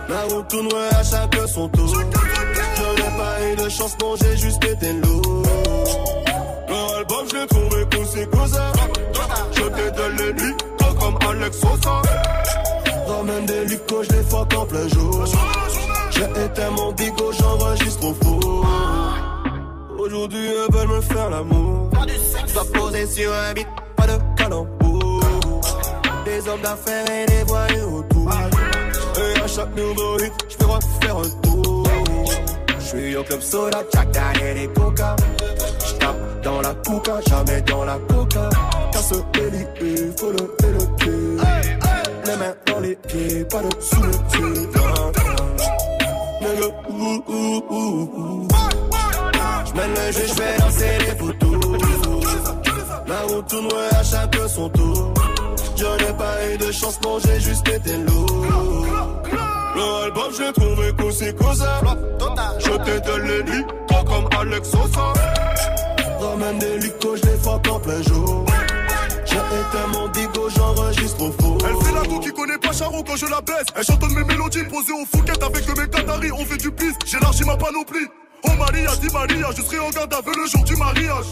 La 0.09 0.21
roue 0.23 0.43
tourne 0.43 0.69
à 0.91 1.03
chaque 1.03 1.35
son 1.47 1.67
tour. 1.69 1.87
Je 1.87 1.99
n'ai 1.99 3.17
pas 3.17 3.43
eu 3.43 3.55
de 3.55 3.69
chance, 3.69 3.95
non, 4.01 4.15
j'ai 4.15 4.37
juste 4.37 4.63
été 4.63 4.93
lourd. 4.93 5.43
Leur 6.69 6.95
album, 6.97 7.25
je 7.31 7.37
l'ai 7.37 7.47
trouvé 7.47 7.85
c'est 8.13 8.29
cousin. 8.29 8.71
Je 9.51 9.61
donne 9.95 10.17
les 10.17 10.33
nuits, 10.33 10.55
toi 10.77 10.95
comme 10.99 11.17
Alex 11.29 11.59
Sosa. 11.59 12.01
l'hélico, 13.47 14.03
je 14.03 14.15
les 14.15 14.23
fuck 14.23 14.53
en 14.53 14.65
plein 14.65 14.87
jour. 14.89 15.25
J'ai 16.11 16.45
éteint 16.45 16.71
mon 16.71 16.91
bigot, 16.93 17.31
j'enregistre 17.39 18.05
au 18.05 18.13
faux. 18.13 18.65
Aujourd'hui, 19.97 20.47
elles 20.47 20.75
veulent 20.75 20.87
me 20.87 21.01
faire 21.01 21.29
l'amour. 21.29 21.89
Sois 22.47 22.65
posé 22.73 23.05
sur 23.07 23.31
un 23.33 23.53
beat, 23.53 23.67
pas. 23.75 23.76
Des 26.47 26.53
hommes 26.53 26.61
d'affaires 26.61 27.05
et 27.11 27.25
des 27.25 27.43
voyous 27.43 27.97
autour. 27.97 28.31
Et 28.31 29.41
à 29.41 29.47
chaque 29.47 29.75
nouveau 29.75 30.17
je 30.17 30.65
refaire 30.65 31.17
un 31.17 31.29
tour. 31.41 31.87
Je 32.79 32.85
suis 32.85 33.15
au 33.17 33.23
club 33.23 33.41
Daniel 34.13 34.57
et 34.57 34.67
Coca. 34.69 35.15
Je 35.85 35.93
tape 35.95 36.15
dans 36.43 36.61
la 36.61 36.73
coca, 36.75 37.19
jamais 37.27 37.61
dans 37.63 37.83
la 37.83 37.97
coca. 38.07 38.49
Casse 38.93 39.11
l'hélico, 39.35 40.13
faut 40.17 40.31
lever 40.31 40.71
le 40.71 40.95
pied. 40.95 41.11
Les 42.25 42.35
mains 42.37 42.55
dans 42.65 42.79
les 42.79 42.95
pieds, 42.95 43.43
pas 43.43 43.61
de 43.63 43.81
sous 43.81 44.01
le 44.01 44.11
pied. 44.31 44.69
J'mène 49.65 49.91
le 49.91 50.11
jeu, 50.13 50.23
j'vais 50.33 50.57
lancer 50.59 50.97
les 50.99 51.15
photos. 51.17 51.59
La 53.05 53.19
route 53.33 53.47
tourne, 53.47 53.67
à 53.91 54.03
chacun 54.03 54.47
son 54.47 54.69
tour. 54.69 55.13
J'en 55.77 55.95
ai 55.97 56.13
pas 56.13 56.47
eu 56.51 56.57
de 56.57 56.71
chance, 56.71 56.99
non, 57.03 57.19
j'ai 57.19 57.39
juste 57.39 57.67
été 57.67 57.97
lourd. 57.97 58.45
Le 59.75 60.05
album, 60.05 60.31
j'ai 60.35 60.51
trouvé 60.53 60.91
que 60.97 61.11
c'est 61.11 61.35
cosa. 61.37 61.81
Je 62.59 62.71
t'ai 62.83 62.99
donné 63.01 63.43
lui, 63.43 63.63
toi 63.87 64.03
comme 64.05 64.27
Alex 64.39 64.69
Sosa. 64.69 65.13
Ramène 66.19 66.57
des 66.59 66.79
licos, 66.79 67.15
je 67.17 67.29
les 67.29 67.37
fuck 67.37 67.67
en 67.67 67.79
plein 67.79 68.01
jour. 68.01 68.45
J'ai 69.25 69.35
éteint 69.35 69.87
mon 69.93 70.07
digo, 70.07 70.49
j'enregistre 70.49 71.21
au 71.21 71.31
faux. 71.31 71.57
Elle 71.63 71.85
fait 71.85 71.93
la 71.93 72.07
go 72.07 72.19
qui 72.19 72.31
connaît 72.31 72.57
pas 72.57 72.73
Charo 72.73 73.03
quand 73.03 73.15
je 73.15 73.27
la 73.27 73.41
baisse. 73.41 73.67
Elle 73.75 73.83
chantonne 73.83 74.13
mes 74.15 74.23
mélodies 74.23 74.63
posées 74.63 74.93
au 74.93 75.05
Fouquet 75.05 75.43
avec 75.43 75.67
le 75.67 75.73
mec 75.75 75.91
Qatari. 75.91 76.31
On 76.31 76.43
fait 76.43 76.57
du 76.57 76.71
piste, 76.71 77.01
j'élargis 77.05 77.43
ma 77.43 77.55
panoplie. 77.55 78.07
Oh 78.43 78.49
Maria, 78.57 78.91
dis 79.01 79.09
Maria, 79.13 79.47
je 79.55 79.61
serai 79.61 79.79
en 79.79 79.89
garde 79.89 80.13
à 80.13 80.21
vue 80.21 80.35
le 80.35 80.47
jour 80.47 80.63
du 80.63 80.75
mariage. 80.75 81.25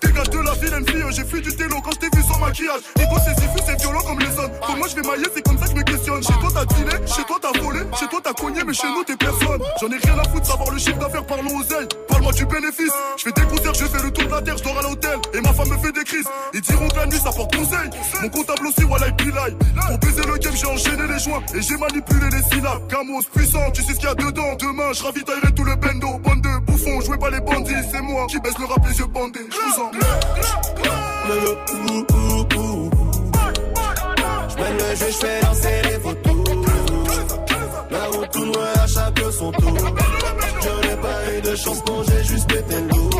Dégage 0.00 0.30
de 0.30 0.38
la 0.38 0.52
vilaine 0.54 0.86
fille, 0.86 1.04
j'ai 1.10 1.24
fui 1.24 1.40
du 1.40 1.54
télo 1.54 1.76
quand 1.82 1.92
je 1.92 1.98
t'ai 1.98 2.16
vu 2.16 2.22
sans 2.22 2.38
maquillage. 2.38 2.80
Nico, 2.96 3.16
c'est 3.24 3.40
si 3.40 3.46
fou, 3.48 3.58
c'est 3.66 3.80
violent 3.80 4.02
comme 4.02 4.20
les 4.20 4.30
zones. 4.30 4.50
Pour 4.64 4.76
moi, 4.76 4.86
je 4.88 4.96
vais 4.96 5.02
mailler, 5.02 5.26
c'est 5.34 5.42
comme 5.42 5.58
ça 5.58 5.64
que 5.64 5.70
je 5.70 5.76
me 5.76 5.82
questionne. 5.82 6.22
Chez 6.22 6.32
toi, 6.34 6.48
t'as 6.54 6.64
dealé, 6.64 7.06
chez 7.06 7.24
toi, 7.24 7.38
t'as 7.40 7.60
volé, 7.60 7.80
chez 7.98 8.06
toi, 8.06 8.20
t'as 8.22 8.32
cogné, 8.32 8.60
mais 8.64 8.74
chez 8.74 8.88
nous, 8.88 9.04
t'es 9.04 9.16
personne. 9.16 9.60
J'en 9.80 9.88
ai 9.88 9.98
rien 9.98 10.18
à 10.18 10.24
foutre, 10.28 10.46
savoir 10.46 10.70
le 10.70 10.78
chiffre 10.78 10.98
d'affaires, 10.98 11.26
parlons 11.26 11.56
aux 11.56 11.64
ailes. 11.74 11.88
Parle-moi 12.08 12.32
du 12.32 12.46
bénéfice. 12.46 12.92
Je 13.16 13.22
fais 13.24 13.32
des 13.32 13.42
concerts, 13.42 13.74
je 13.74 13.84
fais 13.86 14.02
le 14.02 14.10
tour 14.10 14.24
de 14.24 14.30
la 14.30 14.42
terre, 14.42 14.56
je 14.58 14.62
dors 14.62 14.78
à 14.78 14.82
l'hôtel. 14.82 15.18
Et 15.34 15.40
ma 15.40 15.52
femme 15.52 15.68
me 15.68 15.78
fait 15.78 15.92
des 15.92 16.04
crises. 16.04 16.28
Ils 16.54 16.60
diront 16.60 16.88
que 16.88 16.96
la 16.96 17.06
nuit, 17.06 17.18
ça 17.18 17.32
porte 17.32 17.54
conseil. 17.54 17.90
Mon 18.22 18.28
comptable 18.28 18.66
aussi, 18.66 18.82
voilà, 18.82 19.06
il. 19.08 19.32
Pour 19.32 19.98
baiser 19.98 20.22
le 20.26 20.38
game, 20.38 20.54
j'ai 20.54 20.66
enchaîné 20.66 21.06
les 21.08 21.18
joints 21.18 21.42
et 21.54 21.62
j'ai 21.62 21.76
manipulé 21.76 22.30
les 22.30 22.42
syllabes. 22.42 22.86
Camos 22.88 23.22
puissant, 23.34 23.70
tu 23.72 23.82
sais 23.82 23.94
ce 23.94 23.98
qu'il 23.98 24.08
y 24.08 24.12
a 24.12 24.14
dedans. 24.14 24.54
Demain, 24.58 24.92
je 24.92 25.02
ravitaillerai 25.02 25.52
tout 25.54 25.64
le 25.64 25.74
bendo. 25.76 26.18
Bande 26.18 26.46
de 26.62 26.72
bouffons, 26.72 27.00
jouez 27.00 27.18
pas 27.18 27.30
les 27.30 27.40
bandits, 27.40 27.74
c'est 27.90 28.00
moi 28.00 28.26
qui 28.26 28.38
baisse 28.40 28.58
le 28.58 28.66
rap 28.66 28.86
les 28.86 28.98
yeux 28.98 29.06
bandés. 29.06 29.40
Je 29.50 29.56
vous 29.56 29.82
en. 29.82 29.90
J'mène 34.48 34.76
le 34.76 34.96
jeu, 34.96 35.10
j'fais 35.10 35.40
lancer 35.42 35.82
les 35.84 36.00
photos. 36.00 36.36
La 37.90 38.04
route 38.06 38.30
tourne, 38.30 38.52
à 38.74 38.86
chacun 38.86 39.30
son 39.30 39.52
tour. 39.52 39.76
Ai 39.76 40.96
pas 40.96 41.32
eu 41.36 41.40
de 41.40 41.56
chance, 41.56 41.82
non, 41.86 42.02
j'ai 42.04 42.24
juste 42.24 42.48
pété 42.48 42.76
l'eau. 42.90 43.10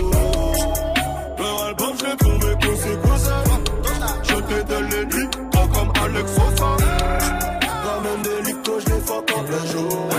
Leur 1.38 1.62
album, 1.66 1.92
je 1.98 2.04
l'ai 2.06 2.16
trouvé 2.16 2.54
que 2.60 2.76
c'est 2.76 3.02
cosa. 3.02 3.44
Je 4.22 4.34
t'ai 4.34 4.64
donné 4.64 5.04
lui, 5.10 5.28
toi 5.50 5.68
comme 5.72 5.92
Alex 6.04 6.32
Sosa. 6.32 6.76
Ramène 7.84 8.22
des 8.22 8.42
licos, 8.50 8.80
je 8.80 8.92
les 8.92 9.00
fuck 9.00 9.30
en 9.36 9.44
plein 9.44 9.66
jour. 9.72 10.11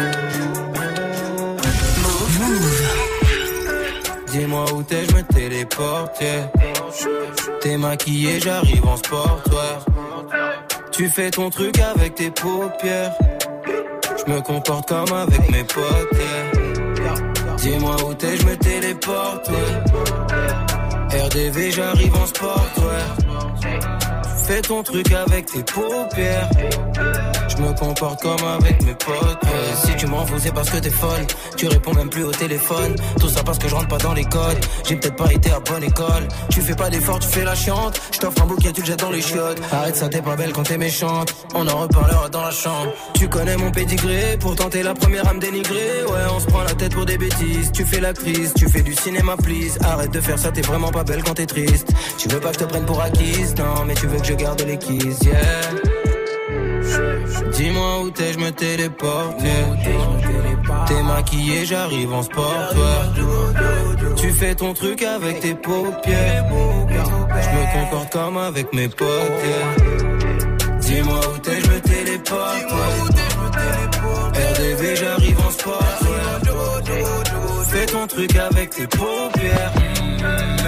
Dis-moi 4.53 4.73
où 4.75 4.83
t'es, 4.83 5.03
je 5.05 5.15
me 5.15 5.23
téléporte. 5.23 6.23
T'es 7.59 7.75
maquillé, 7.75 8.39
j'arrive 8.39 8.85
en 8.85 8.97
sportwear. 8.97 9.83
Tu 10.91 11.09
fais 11.09 11.31
ton 11.31 11.49
truc 11.49 11.79
avec 11.79 12.13
tes 12.13 12.29
paupières. 12.29 13.13
Je 14.15 14.31
me 14.31 14.41
comporte 14.41 14.89
comme 14.89 15.11
avec 15.11 15.49
mes 15.49 15.63
potes. 15.63 16.19
Dis-moi 17.57 17.95
où 18.07 18.13
t'es, 18.13 18.37
je 18.37 18.45
me 18.45 18.55
téléporte. 18.55 19.49
ouais. 19.49 21.19
RDV, 21.19 21.71
j'arrive 21.71 22.15
en 22.15 22.27
sportwear. 22.27 23.17
Fais 24.45 24.61
ton 24.61 24.83
truc 24.83 25.11
avec 25.13 25.47
tes 25.47 25.63
paupières. 25.63 26.49
Je 27.55 27.61
me 27.61 27.71
comporte 27.73 28.21
comme 28.21 28.43
avec 28.59 28.81
mes 28.83 28.95
potes. 28.95 29.43
Et 29.43 29.87
si 29.87 29.95
tu 29.95 30.07
m'en 30.07 30.25
fous, 30.25 30.39
c'est 30.39 30.53
parce 30.53 30.69
que 30.69 30.77
t'es 30.77 30.89
folle. 30.89 31.25
Tu 31.55 31.67
réponds 31.67 31.93
même 31.93 32.09
plus 32.09 32.23
au 32.23 32.31
téléphone. 32.31 32.95
Tout 33.19 33.29
ça 33.29 33.43
parce 33.43 33.59
que 33.59 33.67
je 33.67 33.75
rentre 33.75 33.87
pas 33.87 33.97
dans 33.97 34.13
les 34.13 34.25
codes. 34.25 34.57
J'ai 34.87 34.95
peut-être 34.95 35.15
pas 35.15 35.31
été 35.31 35.51
à 35.51 35.59
bonne 35.59 35.83
école. 35.83 36.27
Tu 36.49 36.61
fais 36.61 36.75
pas 36.75 36.89
d'effort, 36.89 37.19
tu 37.19 37.27
fais 37.27 37.43
la 37.43 37.55
chiante. 37.55 37.99
Je 38.11 38.19
t'offre 38.19 38.41
un 38.41 38.45
bouquet, 38.47 38.71
tu 38.71 38.81
le 38.81 38.87
jettes 38.87 38.99
dans 38.99 39.11
les 39.11 39.21
chiottes. 39.21 39.61
Arrête 39.71 39.95
ça, 39.95 40.09
t'es 40.09 40.21
pas 40.21 40.35
belle 40.35 40.51
quand 40.51 40.63
t'es 40.63 40.77
méchante. 40.77 41.33
On 41.53 41.67
en 41.67 41.77
reparlera 41.81 42.29
dans 42.29 42.41
la 42.41 42.51
chambre. 42.51 42.91
Tu 43.13 43.29
connais 43.29 43.55
mon 43.55 43.71
pédigré, 43.71 44.37
pourtant 44.39 44.69
t'es 44.69 44.81
la 44.81 44.95
première 44.95 45.27
à 45.27 45.33
me 45.33 45.39
dénigrer. 45.39 46.05
Ouais, 46.07 46.25
on 46.35 46.39
se 46.39 46.47
prend 46.47 46.63
la 46.63 46.73
tête 46.73 46.93
pour 46.93 47.05
des 47.05 47.17
bêtises. 47.17 47.71
Tu 47.71 47.85
fais 47.85 47.99
l'actrice, 47.99 48.53
tu 48.55 48.67
fais 48.67 48.81
du 48.81 48.93
cinéma, 48.95 49.35
please. 49.37 49.77
Arrête 49.83 50.11
de 50.11 50.21
faire 50.21 50.39
ça, 50.39 50.51
t'es 50.51 50.61
vraiment 50.61 50.89
pas 50.89 51.03
belle 51.03 51.23
quand 51.23 51.35
t'es 51.35 51.45
triste. 51.45 51.89
Tu 52.17 52.29
veux 52.29 52.39
pas 52.39 52.49
que 52.49 52.55
je 52.55 52.59
te 52.59 52.65
prenne 52.65 52.85
pour 52.85 53.01
acquise, 53.01 53.53
non, 53.57 53.85
mais 53.85 53.93
tu 53.93 54.07
veux 54.07 54.19
que 54.19 54.25
je 54.25 54.33
garde 54.33 54.61
les 54.61 54.77
keys, 54.77 55.15
yeah. 55.23 55.92
Dis-moi 57.55 58.01
où 58.01 58.09
t'es, 58.09 58.33
je 58.33 58.39
me 58.39 58.51
téléporte. 58.51 59.37
T'es 60.87 61.03
maquillé, 61.03 61.65
j'arrive 61.65 62.13
en 62.13 62.23
sport. 62.23 62.73
Tu 64.17 64.29
fais 64.31 64.55
ton 64.55 64.73
truc 64.73 65.01
avec 65.03 65.39
tes 65.39 65.53
paupières. 65.55 66.45
Je 66.49 67.49
me 67.49 67.73
comporte 67.73 68.11
comme 68.11 68.37
avec 68.37 68.73
mes 68.73 68.89
potes. 68.89 69.07
Dis-moi 70.79 71.19
où 71.33 71.37
t'es, 71.39 71.61
je 71.61 71.67
me 71.67 71.79
téléporte. 71.79 72.73
RDV, 74.35 74.95
j'arrive 74.95 75.39
en 75.39 75.51
sport. 75.51 75.83
Fais 77.69 77.85
ton 77.87 78.07
truc 78.07 78.35
avec 78.35 78.69
tes 78.69 78.87
paupières. 78.87 79.73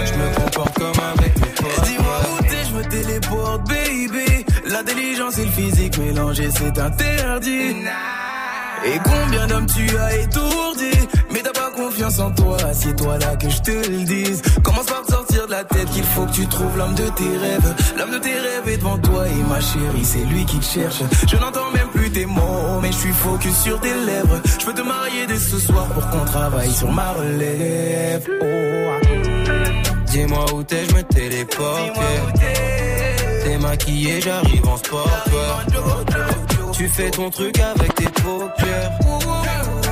Je 0.05 0.13
me 0.13 0.35
comporte 0.35 0.73
comme 0.77 1.03
avec 1.17 1.39
mes 1.39 1.47
potes. 1.47 1.85
Dis-moi 1.85 2.19
où 2.31 2.43
t'es, 2.43 2.63
je 2.69 2.75
me 2.75 2.83
téléporte, 2.89 3.67
baby. 3.67 4.34
L'intelligence 4.75 5.37
et 5.37 5.45
le 5.45 5.51
physique 5.51 5.97
mélangés, 5.99 6.49
c'est 6.51 6.77
interdit. 6.77 7.75
Et 8.85 8.99
combien 9.05 9.47
d'hommes 9.47 9.67
tu 9.67 9.97
as 9.97 10.17
étourdi 10.17 10.91
Mais 11.31 11.39
t'as 11.39 11.53
pas 11.53 11.71
confiance 11.71 12.19
en 12.19 12.29
toi, 12.31 12.57
assieds-toi 12.61 13.17
là 13.19 13.37
que 13.37 13.49
je 13.49 13.61
te 13.61 13.71
le 13.71 14.03
dise. 14.03 14.41
Commence 14.65 14.87
par 14.87 15.03
te 15.03 15.13
sortir 15.13 15.45
de 15.47 15.51
la 15.51 15.63
tête 15.63 15.89
qu'il 15.91 16.03
faut 16.03 16.25
que 16.25 16.33
tu 16.33 16.45
trouves 16.47 16.77
l'homme 16.77 16.93
de 16.93 17.07
tes 17.07 17.37
rêves. 17.37 17.73
L'homme 17.97 18.11
de 18.11 18.17
tes 18.17 18.37
rêves 18.37 18.67
est 18.67 18.75
devant 18.75 18.97
toi 18.97 19.25
et 19.25 19.43
ma 19.49 19.61
chérie 19.61 20.03
c'est 20.03 20.25
lui 20.25 20.43
qui 20.43 20.59
te 20.59 20.65
cherche. 20.65 21.03
Je 21.25 21.37
n'entends 21.37 21.71
même 21.73 21.87
plus 21.93 22.11
tes 22.11 22.25
mots 22.25 22.81
mais 22.81 22.91
je 22.91 22.97
suis 22.97 23.13
focus 23.13 23.55
sur 23.55 23.79
tes 23.79 23.93
lèvres. 23.93 24.41
Je 24.59 24.65
peux 24.65 24.73
te 24.73 24.81
marier 24.81 25.25
dès 25.25 25.39
ce 25.39 25.57
soir 25.57 25.85
pour 25.87 26.05
qu'on 26.09 26.25
travaille 26.25 26.71
sur 26.73 26.91
ma 26.91 27.13
relève. 27.13 28.27
Oh 28.41 28.45
Dis-moi 30.07 30.45
où 30.53 30.63
t'es, 30.63 30.83
je 30.85 30.95
me 30.95 31.03
téléporte. 31.03 31.97
T'es 33.45 33.57
maquillé, 33.59 34.19
j'arrive 34.21 34.67
en 34.67 34.75
sport. 34.75 35.07
Tu 36.73 36.87
fais 36.87 37.11
ton 37.11 37.29
truc 37.29 37.59
avec 37.59 37.93
tes 37.93 38.05
paupières. 38.05 38.91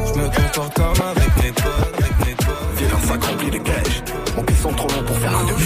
Je 0.07 0.13
me 0.19 0.25
comporte 0.25 0.73
comme 0.73 1.07
avec 1.07 1.37
mes 1.37 1.51
potes. 1.51 1.93
Avec 1.99 2.19
mes 2.25 2.33
potes. 2.33 2.47
Violence 2.77 3.11
accomplie 3.11 3.51
de 3.51 3.59
gage. 3.59 4.03
Mon 4.35 4.41
pieds 4.41 4.55
sont 4.55 4.73
trop 4.73 4.87
longs 4.87 5.03
pour 5.05 5.15
faire 5.19 5.37
un 5.37 5.43
demi. 5.43 5.61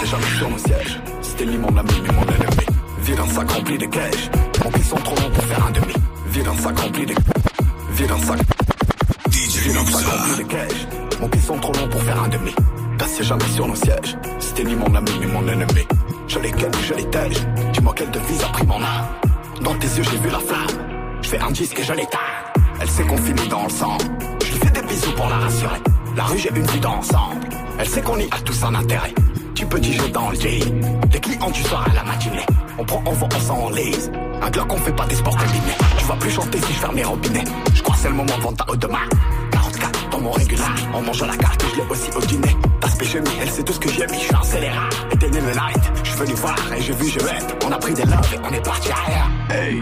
C'est 0.00 0.06
jamais 0.06 0.38
sur 0.38 0.48
nos 0.48 0.56
sièges. 0.58 0.98
C'était 1.20 1.44
ni 1.44 1.58
mon 1.58 1.76
ami 1.76 1.92
ni 1.92 2.08
mon 2.08 2.22
ennemi. 2.22 2.66
Violence 3.02 3.36
accomplie 3.38 3.76
de 3.76 3.84
gage. 3.86 4.30
Mon 4.64 4.70
pieds 4.70 4.84
sont 4.84 4.96
trop 4.96 5.16
longs 5.16 5.30
pour 5.30 5.44
faire 5.44 5.66
un 5.66 5.70
demi. 5.72 5.94
Violence 6.28 6.66
accomplie 6.66 7.04
de 7.06 7.14
Violence 7.90 8.30
accomplie 8.30 10.38
de 10.38 10.42
gage. 10.48 10.86
Mon 11.20 11.28
pieds 11.28 11.42
sont 11.42 11.58
trop 11.58 11.72
longs 11.74 11.88
pour 11.88 12.02
faire 12.02 12.22
un 12.22 12.28
demi. 12.28 12.54
T'assieds 12.96 13.24
jamais 13.24 13.48
sur 13.54 13.68
nos 13.68 13.76
sièges. 13.76 14.16
C'était 14.38 14.64
ni 14.64 14.74
mon 14.74 14.94
ami 14.94 15.10
ni 15.20 15.26
mon 15.26 15.46
ennemi. 15.46 15.84
Je 16.30 16.38
les 16.38 16.52
ken, 16.52 16.70
je 16.84 16.94
les 16.94 17.10
tège. 17.10 17.44
Dis-moi 17.72 17.92
quelle 17.96 18.10
devise 18.12 18.40
a 18.44 18.48
pris 18.50 18.64
mon 18.64 18.76
âme. 18.76 19.08
Dans 19.62 19.74
tes 19.74 19.88
yeux, 19.88 20.04
j'ai 20.04 20.18
vu 20.18 20.30
la 20.30 20.38
flamme. 20.38 21.18
Je 21.22 21.28
fais 21.28 21.40
un 21.40 21.50
disque 21.50 21.80
et 21.80 21.82
je 21.82 21.92
l'éteins. 21.92 22.18
Elle 22.80 22.88
sait 22.88 23.02
qu'on 23.02 23.16
finit 23.16 23.48
dans 23.48 23.64
le 23.64 23.68
sang. 23.68 23.98
Je 24.44 24.52
lui 24.52 24.60
fais 24.60 24.70
des 24.70 24.82
bisous 24.82 25.12
pour 25.16 25.28
la 25.28 25.38
rassurer. 25.38 25.80
La 26.16 26.22
rue, 26.22 26.38
j'ai 26.38 26.50
une 26.50 26.66
vie 26.68 26.78
d'ensemble. 26.78 27.40
Elle 27.80 27.88
sait 27.88 28.00
qu'on 28.00 28.16
y 28.16 28.26
a 28.30 28.38
tous 28.44 28.62
un 28.62 28.76
intérêt. 28.76 29.12
Tu 29.56 29.66
peux 29.66 29.80
tiger 29.80 30.08
dans 30.10 30.30
le 30.30 30.36
J. 30.38 30.72
Les 31.12 31.18
clients 31.18 31.50
du 31.50 31.62
soir 31.64 31.84
à 31.90 31.94
la 31.94 32.04
matinée. 32.04 32.46
On 32.78 32.84
prend, 32.84 33.02
on 33.06 33.10
vend, 33.10 33.28
on 33.34 33.40
s'enlise. 33.40 34.12
Un 34.40 34.50
Glock, 34.50 34.72
on 34.72 34.76
fait 34.76 34.94
pas 34.94 35.06
des 35.06 35.16
sports 35.16 35.36
combinés. 35.36 35.76
Tu 35.98 36.04
vas 36.04 36.14
plus 36.14 36.30
chanter 36.30 36.58
si 36.58 36.72
je 36.74 36.78
ferme 36.78 36.94
mes 36.94 37.02
robinets. 37.02 37.44
Je 37.74 37.82
crois 37.82 37.96
que 37.96 38.02
c'est 38.02 38.08
le 38.08 38.14
moment 38.14 38.36
de 38.36 38.42
vendre 38.42 38.56
ta 38.56 38.70
haute 38.70 38.78
de 38.78 38.86
main. 38.86 39.08
44 39.50 39.89
dans 39.89 39.89
mon 40.20 40.30
régular. 40.32 40.74
On 40.94 41.02
mange 41.02 41.22
à 41.22 41.26
la 41.26 41.36
carte, 41.36 41.64
je 41.70 41.76
l'ai 41.80 41.88
aussi 41.88 42.10
au 42.16 42.20
dîner. 42.20 42.56
T'as 42.80 43.04
chez 43.04 43.20
mis, 43.20 43.30
elle 43.40 43.50
sait 43.50 43.62
tout 43.62 43.72
ce 43.72 43.80
que 43.80 43.88
j'ai 43.90 44.06
mis. 44.06 44.14
Je 44.18 44.26
suis 44.26 44.34
un 44.34 44.42
scélérat. 44.42 44.88
Éteignez 45.12 45.40
le 45.40 45.48
light. 45.48 45.92
Je 46.04 46.14
venu 46.14 46.34
voir 46.34 46.56
et 46.76 46.82
j'ai 46.82 46.92
vu, 46.92 47.08
je 47.08 47.18
vais. 47.20 47.38
On 47.66 47.72
a 47.72 47.78
pris 47.78 47.94
des 47.94 48.04
loves 48.04 48.34
et 48.34 48.38
on 48.44 48.52
est 48.52 48.64
parti 48.64 48.88
ailleurs. 48.88 49.30
Hey, 49.50 49.80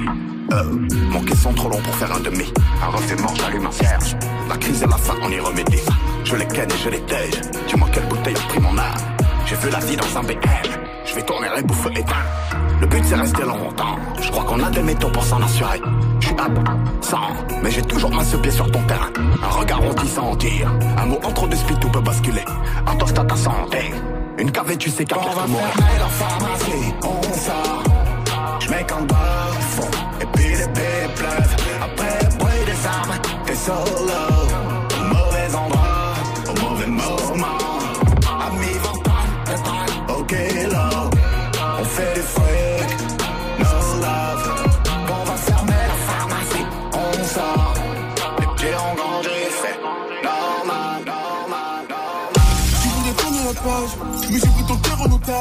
Euh, 0.51 0.65
mon 1.11 1.21
sont 1.37 1.53
trop 1.53 1.69
long 1.69 1.81
pour 1.83 1.95
faire 1.97 2.15
un 2.15 2.21
demi. 2.21 2.53
Un 2.83 2.87
refait 2.89 3.17
mort, 3.17 3.35
j'allume 3.37 3.67
un 3.67 3.71
cierge. 3.71 4.17
La 4.49 4.57
crise 4.57 4.83
est 4.83 4.87
la 4.87 4.97
fin, 4.97 5.15
on 5.23 5.31
y 5.31 5.39
remédie. 5.41 5.83
Je 6.25 6.37
les 6.37 6.47
ken 6.47 6.71
et 6.71 6.79
je 6.83 6.89
les 6.89 7.01
tège. 7.03 7.41
Dis-moi 7.69 7.89
quelle 7.93 8.07
bouteille 8.07 8.35
a 8.35 8.49
pris 8.49 8.61
mon 8.61 8.77
âme. 8.79 8.97
J'ai 9.47 9.57
vu 9.57 9.71
la 9.71 9.79
vie 9.81 9.97
dans 9.97 10.19
un 10.19 10.23
BM. 10.23 10.88
Je 11.09 11.15
vais 11.15 11.23
tourner 11.23 11.49
les 11.57 11.63
bouffes 11.63 11.89
éteints. 11.97 12.27
Le 12.81 12.87
but 12.87 13.03
c'est 13.05 13.15
rester 13.15 13.43
longtemps. 13.43 13.97
Je 14.21 14.31
crois 14.31 14.45
qu'on 14.45 14.63
a 14.63 14.71
des 14.71 14.83
métaux 14.83 15.09
pour 15.09 15.25
s'en 15.25 15.43
assurer. 15.43 15.81
Je 16.21 16.27
suis 16.27 16.37
sans, 17.01 17.31
mais 17.63 17.71
j'ai 17.71 17.83
toujours 17.83 18.13
un 18.19 18.25
seul 18.25 18.41
pied 18.41 18.51
sur 18.51 18.71
ton 18.71 18.83
terrain. 18.83 19.11
Un 19.43 19.49
regard 19.49 19.81
on 19.83 19.95
dit 19.95 20.09
sans 20.09 20.37
dire. 20.37 20.71
Un 20.99 21.07
mot 21.07 21.19
entre 21.25 21.49
deux 21.49 21.57
spits 21.57 21.79
tout 21.81 21.89
peut 21.89 22.01
basculer. 22.01 22.45
Un 22.87 22.95
toast 22.97 23.19
à 23.19 23.25
ta 23.25 23.37
santé. 23.37 23.91
Une 24.39 24.53
cave 24.53 24.77
tu 24.77 24.91
sais 24.91 25.05
qu'à 25.05 25.17
On 25.19 25.23
va 25.23 25.47
fermer 25.47 25.99
la 25.99 26.07
pharmacie, 26.07 26.95
on 27.03 27.23
sort. 27.33 27.83
Je 28.61 28.71
mets 28.71 28.85
qu'un 28.85 29.03
bas 29.03 29.51
fond, 29.61 29.91
et 30.21 30.27
puis 30.35 30.51
les 30.51 30.67
bébés 30.67 31.15
pleuvent. 31.17 31.57
Après 31.83 32.19
le 32.23 32.37
bruit 32.37 32.65
des 32.67 32.87
armes, 32.87 33.19
t'es 33.47 33.55
solo. 33.55 33.79
Au 35.01 35.05
mauvais 35.05 35.55
endroit, 35.55 36.15
au 36.47 36.71
mauvais 36.71 36.87
moment. 36.87 37.78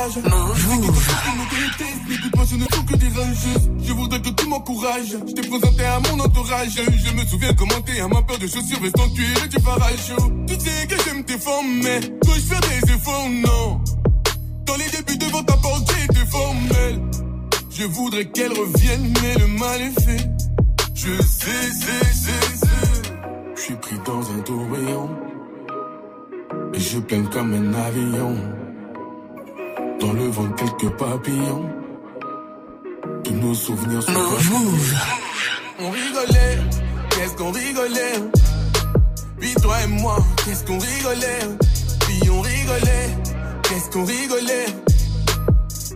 En 0.07 0.13
ce 2.45 2.55
ne 2.55 2.63
sont 2.63 2.83
que 2.83 2.95
des 2.95 3.09
rageuses. 3.09 3.69
Je 3.83 3.93
voudrais 3.93 4.21
que 4.21 4.29
tu 4.29 4.47
m'encourages. 4.47 5.17
Je 5.27 5.33
t'ai 5.33 5.41
présenté 5.47 5.83
à 5.83 5.99
mon 5.99 6.19
entourage. 6.23 6.69
Je 6.75 7.13
me 7.13 7.25
souviens 7.25 7.53
comment 7.53 7.81
t'es 7.85 7.99
à 7.99 8.07
ma 8.07 8.21
peur 8.21 8.37
de 8.37 8.47
chaussures, 8.47 8.79
veston 8.81 9.09
cuir 9.09 9.43
et 9.43 9.47
du 9.49 9.59
parachute. 9.59 10.15
Tu 10.47 10.53
sais 10.53 10.87
que 10.87 10.95
j'aime 11.03 11.23
tes 11.25 11.37
formes, 11.37 11.81
mais 11.83 11.99
dois-je 12.23 12.41
faire 12.41 12.61
des 12.61 12.93
efforts? 12.93 13.29
Non. 13.29 13.81
Dans 14.65 14.75
les 14.75 14.89
débuts 14.89 15.17
devant 15.17 15.43
ta 15.43 15.57
porte, 15.57 15.91
j'ai 15.91 16.05
été 16.05 16.25
formel. 16.29 17.01
Je 17.69 17.83
voudrais 17.83 18.25
qu'elle 18.25 18.51
revienne, 18.51 19.13
mais 19.21 19.35
le 19.35 19.47
mal 19.47 19.81
est 19.81 20.01
fait. 20.01 20.29
Je 20.95 21.21
sais, 21.21 21.71
sais, 21.81 22.13
sais, 22.13 22.57
sais. 22.57 23.11
Je 23.55 23.61
suis 23.61 23.75
pris 23.75 23.97
dans 24.05 24.21
un 24.31 24.39
tourbillon. 24.39 25.09
Et 26.73 26.79
je 26.79 26.99
plane 26.99 27.29
comme 27.29 27.53
un 27.53 27.73
avion. 27.73 28.35
Dans 29.99 30.13
le 30.13 30.27
vent, 30.27 30.49
quelques 30.51 30.89
papillons. 30.97 31.69
Tous 33.23 33.33
nos 33.33 33.53
souvenirs 33.53 34.03
sont 34.03 34.11
On 35.79 35.89
rigolait, 35.89 36.57
qu'est-ce 37.09 37.35
qu'on 37.35 37.51
rigolait? 37.51 38.19
Puis 39.39 39.53
toi 39.61 39.75
et 39.83 39.87
moi, 39.87 40.17
qu'est-ce 40.45 40.63
qu'on 40.65 40.77
rigolait? 40.77 41.39
Puis 42.01 42.29
on 42.29 42.41
rigolait, 42.41 43.09
qu'est-ce 43.63 43.89
qu'on 43.91 44.05
rigolait? 44.05 44.65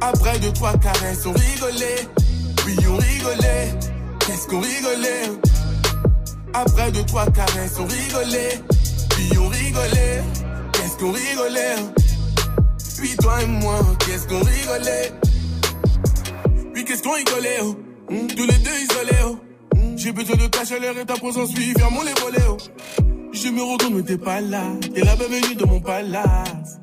Après 0.02 0.40
deux, 0.40 0.52
trois 0.54 0.78
caresses, 0.78 1.26
on 1.26 1.34
rigolait. 1.34 2.08
Puis 2.58 2.78
on 2.88 2.98
rigolait, 2.98 3.74
qu'est-ce 4.20 4.48
qu'on 4.48 4.62
rigolait? 4.62 5.32
Après 6.54 6.92
deux, 6.92 7.04
trois 7.04 7.26
caresses, 7.28 7.78
on 7.80 7.86
rigolait. 7.86 8.62
Puis 9.12 9.38
on 9.38 9.48
rigolait, 9.48 10.24
qu'est-ce 10.74 10.98
qu'on 10.98 11.12
rigolait? 11.12 11.76
Puis 13.02 13.16
toi 13.18 13.42
et 13.42 13.48
moi, 13.48 13.80
qu'est-ce 14.06 14.28
qu'on 14.28 14.40
rigolait? 14.44 15.12
Puis 16.74 16.86
qu'est-ce 16.86 17.02
qu'on 17.04 17.14
rigolait. 17.14 17.60
oh? 17.64 17.76
Hmm, 18.10 18.28
Tous 18.28 18.46
les 18.46 18.58
deux 18.60 18.78
isolés. 18.84 19.22
oh. 19.26 19.38
Hmm, 19.76 19.98
J'ai 19.98 20.12
besoin 20.12 20.36
de 20.38 20.48
ta 20.48 20.64
chaleur 20.66 20.98
et 20.98 21.06
ta 21.06 21.16
présence, 21.16 21.50
oui, 21.58 21.74
ferme 21.78 21.98
les 22.06 22.22
volets. 22.22 22.46
oh. 22.50 22.58
Je 23.34 23.48
me 23.50 23.64
retourne, 23.64 23.96
mais 23.96 24.04
t'es 24.04 24.18
pas 24.18 24.40
là. 24.42 24.64
T'es 24.94 25.02
la 25.04 25.16
bienvenue 25.16 25.56
dans 25.56 25.68
mon 25.68 25.80
palace. 25.80 26.80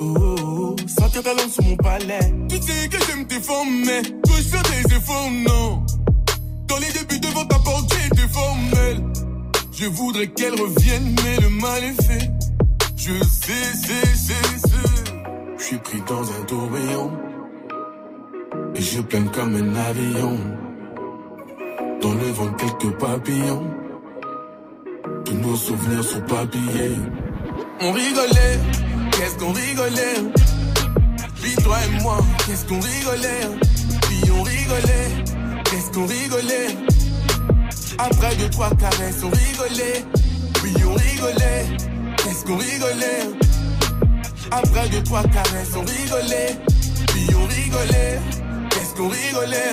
Oh, 0.00 0.14
oh, 0.18 0.36
oh, 0.40 0.76
sentir 0.88 1.22
ta 1.22 1.34
langue 1.34 1.50
sur 1.50 1.62
mon 1.62 1.76
palais. 1.76 2.32
Tu 2.48 2.56
sais 2.56 2.88
que 2.88 2.96
j'aime 3.06 3.26
tes 3.26 3.38
formes, 3.40 3.84
mais 3.84 4.02
dois-je 4.02 4.48
faire 4.48 4.62
des 4.62 4.94
efforts? 4.96 5.30
Non. 5.30 5.84
Dans 6.66 6.78
les 6.78 6.90
débuts 6.92 7.20
devant 7.20 7.44
ta 7.44 7.58
porte, 7.58 7.92
j'ai 7.94 8.06
été 8.06 8.28
formel. 8.32 9.04
Je 9.72 9.86
voudrais 9.86 10.28
qu'elle 10.28 10.54
revienne, 10.60 11.14
mais 11.24 11.36
le 11.36 11.50
mal 11.50 11.84
est 11.84 12.02
fait. 12.02 12.30
Je 12.96 13.12
sais, 13.22 13.52
sais, 13.74 14.16
sais, 14.16 14.58
sais. 14.68 15.09
Je 15.60 15.66
suis 15.66 15.76
pris 15.76 16.02
dans 16.08 16.22
un 16.22 16.42
tourbillon. 16.46 17.12
Et 18.74 18.80
je 18.80 19.00
plane 19.02 19.30
comme 19.30 19.54
un 19.54 19.76
avion. 19.76 20.38
Dans 22.00 22.14
le 22.14 22.32
vent, 22.32 22.52
quelques 22.54 22.96
papillons. 22.98 23.66
Tous 25.26 25.34
nos 25.34 25.56
souvenirs 25.56 26.02
sont 26.02 26.22
papillés. 26.22 26.96
On 27.82 27.92
rigolait, 27.92 28.58
qu'est-ce 29.12 29.36
qu'on 29.36 29.52
rigolait? 29.52 30.32
Puis 31.42 31.54
toi 31.62 31.76
et 31.86 32.02
moi, 32.02 32.18
qu'est-ce 32.46 32.64
qu'on 32.64 32.80
rigolait? 32.80 33.46
Puis 34.02 34.30
on 34.30 34.42
rigolait, 34.42 35.10
qu'est-ce 35.64 35.90
qu'on 35.92 36.06
rigolait? 36.06 36.76
Après 37.98 38.34
deux, 38.36 38.48
trois 38.48 38.70
caresses, 38.76 39.22
on 39.22 39.30
rigolait. 39.30 40.04
Puis 40.54 40.74
on 40.86 40.94
rigolait, 40.94 41.66
qu'est-ce 42.16 42.44
qu'on 42.46 42.56
rigolait? 42.56 43.49
Après 44.50 44.88
deux, 44.88 45.02
trois 45.02 45.22
caresses, 45.22 45.70
on 45.76 45.80
rigolait. 45.80 46.56
Puis 47.08 47.28
on 47.34 47.46
rigolait, 47.46 48.20
qu'est-ce 48.70 48.94
qu'on 48.94 49.08
rigolait. 49.08 49.72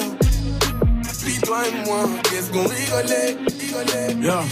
Puis 1.23 1.39
toi 1.41 1.57
et 1.67 1.85
moi, 1.85 2.05
qu'est-ce 2.23 2.51
qu'on 2.51 2.67
rigolait? 2.67 3.37
Yeah. 4.21 4.43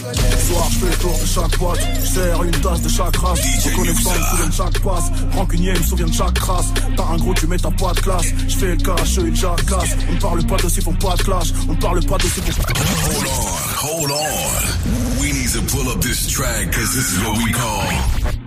Soir, 0.46 0.68
je 0.70 0.78
fais 0.78 0.90
le 0.90 0.96
tour 0.98 1.18
de 1.18 1.26
chaque 1.26 1.58
boîte. 1.58 1.80
Je 2.00 2.06
sers 2.06 2.42
une 2.44 2.50
tasse 2.52 2.82
de 2.82 2.88
chaque 2.88 3.16
race. 3.16 3.40
Reconnaissant, 3.64 4.10
me 4.10 4.24
souviens 4.24 4.46
de 4.46 4.52
chaque 4.52 4.78
passe. 4.80 5.04
Rancunier, 5.34 5.72
me 5.72 5.82
souviens 5.82 6.06
de 6.06 6.12
chaque 6.12 6.34
crasse. 6.34 6.66
T'as 6.96 7.04
un 7.04 7.16
gros, 7.16 7.34
tu 7.34 7.46
mets 7.46 7.56
ta 7.56 7.70
pas 7.70 7.92
de 7.92 8.00
classe. 8.00 8.26
Je 8.46 8.56
fais 8.56 8.66
le 8.66 8.76
cash, 8.76 9.18
eux, 9.18 9.28
ils 9.28 9.34
jacassent. 9.34 9.96
On 10.12 10.16
parle 10.20 10.46
pas 10.46 10.56
de 10.56 10.68
s'ils 10.68 10.82
font 10.82 10.94
pas 10.94 11.16
de 11.16 11.22
clash. 11.22 11.48
On 11.68 11.74
parle 11.74 12.04
pas 12.04 12.18
de 12.18 12.22
font 12.24 12.42
Hold 12.42 13.26
on, 13.26 13.86
hold 13.86 14.10
on. 14.10 15.20
We 15.20 15.32
need 15.32 15.50
to 15.52 15.62
pull 15.62 15.88
up 15.90 16.00
this 16.00 16.28
track 16.28 16.66
because 16.66 16.94
this 16.94 17.12
is 17.12 17.24
what 17.24 17.36
we 17.38 17.52
call 17.52 18.45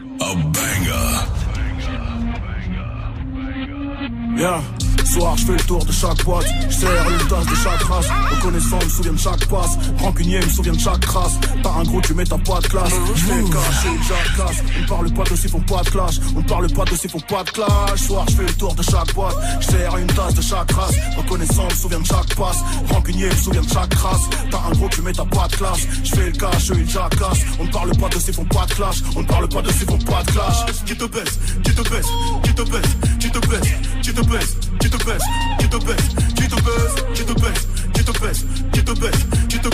Yeah. 4.40 4.62
Soir, 5.04 5.36
je 5.38 5.46
fais 5.46 5.54
le 5.54 5.64
tour 5.64 5.84
de 5.84 5.92
chaque 5.92 6.24
boîte. 6.24 6.46
Je 6.70 6.76
sers 6.76 7.10
une 7.10 7.28
tasse 7.28 7.46
de 7.46 7.56
chaque 7.56 7.82
race. 7.84 8.08
Reconnaissant, 8.32 8.78
me 8.78 8.90
souviens 8.90 9.14
de 9.14 9.18
chaque 9.18 9.46
passe. 9.48 9.78
Rancunier, 9.98 10.40
me 10.40 10.50
souviens 10.50 10.74
de 10.74 10.80
chaque 10.80 11.00
crasse. 11.00 11.34
T'as 11.64 11.70
un 11.72 11.84
gros, 11.84 12.00
tu 12.02 12.14
mets 12.14 12.24
ta 12.24 12.38
pas 12.38 12.60
de 12.62 12.68
classe. 12.68 12.94
Je 13.16 13.26
fais 13.26 13.34
eux, 13.34 13.46
ils 13.46 14.04
jacassent. 14.04 14.64
On 14.80 14.88
parle 14.88 15.12
pas 15.12 15.24
de 15.24 15.36
s'ils 15.36 15.50
font 15.50 15.60
pas 15.62 15.82
de 15.82 15.90
clash. 15.90 16.20
On 16.36 16.40
ne 16.40 16.48
parle 16.48 16.72
pas 16.72 16.86
de 16.86 16.96
s'ils 16.96 17.10
font 17.10 17.20
pas 17.22 17.44
de 17.44 17.50
clash. 17.50 18.00
Soir, 18.00 18.26
je 18.30 18.36
fais 18.36 18.44
le 18.44 18.54
tour 18.54 18.76
de 18.76 18.84
chaque 18.84 19.14
boîte. 19.16 19.36
Je 19.62 19.66
sers 19.66 19.98
une 19.98 20.08
tasse 20.08 20.34
de 20.36 20.42
chaque 20.42 20.72
race. 20.72 20.96
Reconnaissant, 21.18 21.66
me 21.66 21.76
souviens 21.76 22.00
de 22.00 22.06
chaque 22.06 22.36
passe. 22.36 22.64
Rancunier, 22.92 23.26
me 23.26 23.36
souviens 23.36 23.62
de 23.62 23.70
chaque 23.70 23.94
race. 23.96 24.30
T'as 24.52 24.58
un 24.58 24.72
gros, 24.72 24.90
tu 24.90 25.02
mets 25.02 25.14
ta 25.14 25.26
pas 25.26 25.48
de 25.48 25.56
classe. 25.56 25.88
Je 26.04 26.16
fais 26.16 26.26
le 26.28 26.32
cash, 26.34 26.72
eux, 26.72 26.78
ils 26.80 26.90
jacassent. 26.90 27.46
On 27.60 27.66
ne 27.66 27.72
parle 27.72 27.98
pas 27.98 28.10
de 28.10 28.20
s'ils 28.20 28.34
font 28.34 28.46
pas 28.46 28.66
de 28.68 28.74
clash. 28.74 28.98
On 29.16 29.22
ne 29.22 29.26
parle 29.26 29.50
pas 29.50 29.62
de 29.64 29.72
s'ils 29.72 29.88
font 29.88 29.98
pas 29.98 30.22
de 30.22 30.32
clash. 30.32 30.66
Qui 30.86 30.96
te 30.96 31.06
baisse, 31.06 31.40
qui 31.64 31.74
te 31.74 31.82
baisse, 31.90 32.08
qui 32.44 32.54
te 32.54 32.62
baisse, 32.62 32.96
qui 33.30 33.40
te 33.40 33.48
baisse, 33.48 33.76
qui 34.02 34.14
te 34.14 34.22
baisse, 34.22 34.56
qui 34.80 34.90
te 34.90 35.06
baisse, 35.06 35.24
qui 35.60 35.70
te 35.70 35.78
baisse, 35.78 36.10
qui 36.36 36.48
te 36.48 36.56
baisse, 36.56 36.96
qui 37.14 37.24
te 37.24 37.34
baisse, 37.34 37.68
qui 37.94 38.04
te 38.04 38.20
baisse, 38.20 38.46
qui 38.74 38.84
te 38.84 38.92
baisse, 39.00 39.26
qui 39.50 39.60
te. 39.60 39.70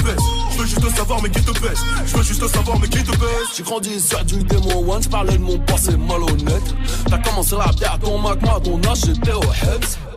Je 0.51 0.57
veux 0.61 0.65
juste 0.67 0.95
savoir 0.95 1.21
mais 1.21 1.29
qui 1.29 1.41
te 1.41 1.51
baisse. 1.59 1.79
Je 2.05 2.17
veux 2.17 2.23
juste 2.23 2.47
savoir 2.47 2.79
mais 2.79 2.87
qui 2.87 3.03
te 3.03 3.11
baisse. 3.11 3.55
J'ai 3.55 3.63
grandi 3.63 3.99
sur 3.99 4.23
du 4.25 4.43
démon 4.43 4.91
one, 4.91 5.01
j'parlais 5.01 5.37
de 5.37 5.43
mon 5.43 5.57
passé 5.59 5.95
malhonnête. 5.95 6.75
T'as 7.09 7.17
commencé 7.19 7.55
la 7.55 7.71
bière, 7.73 7.97
ton 7.99 8.17
Mac, 8.19 8.41
moi, 8.41 8.59
ton 8.63 8.79
âge, 8.89 8.99
j'étais 9.05 9.33
au 9.33 9.43
Heads. 9.43 10.14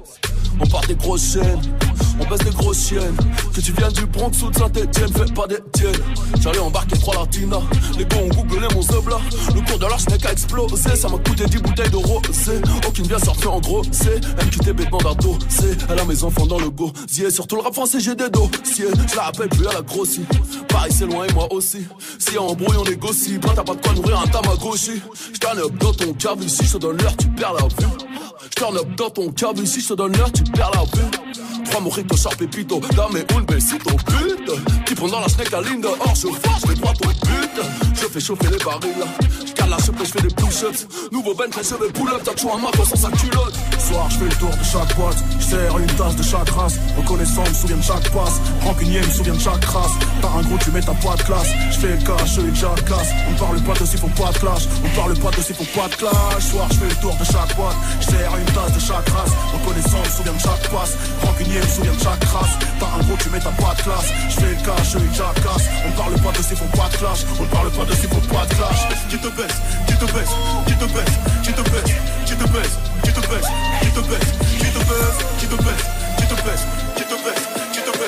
On 0.61 0.67
part 0.67 0.87
des 0.87 0.95
grosses 0.95 1.33
chaînes, 1.33 1.61
on 2.21 2.29
baisse 2.29 2.45
des 2.45 2.51
grosses 2.51 2.89
chiennes. 2.89 3.17
Que 3.55 3.61
tu 3.61 3.73
viens 3.73 3.91
du 3.91 4.07
Bronx 4.07 4.33
ou 4.43 4.51
de 4.51 4.57
Saint-Etienne, 4.57 5.13
fais 5.13 5.33
pas 5.33 5.47
des 5.47 5.59
tiennes. 5.73 6.03
J'allais 6.41 6.59
embarquer 6.59 6.99
trois 6.99 7.15
latinas, 7.15 7.63
les 7.97 8.05
gars 8.05 8.19
ont 8.19 8.29
googlé 8.29 8.67
mon 8.75 8.83
zebla. 8.83 9.19
Le 9.55 9.61
cours 9.61 9.79
de 9.79 9.87
l'arche 9.87 10.09
n'est 10.09 10.19
qu'à 10.19 10.33
exploser, 10.33 10.97
ça 10.97 11.09
m'a 11.09 11.19
coûté 11.19 11.47
10 11.47 11.59
bouteilles 11.59 11.91
de 11.91 11.97
rosé. 11.97 12.61
Aucune 12.87 13.07
bien 13.07 13.19
sortie 13.19 13.47
en 13.47 13.61
gros, 13.61 13.83
c'est 13.91 14.21
t'est 14.59 14.73
bêtement 14.73 14.99
d'un 14.99 15.15
c'est 15.49 15.77
Elle 15.91 15.99
a 15.99 16.05
mes 16.05 16.25
enfants 16.25 16.47
dans 16.47 16.59
le 16.59 16.71
gosier, 16.71 17.31
surtout 17.31 17.57
le 17.57 17.63
rap 17.63 17.75
français, 17.75 18.01
j'ai 18.01 18.15
des 18.15 18.29
dossiers. 18.31 18.89
Je 19.11 19.17
la 19.17 19.23
rappelle 19.23 19.49
plus, 19.49 19.67
elle 19.71 19.77
a 19.77 19.83
grossi. 19.83 20.23
Paris, 20.69 20.93
c'est 20.97 21.07
loin 21.07 21.25
et 21.27 21.33
moi 21.33 21.53
aussi. 21.53 21.87
Si 22.19 22.37
en 22.39 22.47
embrouille, 22.47 22.77
on 22.79 22.85
négocie. 22.85 23.39
Bah, 23.39 23.51
t'as 23.55 23.63
pas 23.63 23.75
de 23.75 23.81
quoi 23.81 23.93
nourrir 23.95 24.21
un 24.21 24.27
tamagotchi. 24.27 25.03
J'turn 25.33 25.59
up 25.59 25.73
dans 25.79 25.93
ton 25.93 26.13
cave 26.15 26.43
ici, 26.43 26.65
je 26.65 26.73
te 26.73 26.79
donne 26.79 26.99
l'heure, 26.99 27.17
tu 27.17 27.29
perds 27.29 27.55
la 27.55 27.63
vue. 27.63 28.08
J'turn 28.51 28.77
up 28.77 28.87
dans 28.97 29.11
ton 29.11 29.31
cave 29.33 29.59
ici, 29.63 29.81
je 29.81 29.95
donne 29.95 30.17
l'heure, 30.17 30.33
tu 30.33 30.43
perds 30.45 30.71
la 30.73 30.83
vue. 30.83 31.65
Trois 31.65 31.81
mojitos, 31.81 32.17
sharp 32.17 32.37
pépito, 32.37 32.81
dame 32.95 33.25
un 33.37 33.41
besito, 33.43 33.91
pute. 33.91 34.85
Qui 34.87 34.95
prend 34.95 35.09
dans 35.09 35.21
la 35.21 35.29
snake 35.29 35.53
à 35.53 35.61
ligne 35.61 35.81
dehors, 35.81 36.15
je 36.15 36.29
force, 36.29 36.63
je 36.69 36.75
droit 36.75 36.93
au 36.93 37.09
but. 37.09 37.61
Je 37.95 38.07
fais 38.07 38.21
chauffer 38.21 38.49
les 38.51 38.65
barils, 38.65 39.05
j'cale 39.47 39.71
lâche 39.71 39.83
je 39.87 40.05
fais 40.05 40.23
des 40.23 40.35
push-ups. 40.35 40.87
Nouveau 41.13 41.35
Bentley, 41.35 41.63
je 41.63 41.75
vais 41.75 41.93
pull 41.93 42.09
up, 42.09 42.23
t'as 42.25 42.33
toujours 42.33 42.57
un 42.57 42.61
maco 42.61 42.85
sans 42.85 42.97
sa 42.97 43.11
culotte. 43.11 43.55
Soir, 43.89 44.11
je 44.11 44.19
fais 44.19 44.25
le 44.25 44.37
tour 44.37 44.51
de 44.51 44.65
chaque 44.65 44.95
boîte, 44.97 45.17
je 45.41 45.45
sers 45.45 45.79
une 45.79 45.87
tasse 45.87 46.17
de 46.17 46.23
chaque 46.23 46.51
race. 46.51 46.77
Reconnaissant, 46.99 47.45
me 47.49 47.55
souviens 47.55 47.77
de 47.79 47.83
chaque 47.83 48.11
passe. 48.11 48.37
Rancunier, 48.63 49.01
me 49.01 49.11
souviens 49.11 49.33
de 49.33 49.41
chaque 49.41 49.65
race. 49.65 49.93
T'as 50.21 50.29
un 50.29 50.43
gros, 50.43 50.59
tu 50.59 50.71
mets 50.73 50.81
ta 50.83 50.93
pas 50.93 51.17
de 51.17 51.23
classe. 51.23 51.49
Je 51.71 51.79
fais 51.79 51.97
le 51.97 52.03
cash, 52.05 52.37
et 52.37 52.43
déjà 52.43 52.69
casse. 52.85 53.11
On 53.31 53.35
parle 53.41 53.61
pas 53.63 53.73
de 53.81 53.87
s'il 53.87 53.99
faut 53.99 54.09
pas 54.09 54.31
de 54.31 54.39
clash. 54.39 54.69
On 54.85 54.89
parle 55.01 55.15
pas 55.17 55.31
de 55.31 55.41
s'il 55.41 55.57
faut 55.57 55.73
pas 55.73 55.89
de 55.89 55.95
clash. 55.95 56.43
Soir, 56.51 56.69
je 56.71 56.77
fais 56.77 56.89
le 56.89 56.97
tour 57.01 57.17
de 57.17 57.25
chaque 57.25 57.57
boîte, 57.57 57.77
je 58.01 58.07
sers 58.13 58.37
une 58.37 58.53
tasse 58.53 58.73
de 58.77 58.81
chaque 58.81 59.09
race. 59.09 59.33
Reconnaissant, 59.57 60.03
me 60.05 60.11
souviens 60.13 60.37
de 60.37 60.43
chaque 60.45 60.69
passe. 60.69 60.93
Rancunier, 61.25 61.61
me 61.61 61.69
souviens 61.73 61.97
de 61.97 62.03
chaque 62.05 62.25
race. 62.25 62.55
T'as 62.79 62.93
un 62.93 63.03
gros, 63.09 63.17
tu 63.17 63.31
mets 63.31 63.41
ta 63.41 63.53
pas 63.57 63.73
de 63.73 63.83
classe. 63.89 64.09
Je 64.29 64.35
fais 64.37 64.53
le 64.53 64.61
cash, 64.69 64.97
et 64.97 65.09
déjà 65.09 65.33
casse. 65.41 65.65
On 65.89 65.93
parle 65.97 66.15
pas 66.21 66.33
de 66.37 66.43
s'il 66.45 66.57
faut 66.61 66.77
pas 66.77 66.89
de 66.93 66.97
clash. 67.01 67.21
On 67.41 67.47
parle 67.49 67.71
pas 67.73 67.85
de 67.89 67.95
s'il 67.97 68.11
faut 68.13 68.29
pas 68.29 68.45
de 68.45 68.53
clash. 68.53 68.81
Qui 69.09 69.17
te 69.17 69.29
baisse, 69.33 69.59
qui 69.89 69.95
te 69.97 70.05
baisse, 70.13 70.35
qui 70.67 70.75
te 70.77 70.85
baisse, 70.93 71.15
qui 71.41 71.53
te 71.57 71.63
baisse, 71.73 71.93
qui 72.27 72.28
te 72.39 72.45
qui 73.03 73.13
te 73.13 73.21
baisse, 73.21 73.49
qui 73.83 73.91
te 73.91 74.01
baisse, 74.01 74.29
qui 74.59 74.71
te 74.71 74.79
baisse, 74.79 75.19
qui 75.39 75.47
te 75.47 75.57
baisse, 75.57 75.87
qui 76.17 76.27
te 76.27 76.35
baisse, 76.35 76.67
qui 76.97 77.05
te 77.05 77.15
baisse, 77.15 77.49
qui 77.73 77.81
te. 77.81 77.99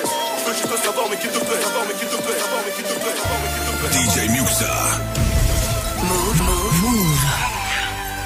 Je 0.50 0.66
mais 1.10 1.16
qui 1.16 1.28
te 1.28 1.38
mais 1.38 1.94
qui 1.94 2.06
te 2.06 2.16
mais 2.64 2.72
qui 2.72 2.82
te. 2.82 3.00
DJ 3.92 4.30
Muxa. 4.30 5.19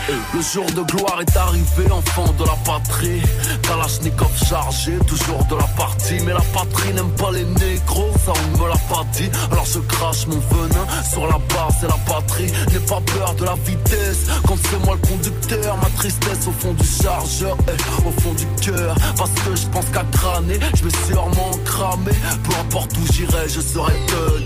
Le 0.06 0.42
jour 0.42 0.66
de 0.66 0.82
gloire 0.82 1.18
est 1.22 1.36
arrivé, 1.36 1.90
enfant 1.90 2.26
de 2.38 2.44
la 2.44 2.56
patrie. 2.64 3.22
Kalachnikov 3.62 4.30
chargé, 4.46 4.92
toujours 5.06 5.42
de 5.46 5.56
la 5.56 5.66
partie. 5.78 6.20
Mais 6.26 6.34
la 6.34 6.42
patrie 6.52 6.92
n'aime 6.92 7.10
pas 7.12 7.30
les 7.32 7.44
négros, 7.44 8.12
ça 8.24 8.32
on 8.36 8.62
me 8.62 8.68
l'a 8.68 8.76
pas 8.90 9.04
dit. 9.12 9.30
Alors 9.50 9.64
je 9.64 9.78
crache 9.78 10.26
mon 10.26 10.38
venin 10.38 10.86
sur 11.10 11.26
la 11.26 11.38
base 11.38 11.82
et 11.82 11.86
la 11.86 12.12
patrie. 12.12 12.52
N'aie 12.70 12.86
pas 12.86 13.00
peur 13.00 13.34
de 13.34 13.44
la 13.44 13.54
vitesse, 13.64 14.26
quand 14.46 14.56
c'est 14.70 14.84
moi 14.84 14.98
le 15.00 15.08
conducteur. 15.08 15.76
Ma 15.78 15.88
tristesse 15.96 16.46
au 16.48 16.52
fond 16.52 16.74
du 16.74 16.86
chargeur, 16.86 17.56
eh, 17.68 18.06
au 18.06 18.20
fond 18.20 18.34
du 18.34 18.46
cœur. 18.60 18.94
Parce 19.16 19.30
que 19.30 19.56
je 19.56 19.66
pense 19.68 19.86
qu'à 19.86 20.04
crâner, 20.12 20.58
je 20.74 20.84
vais 20.84 20.96
sûrement 21.06 21.50
cramer. 21.64 22.12
Peu 22.44 22.54
importe 22.60 22.92
où 22.98 23.12
j'irai, 23.12 23.48
je 23.48 23.60
serai 23.60 23.94
de 24.08 24.44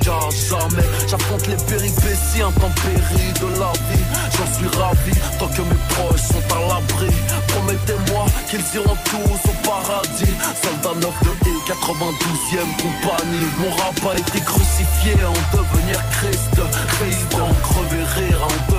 jamais. 0.48 0.86
J'affronte 1.08 1.46
les 1.48 1.56
péripéties 1.56 2.42
intempéries 2.42 3.32
de 3.40 3.58
la 3.58 3.72
vie. 3.90 4.04
J'en 4.36 4.46
suis 4.54 4.78
ravi, 4.78 5.12
que 5.54 5.62
mes 5.62 5.80
proches 5.90 6.22
sont 6.22 6.46
à 6.54 6.60
l'abri. 6.68 7.12
Promettez-moi 7.48 8.26
qu'ils 8.48 8.64
iront 8.74 8.96
tous 9.04 9.50
au 9.50 9.54
paradis. 9.68 10.34
Soldat 10.62 10.94
9 11.00 11.02
de 11.02 11.32
E, 11.48 11.54
92e 11.68 12.68
compagnie. 12.82 13.46
Mon 13.58 13.70
rap 13.70 14.14
a 14.14 14.18
été 14.18 14.40
crucifié 14.40 15.14
en 15.24 15.56
devenir 15.56 15.98
Christ. 16.16 16.54
Christ 16.96 17.34
en 17.34 17.52
crever 17.66 18.04
rire, 18.16 18.40
en 18.42 18.72
devenir 18.72 18.77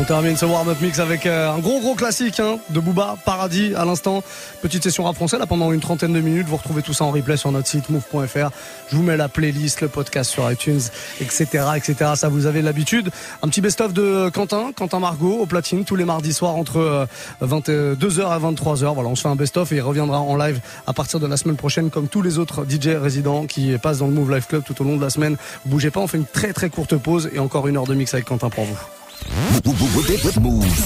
On 0.00 0.04
termine 0.04 0.34
ce 0.34 0.46
warm-up 0.46 0.80
mix 0.80 0.98
avec 0.98 1.26
euh, 1.26 1.50
un 1.50 1.58
gros 1.58 1.78
gros 1.78 1.94
classique 1.94 2.40
hein, 2.40 2.58
de 2.70 2.80
Booba, 2.80 3.16
Paradis 3.26 3.74
à 3.74 3.84
l'instant. 3.84 4.22
Petite 4.62 4.82
session 4.82 5.04
rap 5.04 5.14
français 5.14 5.36
là 5.36 5.46
pendant 5.46 5.72
une 5.72 5.80
trentaine 5.80 6.14
de 6.14 6.20
minutes. 6.20 6.48
Vous 6.48 6.56
retrouvez 6.56 6.80
tout 6.80 6.94
ça 6.94 7.04
en 7.04 7.10
replay 7.10 7.36
sur 7.36 7.52
notre 7.52 7.68
site 7.68 7.90
move.fr. 7.90 8.48
Je 8.88 8.96
vous 8.96 9.02
mets 9.02 9.18
la 9.18 9.28
playlist, 9.28 9.82
le 9.82 9.88
podcast 9.88 10.30
sur 10.30 10.50
iTunes, 10.50 10.80
etc. 11.20 11.44
etc. 11.76 12.12
Ça 12.14 12.30
vous 12.30 12.46
avez 12.46 12.62
l'habitude. 12.62 13.10
Un 13.42 13.48
petit 13.48 13.60
best-of 13.60 13.92
de 13.92 14.30
Quentin, 14.30 14.72
Quentin 14.74 15.00
Margot 15.00 15.36
au 15.38 15.44
platine 15.44 15.84
tous 15.84 15.96
les 15.96 16.06
mardis 16.06 16.32
soirs 16.32 16.56
entre 16.56 16.78
euh, 16.78 17.06
22h 17.42 18.20
et 18.20 18.54
23h. 18.54 18.94
Voilà, 18.94 19.10
on 19.10 19.14
se 19.14 19.20
fait 19.20 19.28
un 19.28 19.36
best-of 19.36 19.70
et 19.70 19.76
il 19.76 19.82
reviendra 19.82 20.20
en 20.20 20.34
live 20.34 20.60
à 20.86 20.94
partir 20.94 21.20
de 21.20 21.26
la 21.26 21.36
semaine 21.36 21.56
prochaine 21.56 21.90
comme 21.90 22.08
tous 22.08 22.22
les 22.22 22.38
autres 22.38 22.64
DJ 22.66 22.96
résidents 22.96 23.44
qui 23.44 23.76
passent 23.76 23.98
dans 23.98 24.06
le 24.06 24.14
Move 24.14 24.34
Life 24.34 24.48
Club 24.48 24.62
tout 24.64 24.80
au 24.80 24.84
long 24.84 24.96
de 24.96 25.02
la 25.02 25.10
semaine. 25.10 25.36
Bougez 25.66 25.90
pas, 25.90 26.00
on 26.00 26.06
fait 26.06 26.16
une 26.16 26.24
très 26.24 26.54
très 26.54 26.70
courte 26.70 26.96
pause 26.96 27.28
et 27.34 27.38
encore 27.38 27.68
une 27.68 27.76
heure 27.76 27.86
de 27.86 27.94
mix 27.94 28.14
avec 28.14 28.24
Quentin 28.24 28.48
pour 28.48 28.64
vous. 28.64 28.78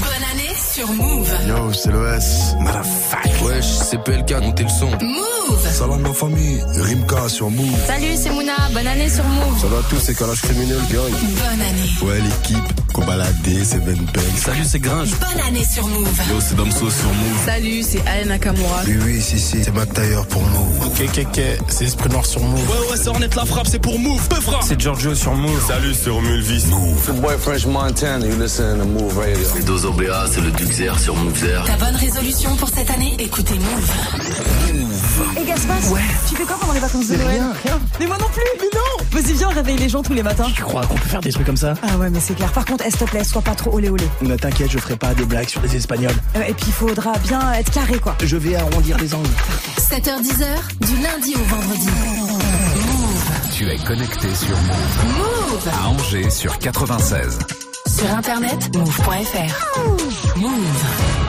Bonne 0.02 0.24
année 0.32 0.53
sur 0.74 0.92
Move. 0.92 1.28
Yo, 1.46 1.72
c'est 1.72 1.90
l'OS. 1.92 2.56
Wesh, 3.44 3.64
c'est 3.64 4.02
PLK, 4.02 4.42
montez 4.42 4.64
le 4.64 4.68
son. 4.68 4.90
Move. 4.90 5.72
Salam 5.72 6.00
ma 6.00 6.12
famille, 6.12 6.60
Rimka 6.80 7.28
sur 7.28 7.50
Move. 7.50 7.78
Salut, 7.86 8.16
c'est 8.16 8.30
Mouna. 8.30 8.52
Bonne 8.72 8.86
année 8.86 9.08
sur 9.08 9.24
Move. 9.24 9.60
Ça 9.60 9.66
va 9.68 9.76
tous, 9.88 10.00
c'est 10.00 10.14
Kalash 10.14 10.40
Criminel 10.40 10.78
Gang. 10.92 11.10
Bonne 11.10 11.60
année. 11.60 11.90
Ouais, 12.02 12.20
l'équipe, 12.20 12.92
Kobalade, 12.92 13.34
c'est 13.62 13.84
Ben 13.84 13.96
Peng. 13.96 14.22
Salut, 14.36 14.64
c'est 14.64 14.80
Gringe. 14.80 15.10
Bonne 15.20 15.40
année 15.46 15.64
sur 15.64 15.86
Move. 15.86 16.08
Yo, 16.30 16.40
c'est 16.40 16.56
Damso 16.56 16.90
sur 16.90 17.08
Move. 17.08 17.44
Salut, 17.46 17.82
c'est 17.82 18.00
Alain 18.08 18.26
Nakamura. 18.26 18.80
Oui, 18.86 18.96
oui, 19.04 19.20
si, 19.20 19.38
si, 19.38 19.62
c'est 19.62 19.74
Mac 19.74 19.92
Taylor 19.92 20.26
pour 20.26 20.42
Move. 20.42 20.86
Ok, 20.86 21.02
ok, 21.06 21.26
ok, 21.28 21.42
c'est 21.68 21.84
Esprit 21.84 22.08
Noir 22.08 22.26
sur 22.26 22.40
Move. 22.40 22.70
Ouais, 22.70 22.90
ouais, 22.90 22.96
c'est 22.96 23.08
Ornette 23.08 23.34
la 23.36 23.44
frappe, 23.44 23.68
c'est 23.70 23.78
pour 23.80 23.98
Move. 23.98 24.26
Peu 24.28 24.40
frappe. 24.40 24.64
C'est 24.66 24.80
Giorgio 24.80 25.14
sur 25.14 25.34
Move. 25.34 25.60
Salut, 25.68 25.94
c'est 25.94 26.10
Romulvis. 26.10 26.66
Move. 26.68 27.20
boy 27.20 27.36
French 27.38 27.66
Montana, 27.66 28.26
you 28.26 28.36
listen 28.40 28.78
to 28.78 28.84
Move 28.86 29.16
Radio. 29.18 29.46
C'est 29.54 29.64
Dozo 29.64 29.92
BA, 29.92 30.26
c'est 30.32 30.40
le 30.40 30.50
Sur 30.72 31.14
Move. 31.16 31.46
Ta 31.66 31.76
bonne 31.76 31.94
résolution 31.94 32.56
pour 32.56 32.68
cette 32.68 32.90
année 32.90 33.14
Écoutez 33.18 33.54
Move. 33.54 33.92
Et 35.40 35.44
Gaspard 35.44 35.92
Ouais. 35.92 36.00
Tu 36.28 36.36
fais 36.36 36.44
quoi 36.44 36.56
pendant 36.58 36.72
les 36.72 36.80
vacances 36.80 37.06
de 37.06 37.16
Noël 37.16 37.28
rien, 37.28 37.52
rien. 37.64 37.80
Mais 38.00 38.06
moi 38.06 38.16
non 38.18 38.26
plus 38.32 38.42
Mais 38.58 38.68
non 38.74 39.04
Vas-y, 39.20 39.34
viens, 39.34 39.50
réveille 39.50 39.76
les 39.76 39.88
gens 39.90 40.02
tous 40.02 40.14
les 40.14 40.22
matins. 40.22 40.46
Tu 40.54 40.62
crois 40.62 40.86
qu'on 40.86 40.94
peut 40.94 41.08
faire 41.08 41.20
des 41.20 41.32
trucs 41.32 41.46
comme 41.46 41.56
ça? 41.58 41.74
Ah 41.82 41.96
ouais, 41.98 42.08
mais 42.08 42.18
c'est 42.18 42.34
clair. 42.34 42.50
Par 42.52 42.64
contre, 42.64 42.82
s'il 42.84 42.96
te 42.96 43.04
plaît, 43.04 43.22
sois 43.24 43.42
pas 43.42 43.54
trop 43.54 43.74
olé 43.74 43.90
olé. 43.90 44.04
Ne 44.22 44.36
t'inquiète, 44.36 44.70
je 44.70 44.78
ferai 44.78 44.96
pas 44.96 45.14
des 45.14 45.26
blagues 45.26 45.48
sur 45.48 45.60
les 45.60 45.76
Espagnols. 45.76 46.16
Euh, 46.36 46.42
et 46.48 46.54
puis, 46.54 46.66
il 46.68 46.72
faudra 46.72 47.12
bien 47.18 47.52
être 47.52 47.70
carré, 47.70 47.98
quoi. 47.98 48.16
Je 48.24 48.36
vais 48.36 48.56
arrondir 48.56 48.96
les 48.98 49.14
angles. 49.14 49.28
7h10h, 49.78 50.86
du 50.86 51.02
lundi 51.02 51.34
au 51.36 51.44
vendredi. 51.54 51.86
Move. 51.86 53.52
Tu 53.54 53.68
es 53.68 53.76
connecté 53.78 54.34
sur 54.34 54.56
Move. 54.56 55.18
Move. 55.18 55.68
À 55.84 55.88
Angers 55.88 56.30
sur 56.30 56.58
96. 56.58 57.38
Sur 58.04 58.12
internet, 58.12 58.76
move.fr. 58.76 60.38
Move. 60.38 61.23